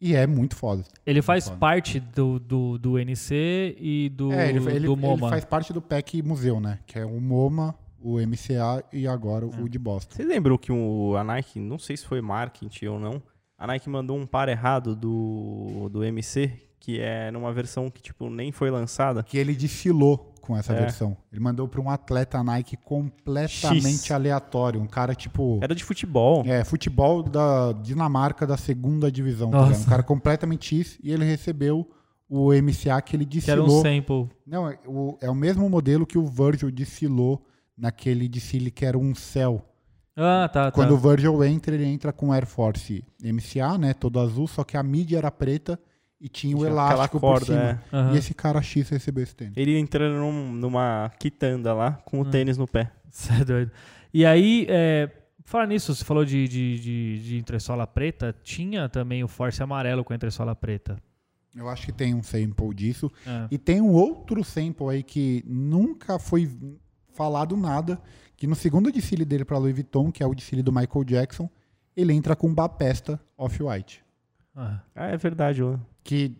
E 0.00 0.14
é 0.14 0.26
muito 0.26 0.54
foda. 0.54 0.84
Ele 1.04 1.20
faz 1.20 1.44
foda. 1.46 1.56
parte 1.58 1.98
do, 1.98 2.38
do, 2.38 2.78
do 2.78 2.98
NC 2.98 3.76
e 3.80 4.08
do, 4.10 4.32
é, 4.32 4.48
ele, 4.48 4.58
ele- 4.58 4.86
do 4.86 4.92
ele 4.92 5.00
MoMA. 5.00 5.28
faz 5.28 5.44
parte 5.44 5.72
do 5.72 5.82
PEC 5.82 6.22
Museu, 6.22 6.60
né? 6.60 6.78
Que 6.86 6.98
é 7.00 7.04
o 7.04 7.20
MoMA, 7.20 7.74
o 8.00 8.18
MCA 8.20 8.84
e 8.92 9.08
agora 9.08 9.44
É. 9.44 9.60
o 9.60 9.68
de 9.68 9.78
Boston. 9.78 10.14
Você 10.14 10.22
lembrou 10.24 10.56
que 10.56 10.70
o, 10.70 11.16
a 11.16 11.24
Nike, 11.24 11.58
não 11.58 11.78
sei 11.78 11.96
se 11.96 12.06
foi 12.06 12.20
marketing 12.20 12.86
ou 12.86 13.00
não, 13.00 13.20
a 13.58 13.66
Nike 13.66 13.88
mandou 13.90 14.16
um 14.16 14.24
par 14.24 14.48
errado 14.48 14.94
do, 14.94 15.88
do 15.90 16.04
MC, 16.04 16.52
que 16.78 17.00
é 17.00 17.28
numa 17.32 17.52
versão 17.52 17.90
que, 17.90 18.00
tipo, 18.00 18.30
nem 18.30 18.52
foi 18.52 18.70
lançada. 18.70 19.22
Que 19.24 19.36
ele 19.36 19.52
desfilou 19.54 20.32
com 20.48 20.56
essa 20.56 20.72
É. 20.72 20.80
versão. 20.80 21.14
Ele 21.30 21.40
mandou 21.42 21.68
para 21.68 21.80
um 21.80 21.90
atleta 21.90 22.42
Nike 22.42 22.76
completamente 22.78 23.98
X. 24.06 24.10
aleatório. 24.10 24.80
Um 24.80 24.86
cara, 24.86 25.14
tipo... 25.14 25.60
Era 25.62 25.74
de 25.74 25.84
futebol. 25.84 26.42
É, 26.46 26.64
futebol 26.64 27.22
da 27.22 27.72
Dinamarca 27.72 28.46
da 28.46 28.56
segunda 28.56 29.12
divisão. 29.12 29.50
tá 29.50 29.62
um 29.64 29.84
cara 29.84 30.02
completamente 30.02 30.74
X 30.74 30.98
e 31.02 31.12
ele 31.12 31.24
recebeu 31.24 31.88
o 32.28 32.52
MCA 32.52 33.00
que 33.02 33.14
ele 33.16 33.26
Que 33.26 33.50
era 33.50 33.62
um 33.62 33.66
desfilou. 33.66 33.82
sample. 33.82 34.28
Não, 34.46 34.68
é 34.68 34.78
o, 34.86 35.18
é 35.20 35.30
o 35.30 35.34
mesmo 35.34 35.68
modelo 35.68 36.06
que 36.06 36.16
o 36.18 36.26
Virgil 36.26 36.70
desfilou 36.70 37.44
naquele 37.76 38.26
desfile 38.28 38.70
que 38.70 38.84
era 38.86 38.98
um 38.98 39.14
céu. 39.14 39.62
Ah, 40.16 40.48
tá, 40.52 40.64
tá. 40.64 40.72
Quando 40.72 40.92
o 40.94 40.98
Virgil 40.98 41.44
entra, 41.44 41.74
ele 41.74 41.84
entra 41.84 42.12
com 42.12 42.32
Air 42.32 42.46
Force 42.46 43.04
MCA, 43.22 43.78
né, 43.78 43.94
todo 43.94 44.18
azul, 44.18 44.48
só 44.48 44.64
que 44.64 44.76
a 44.76 44.82
mídia 44.82 45.18
era 45.18 45.30
preta 45.30 45.78
e 46.20 46.28
tinha 46.28 46.54
o 46.56 46.60
Tinha 46.60 46.70
elástico 46.70 47.02
aquela 47.18 47.20
por 47.20 47.44
cima. 47.44 47.56
corda, 47.58 47.84
é. 47.92 47.96
Aham. 47.96 48.14
E 48.14 48.18
esse 48.18 48.34
cara 48.34 48.60
X 48.62 48.88
recebeu 48.88 49.22
esse 49.22 49.34
tênis. 49.36 49.54
Ele 49.56 49.78
entrando 49.78 50.18
num- 50.18 50.52
numa 50.52 51.10
quitanda 51.18 51.72
lá, 51.74 51.92
com 52.04 52.18
o 52.18 52.22
Hum. 52.22 52.30
tênis 52.30 52.56
no 52.58 52.66
pé. 52.66 52.90
Você 53.10 53.32
é 53.32 53.44
doido. 53.44 53.72
E 54.12 54.24
aí, 54.26 54.66
é, 54.68 55.10
falar 55.44 55.66
nisso, 55.66 55.94
você 55.94 56.04
falou 56.04 56.24
de, 56.24 56.46
de, 56.48 56.78
de, 56.80 57.18
de 57.22 57.38
entressola 57.38 57.86
preta, 57.86 58.34
tinha 58.42 58.88
também 58.88 59.22
o 59.24 59.28
Force 59.28 59.62
amarelo 59.62 60.04
com 60.04 60.12
a 60.12 60.16
entressola 60.16 60.54
preta. 60.54 60.96
Eu 61.56 61.68
acho 61.68 61.86
que 61.86 61.92
tem 61.92 62.14
um 62.14 62.22
sample 62.22 62.74
disso. 62.74 63.10
É. 63.26 63.48
E 63.50 63.58
tem 63.58 63.80
um 63.80 63.90
outro 63.92 64.44
sample 64.44 64.88
aí 64.90 65.02
que 65.02 65.42
nunca 65.46 66.18
foi 66.18 66.48
falado 67.14 67.56
nada, 67.56 68.00
que 68.36 68.46
no 68.46 68.54
segundo 68.54 68.92
desfile 68.92 69.24
dele 69.24 69.44
para 69.44 69.58
Louis 69.58 69.74
Vuitton, 69.74 70.12
que 70.12 70.22
é 70.22 70.26
o 70.26 70.34
desfile 70.34 70.62
do 70.62 70.70
Michael 70.72 71.04
Jackson, 71.04 71.48
ele 71.96 72.12
entra 72.12 72.36
com 72.36 72.52
Bapesta 72.54 73.18
Off-White. 73.36 74.04
Ah, 74.54 74.80
Ah, 74.94 75.06
é 75.06 75.16
verdade. 75.16 75.62
ó. 75.62 75.76
Que 76.08 76.32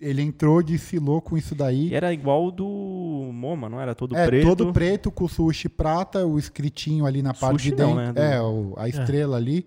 ele 0.00 0.22
entrou, 0.22 0.62
desfilou 0.62 1.20
com 1.20 1.36
isso 1.36 1.56
daí. 1.56 1.88
E 1.88 1.94
era 1.94 2.12
igual 2.12 2.46
o 2.46 2.50
do 2.52 3.30
MoMA, 3.32 3.68
não 3.68 3.80
era? 3.80 3.96
Todo 3.96 4.16
é, 4.16 4.26
preto. 4.26 4.46
todo 4.46 4.72
preto 4.72 5.10
com 5.10 5.26
sushi 5.26 5.68
prata, 5.68 6.24
o 6.24 6.38
escritinho 6.38 7.04
ali 7.04 7.20
na 7.20 7.34
parte 7.34 7.54
Sushi 7.62 7.70
de 7.70 7.76
dentro. 7.76 7.94
não, 7.96 8.02
né? 8.04 8.12
Do- 8.12 8.20
É, 8.20 8.40
o- 8.40 8.74
a 8.76 8.88
estrela 8.88 9.36
ali. 9.36 9.66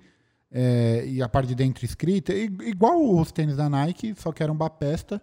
é, 0.54 1.06
e 1.08 1.22
a 1.22 1.28
parte 1.30 1.48
de 1.48 1.56
dentro 1.56 1.84
escrita. 1.86 2.34
Igual 2.34 3.02
os 3.20 3.32
tênis 3.32 3.56
da 3.58 3.70
Nike, 3.70 4.14
só 4.18 4.32
que 4.32 4.42
era 4.44 4.52
um 4.52 4.56
Bapesta. 4.56 5.22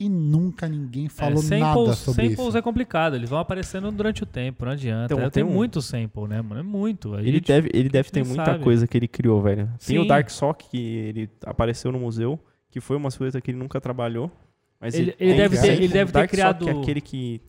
E 0.00 0.08
nunca 0.08 0.68
ninguém 0.68 1.08
falou 1.08 1.38
é, 1.38 1.42
samples, 1.42 1.60
nada 1.60 1.92
sobre 1.94 2.22
samples 2.28 2.48
isso. 2.48 2.58
é 2.58 2.62
complicado, 2.62 3.14
eles 3.14 3.30
vão 3.30 3.38
aparecendo 3.38 3.90
durante 3.92 4.22
o 4.24 4.26
tempo, 4.26 4.64
não 4.64 4.72
adianta. 4.72 5.14
Então, 5.14 5.24
É, 5.26 5.30
tem 5.30 5.44
um- 5.44 5.50
muito 5.52 5.80
sample, 5.80 6.26
né, 6.26 6.42
mano? 6.42 6.60
É 6.60 6.62
muito. 6.62 7.14
Aí, 7.14 7.28
Ele 7.28 7.40
tipo, 7.40 7.46
deve, 7.48 7.70
ele 7.72 7.88
deve 7.88 8.10
ter 8.10 8.24
muita 8.24 8.44
sabe? 8.46 8.64
coisa 8.64 8.86
que 8.86 8.96
ele 8.96 9.06
criou, 9.06 9.40
velho. 9.40 9.70
Tem 9.86 9.98
o 9.98 10.02
Sim. 10.02 10.08
Dark 10.08 10.28
Sock, 10.30 10.68
que 10.70 10.76
ele 10.78 11.30
apareceu 11.44 11.92
no 11.92 12.00
museu, 12.00 12.38
que 12.72 12.80
foi 12.80 12.96
uma 12.96 13.08
silhueta 13.12 13.40
que 13.40 13.52
ele 13.52 13.58
nunca 13.58 13.80
trabalhou. 13.80 14.28
Mas 14.80 14.94
Ele- 14.94 15.14
ele 15.20 15.30
tem 15.34 15.36
deve 15.36 15.60
ter- 15.60 15.72
ele 15.74 15.86
deve 15.88 16.10
ter 16.10 16.26
criado- 16.26 16.64
que 16.64 16.70
é 16.70 16.72
aquele 16.76 17.00
que 17.00 17.40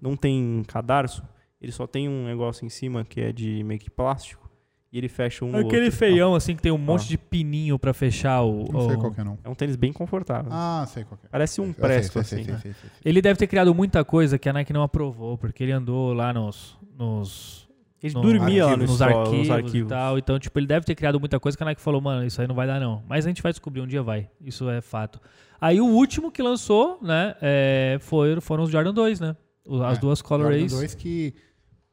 não 0.00 0.16
tem 0.16 0.62
cadarço, 0.66 1.22
ele 1.60 1.70
só 1.72 1.86
tem 1.86 2.08
um 2.08 2.24
negócio 2.24 2.64
em 2.64 2.70
cima 2.70 3.04
que 3.04 3.20
é 3.20 3.30
de 3.32 3.62
meio 3.64 3.78
que 3.78 3.90
plástico, 3.90 4.48
e 4.90 4.96
ele 4.96 5.08
fecha 5.08 5.44
um 5.44 5.50
no 5.50 5.58
Aquele 5.58 5.86
outro. 5.86 5.98
feião, 5.98 6.34
assim, 6.34 6.56
que 6.56 6.62
tem 6.62 6.72
um 6.72 6.78
monte 6.78 7.02
Ah. 7.04 7.08
de 7.08 7.18
pininho 7.18 7.78
pra 7.78 7.92
fechar 7.92 8.40
o. 8.42 8.72
Não 8.72 8.86
sei 8.86 8.96
o- 8.96 9.00
qual 9.00 9.12
que 9.12 9.20
é, 9.20 9.24
não. 9.24 9.38
É 9.44 9.48
um 9.50 9.54
tênis 9.54 9.76
bem 9.76 9.92
confortável. 9.92 10.50
Ah, 10.50 10.86
sei 10.88 11.04
qual 11.04 11.18
que 11.18 11.26
é. 11.26 11.28
Parece 11.28 11.60
um 11.60 11.72
presto, 11.74 12.18
assim. 12.20 12.36
sei, 12.44 12.54
né? 12.54 12.58
sei, 12.62 12.72
sei, 12.72 12.88
sei. 12.88 12.90
Ele 13.04 13.20
deve 13.20 13.38
ter 13.38 13.46
criado 13.48 13.74
muita 13.74 14.02
coisa 14.02 14.38
que 14.38 14.48
a 14.48 14.52
Nike 14.54 14.72
não 14.72 14.82
aprovou, 14.82 15.36
porque 15.36 15.62
ele 15.62 15.72
andou 15.72 16.14
lá 16.14 16.32
nos, 16.32 16.78
nos 16.96 17.67
Ele 18.02 18.14
no- 18.14 18.20
dormia 18.22 18.64
lá 18.66 18.70
no 18.76 18.82
nos, 18.84 18.90
store, 18.92 19.12
arquivos 19.14 19.38
nos 19.38 19.48
e 19.48 19.52
arquivos. 19.52 19.88
tal. 19.88 20.18
Então, 20.18 20.38
tipo, 20.38 20.58
ele 20.58 20.66
deve 20.66 20.86
ter 20.86 20.94
criado 20.94 21.18
muita 21.18 21.40
coisa 21.40 21.56
que 21.58 21.62
a 21.64 21.66
Nike 21.66 21.80
falou, 21.80 22.00
mano, 22.00 22.24
isso 22.24 22.40
aí 22.40 22.46
não 22.46 22.54
vai 22.54 22.66
dar 22.66 22.78
não. 22.78 23.02
Mas 23.08 23.24
a 23.26 23.28
gente 23.28 23.42
vai 23.42 23.50
descobrir, 23.52 23.80
um 23.80 23.86
dia 23.86 24.02
vai. 24.02 24.30
Isso 24.40 24.68
é 24.70 24.80
fato. 24.80 25.20
Aí 25.60 25.80
o 25.80 25.86
último 25.86 26.30
que 26.30 26.40
lançou, 26.42 26.98
né, 27.02 27.34
é, 27.42 27.98
foi, 28.00 28.40
foram 28.40 28.62
os 28.64 28.70
Jordan 28.70 28.94
2, 28.94 29.18
né? 29.20 29.36
As 29.84 29.98
É, 29.98 30.00
duas 30.00 30.22
Color 30.22 30.44
Jordan 30.44 30.58
Rays. 30.58 30.72
2 30.72 30.94
que 30.94 31.34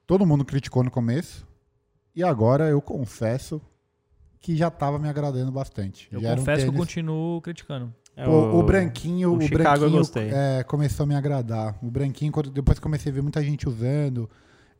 todo 0.05 0.25
mundo 0.25 0.45
criticou 0.45 0.83
no 0.83 0.91
começo. 0.91 1.47
E 2.15 2.23
agora 2.23 2.69
eu 2.69 2.79
confesso 2.81 3.59
que 4.39 4.55
já 4.55 4.69
tava 4.69 4.99
me 4.99 5.09
agradando 5.09 5.51
bastante. 5.51 6.07
Eu 6.11 6.21
Já 6.21 6.29
era 6.29 6.35
um 6.35 6.39
confesso 6.39 6.63
que 6.65 6.69
eu 6.69 6.73
continuo 6.73 7.41
criticando. 7.41 7.91
É, 8.15 8.27
O, 8.29 8.59
o 8.59 8.63
branquinho, 8.63 9.33
o 9.33 9.37
o, 9.37 9.41
Chicago 9.41 9.65
eu 9.65 9.79
branquinho 9.79 9.97
gostei. 9.99 10.29
é, 10.31 10.63
começou 10.63 11.03
a 11.03 11.07
me 11.07 11.15
agradar. 11.15 11.75
O 11.81 11.89
branquinho, 11.91 12.31
quando, 12.31 12.49
depois 12.51 12.77
comecei 12.79 13.11
a 13.11 13.15
ver 13.15 13.21
muita 13.23 13.43
gente 13.43 13.67
usando, 13.67 14.29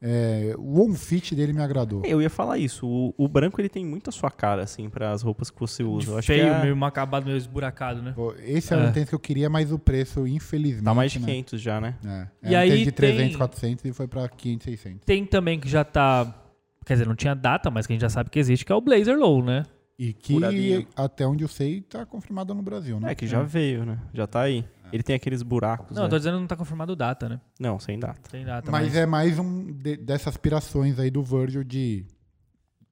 é, 0.08 0.54
o 0.58 0.84
on 0.88 0.94
fit 0.94 1.34
dele 1.34 1.52
me 1.52 1.62
agradou. 1.64 2.04
Eu 2.06 2.22
ia 2.22 2.30
falar 2.30 2.60
isso. 2.60 2.86
O, 2.88 3.12
o 3.18 3.28
branco 3.28 3.60
ele 3.60 3.68
tem 3.70 3.84
muito 3.84 4.08
a 4.10 4.14
sua 4.14 4.30
cara, 4.30 4.62
assim, 4.62 4.88
para 4.88 5.12
as 5.12 5.24
roupas 5.24 5.50
que 5.50 5.60
você 5.60 5.82
usa. 5.84 6.12
Eu 6.12 6.18
acho 6.20 6.28
Feio, 6.28 6.44
que 6.44 6.50
é- 6.52 6.62
meio 6.62 6.86
acabado, 6.86 7.26
meio 7.26 7.38
esburacado, 7.38 8.02
né? 8.04 8.14
Esse 8.44 8.72
era 8.74 8.84
É. 8.84 8.88
um 8.88 8.92
tênis 8.92 9.10
que 9.10 9.16
eu 9.16 9.20
queria, 9.20 9.50
mas 9.50 9.72
o 9.72 9.80
preço, 9.80 10.28
infelizmente. 10.28 10.84
tá 10.84 10.94
mais 10.94 11.12
de 11.12 11.20
né? 11.20 11.26
500 11.26 11.60
já, 11.62 11.82
né? 11.82 11.96
É. 12.06 12.28
E 12.52 12.56
um 12.56 12.60
aí 12.60 12.84
de 12.84 12.92
300, 12.92 13.30
tem- 13.30 13.38
400 13.38 13.86
e 13.86 13.94
foi 13.94 14.08
pra 14.08 14.30
500, 14.30 14.64
600. 14.66 15.02
Tem 15.06 15.26
também 15.26 15.60
que 15.60 15.68
já 15.68 15.84
tá. 15.84 16.42
Quer 16.86 16.94
dizer, 16.94 17.08
não 17.08 17.16
tinha 17.16 17.34
data, 17.34 17.72
mas 17.72 17.88
que 17.88 17.94
a 17.94 17.96
gente 17.96 18.02
já 18.04 18.10
sabe 18.10 18.30
que 18.30 18.38
existe, 18.38 18.64
que 18.64 18.72
é 18.72 18.76
o 18.76 18.82
Blazer 18.82 19.18
Low, 19.18 19.44
né? 19.44 19.64
E 19.98 20.14
que, 20.14 20.34
Furadinho. 20.34 20.86
até 20.96 21.26
onde 21.26 21.44
eu 21.44 21.48
sei, 21.48 21.82
tá 21.82 22.06
confirmado 22.06 22.54
no 22.54 22.62
Brasil, 22.62 23.00
né? 23.00 23.12
É 23.12 23.16
que 23.16 23.26
já 23.26 23.42
veio, 23.42 23.86
né? 23.86 23.98
Já 24.14 24.28
tá 24.28 24.42
aí. 24.42 24.64
Ele 24.92 25.04
tem 25.04 25.16
aqueles 25.16 25.42
buracos. 25.44 25.96
Não, 25.96 26.04
eu 26.04 26.08
né? 26.08 26.10
tô 26.10 26.18
dizendo 26.18 26.36
que 26.36 26.40
não 26.42 26.48
tá 26.48 26.56
confirmado 26.56 26.96
data, 26.96 27.28
né? 27.30 27.42
Não, 27.60 27.80
sem 27.80 28.00
data. 28.00 28.30
Tem 28.30 28.46
data. 28.46 28.70
Mas 28.72 28.96
é 28.96 29.06
mais 29.06 29.38
um 29.40 29.72
de- 29.74 29.98
dessas 29.98 30.28
aspirações 30.30 31.00
aí 31.00 31.10
do 31.12 31.24
Virgil 31.24 31.64
de 31.64 32.06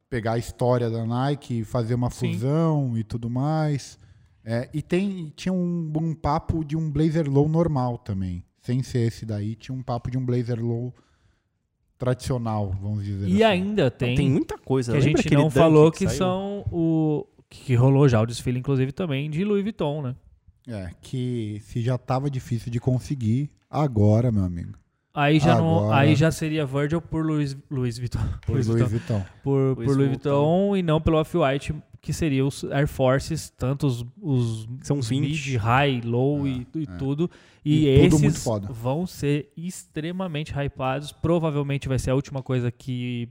pegar 0.09 0.33
a 0.33 0.37
história 0.37 0.89
da 0.89 1.05
Nike, 1.05 1.63
fazer 1.63 1.95
uma 1.95 2.09
Sim. 2.09 2.33
fusão 2.33 2.97
e 2.97 3.03
tudo 3.03 3.29
mais. 3.29 3.97
É, 4.45 4.69
e 4.73 4.81
tem, 4.81 5.31
tinha 5.35 5.53
um, 5.53 5.91
um 5.95 6.13
papo 6.13 6.63
de 6.65 6.75
um 6.75 6.91
Blazer 6.91 7.29
Low 7.29 7.47
normal 7.47 7.97
também. 7.97 8.43
Sem 8.61 8.81
ser 8.83 9.07
esse 9.07 9.25
daí, 9.25 9.55
tinha 9.55 9.75
um 9.75 9.81
papo 9.81 10.09
de 10.11 10.17
um 10.17 10.25
Blazer 10.25 10.59
Low 10.63 10.93
tradicional, 11.97 12.71
vamos 12.81 13.05
dizer 13.05 13.27
E 13.27 13.43
assim. 13.43 13.43
ainda 13.43 13.89
tem, 13.89 14.09
Não, 14.09 14.15
tem 14.17 14.29
muita 14.29 14.57
coisa. 14.57 14.91
que 14.91 14.97
a 14.97 15.01
gente 15.01 15.29
não 15.33 15.49
falou 15.49 15.91
que, 15.91 16.05
saiu? 16.07 16.17
são 16.17 16.65
o. 16.71 17.25
Que 17.49 17.75
rolou 17.75 18.09
já 18.09 18.19
o 18.19 18.25
desfile, 18.25 18.57
inclusive, 18.59 18.91
também 18.91 19.29
de 19.29 19.43
Louis 19.45 19.61
Vuitton, 19.63 20.01
né? 20.01 20.15
É, 20.67 20.89
que 21.01 21.61
se 21.65 21.81
já 21.81 21.97
tava 21.97 22.29
difícil 22.29 22.71
de 22.71 22.79
conseguir, 22.79 23.49
agora, 23.69 24.31
meu 24.31 24.43
amigo, 24.43 24.77
Aí 25.15 25.39
já, 25.39 25.57
não, 25.57 25.79
Agora- 25.81 25.97
aí 25.97 26.15
já 26.15 26.31
seria 26.31 26.65
Virgil 26.65 26.99
por 26.99 27.23
Louis, 27.23 27.55
Louis 27.69 27.99
Vuitton. 27.99 28.17
por 28.45 28.53
Louis 28.53 28.65
Louis 28.67 28.89
Vuitton. 28.89 29.13
Vuitton. 29.19 29.25
Por, 29.43 29.59
Louis 29.75 29.87
por 29.87 29.95
Louis 29.95 30.09
Vuitton. 30.09 30.29
Vuitton 30.69 30.77
e 30.77 30.81
não 30.81 30.99
pelo 30.99 31.17
Off-White, 31.19 31.75
que 32.01 32.11
seria 32.11 32.43
os 32.43 32.63
Air 32.63 32.87
Forces, 32.87 33.49
tanto 33.55 33.85
os, 33.85 34.03
os, 34.19 34.67
São 34.81 34.97
os 34.97 35.07
20. 35.09 35.21
mid, 35.21 35.55
high, 35.57 36.01
low 36.01 36.47
e, 36.47 36.65
e 36.73 36.83
é. 36.89 36.97
tudo. 36.97 37.29
E, 37.63 37.85
E 37.85 37.87
esses 37.87 38.43
vão 38.71 39.05
ser 39.05 39.51
extremamente 39.55 40.51
hypados. 40.51 41.11
Provavelmente 41.11 41.87
vai 41.87 41.99
ser 41.99 42.09
a 42.09 42.15
última 42.15 42.41
coisa 42.41 42.71
que 42.71 43.29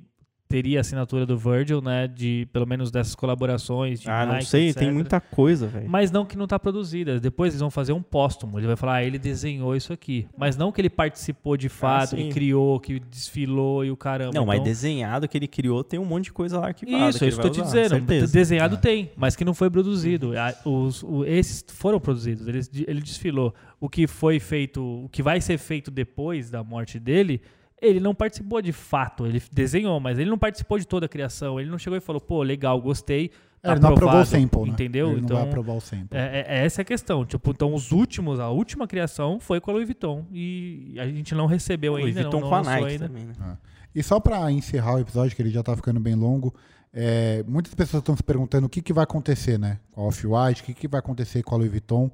teria 0.52 0.80
assinatura 0.80 1.24
do 1.24 1.36
Virgil, 1.38 1.80
né? 1.80 2.06
De 2.06 2.46
pelo 2.52 2.66
menos 2.66 2.90
dessas 2.90 3.14
colaborações. 3.14 4.06
Ah, 4.06 4.26
não 4.26 4.32
Nike, 4.34 4.44
sei. 4.46 4.68
etc. 4.68 4.78
Tem 4.80 4.92
muita 4.92 5.20
coisa, 5.20 5.66
velho. 5.66 5.88
Mas 5.88 6.10
não 6.10 6.26
que 6.26 6.36
não 6.36 6.46
tá 6.46 6.58
produzida. 6.58 7.18
Depois 7.18 7.52
eles 7.52 7.60
vão 7.60 7.70
fazer 7.70 7.92
um 7.92 8.02
póstumo. 8.02 8.58
Ele 8.58 8.66
vai 8.66 8.76
falar, 8.76 8.96
ah, 8.96 9.04
ele 9.04 9.18
desenhou 9.18 9.74
isso 9.74 9.92
aqui. 9.92 10.26
Mas 10.36 10.56
não 10.56 10.70
que 10.70 10.80
ele 10.80 10.90
participou 10.90 11.56
de 11.56 11.68
fato, 11.68 12.10
sim. 12.16 12.28
e 12.28 12.32
criou, 12.32 12.78
que 12.78 13.00
desfilou 13.00 13.84
e 13.84 13.90
o 13.90 13.96
caramba. 13.96 14.32
Não, 14.34 14.44
mas 14.44 14.56
Então, 14.56 14.64
desenhado 14.64 15.26
que 15.26 15.38
ele 15.38 15.48
criou 15.48 15.82
tem 15.82 15.98
um 15.98 16.04
monte 16.04 16.24
de 16.24 16.32
coisa 16.32 16.60
lá 16.60 16.66
arquivada. 16.68 17.08
Isso, 17.08 17.18
que 17.18 17.24
é 17.24 17.28
isso 17.28 17.40
que 17.40 17.46
eu 17.46 17.50
tô 17.50 17.58
te 17.60 17.64
dizendo. 17.64 17.88
Certeza. 17.88 18.32
Desenhado 18.32 18.74
É. 18.74 18.78
tem, 18.78 19.10
mas 19.16 19.34
que 19.34 19.44
não 19.44 19.54
foi 19.54 19.70
produzido. 19.70 20.32
Os, 20.64 21.02
o- 21.02 21.24
esses 21.24 21.64
foram 21.68 21.98
produzidos, 21.98 22.46
ele, 22.46 22.60
ele 22.86 23.00
desfilou. 23.00 23.54
O 23.80 23.88
que 23.88 24.06
foi 24.06 24.38
feito, 24.38 24.82
o 25.04 25.08
que 25.08 25.22
vai 25.22 25.40
ser 25.40 25.58
feito 25.58 25.90
depois 25.90 26.50
da 26.50 26.62
morte 26.62 26.98
dele, 27.00 27.40
ele 27.82 27.98
não 28.00 28.14
participou 28.14 28.62
de 28.62 28.72
fato. 28.72 29.26
Ele 29.26 29.42
desenhou, 29.52 29.98
mas 29.98 30.18
ele 30.18 30.30
não 30.30 30.38
participou 30.38 30.78
de 30.78 30.86
toda 30.86 31.06
a 31.06 31.08
criação. 31.08 31.58
Ele 31.60 31.68
não 31.68 31.78
chegou 31.78 31.96
e 31.96 32.00
falou, 32.00 32.20
pô, 32.20 32.42
legal, 32.42 32.80
gostei. 32.80 33.30
É, 33.60 33.68
tá 33.68 33.72
ele 33.72 33.80
não 33.80 33.90
aprovou 33.90 34.14
o 34.14 34.20
aprovado", 34.20 34.42
sample, 34.42 34.62
né? 34.62 34.68
Entendeu? 34.68 35.10
Ele 35.10 35.20
então, 35.20 35.36
não 35.36 35.42
vai 35.42 35.48
aprovar 35.48 35.76
o 35.76 35.80
sample. 35.80 36.08
é, 36.18 36.44
é- 36.46 36.64
essa 36.64 36.80
é 36.80 36.82
a 36.82 36.84
questão. 36.84 37.26
Tipo, 37.26 37.50
então 37.50 37.74
os 37.74 37.90
últimos, 37.90 38.38
a 38.38 38.48
última 38.48 38.86
criação 38.86 39.40
foi 39.40 39.60
com 39.60 39.70
a 39.70 39.74
Louis 39.74 39.86
Vuitton. 39.86 40.24
E 40.32 40.94
a 40.98 41.06
gente 41.06 41.34
não 41.34 41.46
recebeu 41.46 41.92
Louis 41.92 42.06
ainda, 42.06 42.22
Vuitton 42.22 42.40
não, 42.40 42.50
não 42.50 42.62
com 42.62 42.68
a 42.68 42.72
Nike 42.72 42.92
ainda. 42.92 43.08
também, 43.08 43.26
né? 43.26 43.58
E 43.94 44.02
só 44.02 44.18
pra 44.20 44.50
encerrar 44.50 44.94
o 44.94 45.00
episódio, 45.00 45.34
que 45.36 45.42
ele 45.42 45.50
já 45.50 45.62
tá 45.62 45.76
ficando 45.76 46.00
bem 46.00 46.14
longo, 46.14 46.54
é, 46.94 47.44
muitas 47.46 47.74
pessoas 47.74 48.00
estão 48.00 48.16
se 48.16 48.22
perguntando 48.22 48.66
o 48.66 48.70
que, 48.70 48.80
que 48.80 48.92
vai 48.92 49.04
acontecer, 49.04 49.58
né? 49.58 49.78
Com 49.90 50.02
a 50.02 50.04
Off-White, 50.06 50.62
o 50.62 50.64
que, 50.64 50.74
que 50.74 50.88
vai 50.88 51.00
acontecer 51.00 51.42
com 51.42 51.54
a 51.54 51.58
Louis 51.58 51.70
Vuitton. 51.70 52.10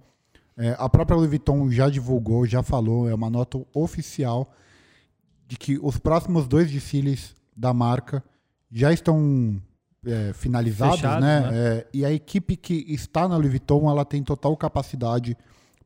É, 0.56 0.74
a 0.78 0.88
própria 0.88 1.16
Louis 1.16 1.30
Vuitton 1.30 1.70
já 1.70 1.88
divulgou, 1.88 2.46
já 2.46 2.62
falou, 2.62 3.08
é 3.08 3.14
uma 3.14 3.30
nota 3.30 3.64
oficial 3.72 4.52
de 5.48 5.56
que 5.56 5.78
os 5.82 5.98
próximos 5.98 6.46
dois 6.46 6.70
desfiles 6.70 7.34
da 7.56 7.72
marca 7.72 8.22
já 8.70 8.92
estão 8.92 9.60
é, 10.04 10.32
finalizados, 10.34 10.96
Fechados, 10.96 11.24
né? 11.24 11.40
né? 11.40 11.48
É, 11.52 11.86
e 11.92 12.04
a 12.04 12.12
equipe 12.12 12.54
que 12.54 12.84
está 12.86 13.26
na 13.26 13.36
Louis 13.36 13.48
Vuitton, 13.48 13.90
ela 13.90 14.04
tem 14.04 14.22
total 14.22 14.54
capacidade 14.58 15.34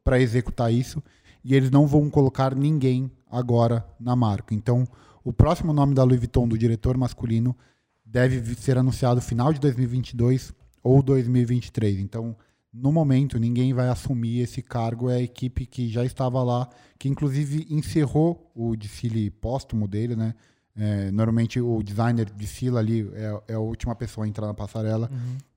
para 0.03 0.21
executar 0.21 0.73
isso 0.73 1.01
e 1.45 1.55
eles 1.55 1.71
não 1.71 1.87
vão 1.87 2.11
colocar 2.11 2.57
ninguém 2.57 3.09
agora 3.31 3.87
na 4.01 4.17
marca. 4.17 4.53
Então, 4.53 4.85
o 5.23 5.33
próximo 5.33 5.73
nome 5.73 5.95
da 5.95 6.03
Louis 6.03 6.19
Vuitton 6.19 6.49
do 6.49 6.59
diretor 6.59 6.99
masculino 6.99 7.57
deve 8.05 8.55
ser 8.57 8.77
anunciado 8.77 9.21
final 9.21 9.53
de 9.53 9.61
2022 9.61 10.53
ou 10.83 11.01
2023. 11.01 12.01
Então, 12.01 12.37
no 12.73 12.91
momento, 12.91 13.39
ninguém 13.39 13.75
vai 13.75 13.89
assumir 13.89 14.41
esse 14.41 14.63
cargo. 14.63 15.11
É 15.11 15.17
a 15.17 15.23
equipe 15.23 15.67
que 15.67 15.89
já 15.89 16.05
estava 16.05 16.43
lá, 16.43 16.69
que 16.99 17.09
inclusive 17.09 17.67
encerrou 17.69 18.51
o 18.55 18.75
desfile 18.75 19.31
póstumo 19.31 19.87
dele, 19.87 20.17
né? 20.17 20.35
É, 20.75 21.11
normalmente 21.11 21.61
o 21.61 21.83
designer 21.83 22.31
desfila 22.31 22.81
ali, 22.81 23.07
é, 23.13 23.43
é 23.49 23.55
a 23.55 23.61
última 23.61 23.95
pessoa 23.95 24.25
a 24.25 24.29
entrar 24.29 24.47
na 24.47 24.55
passarela. 24.55 25.11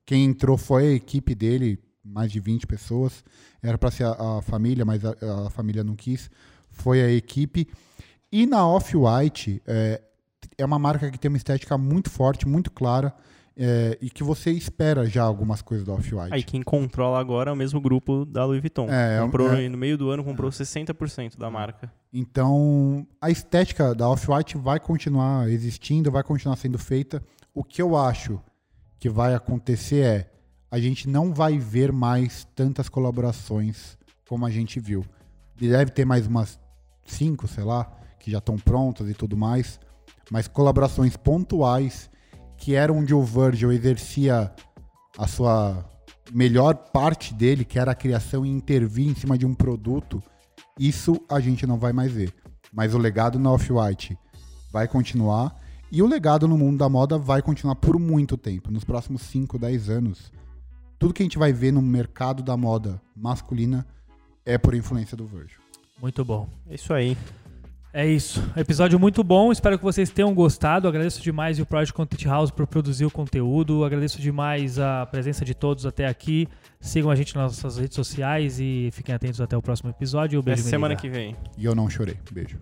Quem 0.04 0.24
entrou 0.24 0.58
foi 0.58 0.88
a 0.88 0.92
equipe 0.92 1.34
dele, 1.34 1.78
mais 2.04 2.30
de 2.30 2.38
20 2.38 2.66
pessoas. 2.66 3.24
Era 3.62 3.78
para 3.78 3.90
ser 3.90 4.04
a, 4.04 4.38
a 4.38 4.42
família, 4.42 4.84
mas 4.84 5.02
a, 5.04 5.14
a 5.46 5.50
família 5.50 5.82
não 5.82 5.96
quis. 5.96 6.30
Foi 6.70 7.02
a 7.02 7.10
equipe. 7.10 7.66
E 8.30 8.44
na 8.44 8.68
Off-White, 8.68 9.62
é, 9.66 10.02
é 10.58 10.64
uma 10.64 10.78
marca 10.78 11.10
que 11.10 11.18
tem 11.18 11.30
uma 11.30 11.38
estética 11.38 11.78
muito 11.78 12.10
forte, 12.10 12.46
muito 12.46 12.70
clara, 12.70 13.14
é, 13.56 13.96
e 14.02 14.10
que 14.10 14.22
você 14.22 14.50
espera 14.50 15.06
já 15.06 15.22
algumas 15.22 15.62
coisas 15.62 15.86
da 15.86 15.94
Off-White. 15.94 16.34
Aí 16.34 16.42
quem 16.42 16.62
controla 16.62 17.18
agora 17.18 17.50
é 17.50 17.52
o 17.52 17.56
mesmo 17.56 17.80
grupo 17.80 18.26
da 18.26 18.44
Louis 18.44 18.60
Vuitton. 18.60 18.86
É, 18.90 19.18
comprou 19.20 19.52
é- 19.54 19.68
no 19.68 19.78
meio 19.78 19.96
do 19.96 20.10
ano 20.10 20.22
comprou 20.22 20.50
60% 20.50 21.38
da 21.38 21.50
marca. 21.50 21.90
Então, 22.12 23.06
a 23.20 23.30
estética 23.30 23.94
da 23.94 24.08
Off-White 24.08 24.58
vai 24.58 24.78
continuar 24.78 25.48
existindo, 25.48 26.10
vai 26.10 26.22
continuar 26.22 26.56
sendo 26.56 26.78
feita. 26.78 27.22
O 27.54 27.64
que 27.64 27.80
eu 27.80 27.96
acho 27.96 28.38
que 28.98 29.08
vai 29.08 29.34
acontecer 29.34 30.04
é 30.04 30.30
a 30.70 30.78
gente 30.78 31.08
não 31.08 31.32
vai 31.32 31.58
ver 31.58 31.92
mais 31.92 32.46
tantas 32.54 32.88
colaborações 32.88 33.96
como 34.28 34.44
a 34.44 34.50
gente 34.50 34.78
viu. 34.78 35.04
Deve 35.58 35.90
ter 35.90 36.04
mais 36.04 36.26
umas 36.26 36.60
cinco, 37.06 37.48
sei 37.48 37.64
lá, 37.64 37.90
que 38.18 38.30
já 38.30 38.38
estão 38.38 38.58
prontas 38.58 39.08
e 39.08 39.14
tudo 39.14 39.36
mais, 39.36 39.80
mas 40.30 40.48
colaborações 40.48 41.16
pontuais 41.16 42.10
que 42.56 42.74
eram 42.74 42.98
onde 42.98 43.14
o 43.14 43.22
Virgil 43.22 43.72
exercia 43.72 44.52
a 45.16 45.26
sua 45.26 45.84
melhor 46.32 46.74
parte 46.92 47.32
dele, 47.32 47.64
que 47.64 47.78
era 47.78 47.92
a 47.92 47.94
criação 47.94 48.44
e 48.44 48.50
intervir 48.50 49.08
em 49.08 49.14
cima 49.14 49.38
de 49.38 49.46
um 49.46 49.54
produto, 49.54 50.22
isso 50.78 51.20
a 51.28 51.40
gente 51.40 51.66
não 51.66 51.78
vai 51.78 51.92
mais 51.92 52.12
ver. 52.12 52.32
Mas 52.72 52.94
o 52.94 52.98
legado 52.98 53.38
na 53.38 53.52
Off-White 53.52 54.18
vai 54.72 54.88
continuar 54.88 55.58
e 55.90 56.02
o 56.02 56.06
legado 56.06 56.48
no 56.48 56.58
mundo 56.58 56.78
da 56.78 56.88
moda 56.88 57.16
vai 57.16 57.40
continuar 57.40 57.76
por 57.76 57.98
muito 57.98 58.36
tempo. 58.36 58.70
Nos 58.70 58.84
próximos 58.84 59.22
5, 59.22 59.58
10 59.58 59.88
anos, 59.88 60.32
tudo 60.98 61.14
que 61.14 61.22
a 61.22 61.24
gente 61.24 61.38
vai 61.38 61.52
ver 61.52 61.72
no 61.72 61.80
mercado 61.80 62.42
da 62.42 62.56
moda 62.56 63.00
masculina 63.14 63.86
é 64.44 64.58
por 64.58 64.74
influência 64.74 65.16
do 65.16 65.26
Virgil. 65.26 65.60
Muito 66.00 66.24
bom. 66.24 66.48
É 66.68 66.74
isso 66.74 66.92
aí. 66.92 67.16
É 67.96 68.06
isso. 68.06 68.44
Episódio 68.54 69.00
muito 69.00 69.24
bom. 69.24 69.50
Espero 69.50 69.78
que 69.78 69.82
vocês 69.82 70.10
tenham 70.10 70.34
gostado. 70.34 70.86
Agradeço 70.86 71.22
demais 71.22 71.58
o 71.58 71.64
Project 71.64 71.94
Content 71.94 72.26
House 72.26 72.50
por 72.50 72.66
produzir 72.66 73.06
o 73.06 73.10
conteúdo. 73.10 73.86
Agradeço 73.86 74.20
demais 74.20 74.78
a 74.78 75.06
presença 75.06 75.46
de 75.46 75.54
todos 75.54 75.86
até 75.86 76.06
aqui. 76.06 76.46
Sigam 76.78 77.10
a 77.10 77.16
gente 77.16 77.34
nas 77.34 77.56
nossas 77.56 77.78
redes 77.78 77.94
sociais 77.94 78.60
e 78.60 78.90
fiquem 78.92 79.14
atentos 79.14 79.40
até 79.40 79.56
o 79.56 79.62
próximo 79.62 79.88
episódio. 79.88 80.38
Um 80.38 80.42
Até 80.42 80.50
beijo 80.50 80.68
semana 80.68 80.94
que 80.94 81.08
vem. 81.08 81.34
E 81.56 81.64
eu 81.64 81.74
não 81.74 81.88
chorei. 81.88 82.18
Beijo. 82.30 82.58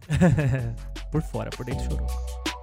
por 1.10 1.20
fora, 1.20 1.50
por 1.50 1.66
dentro 1.66 1.82
chorou. 1.82 2.53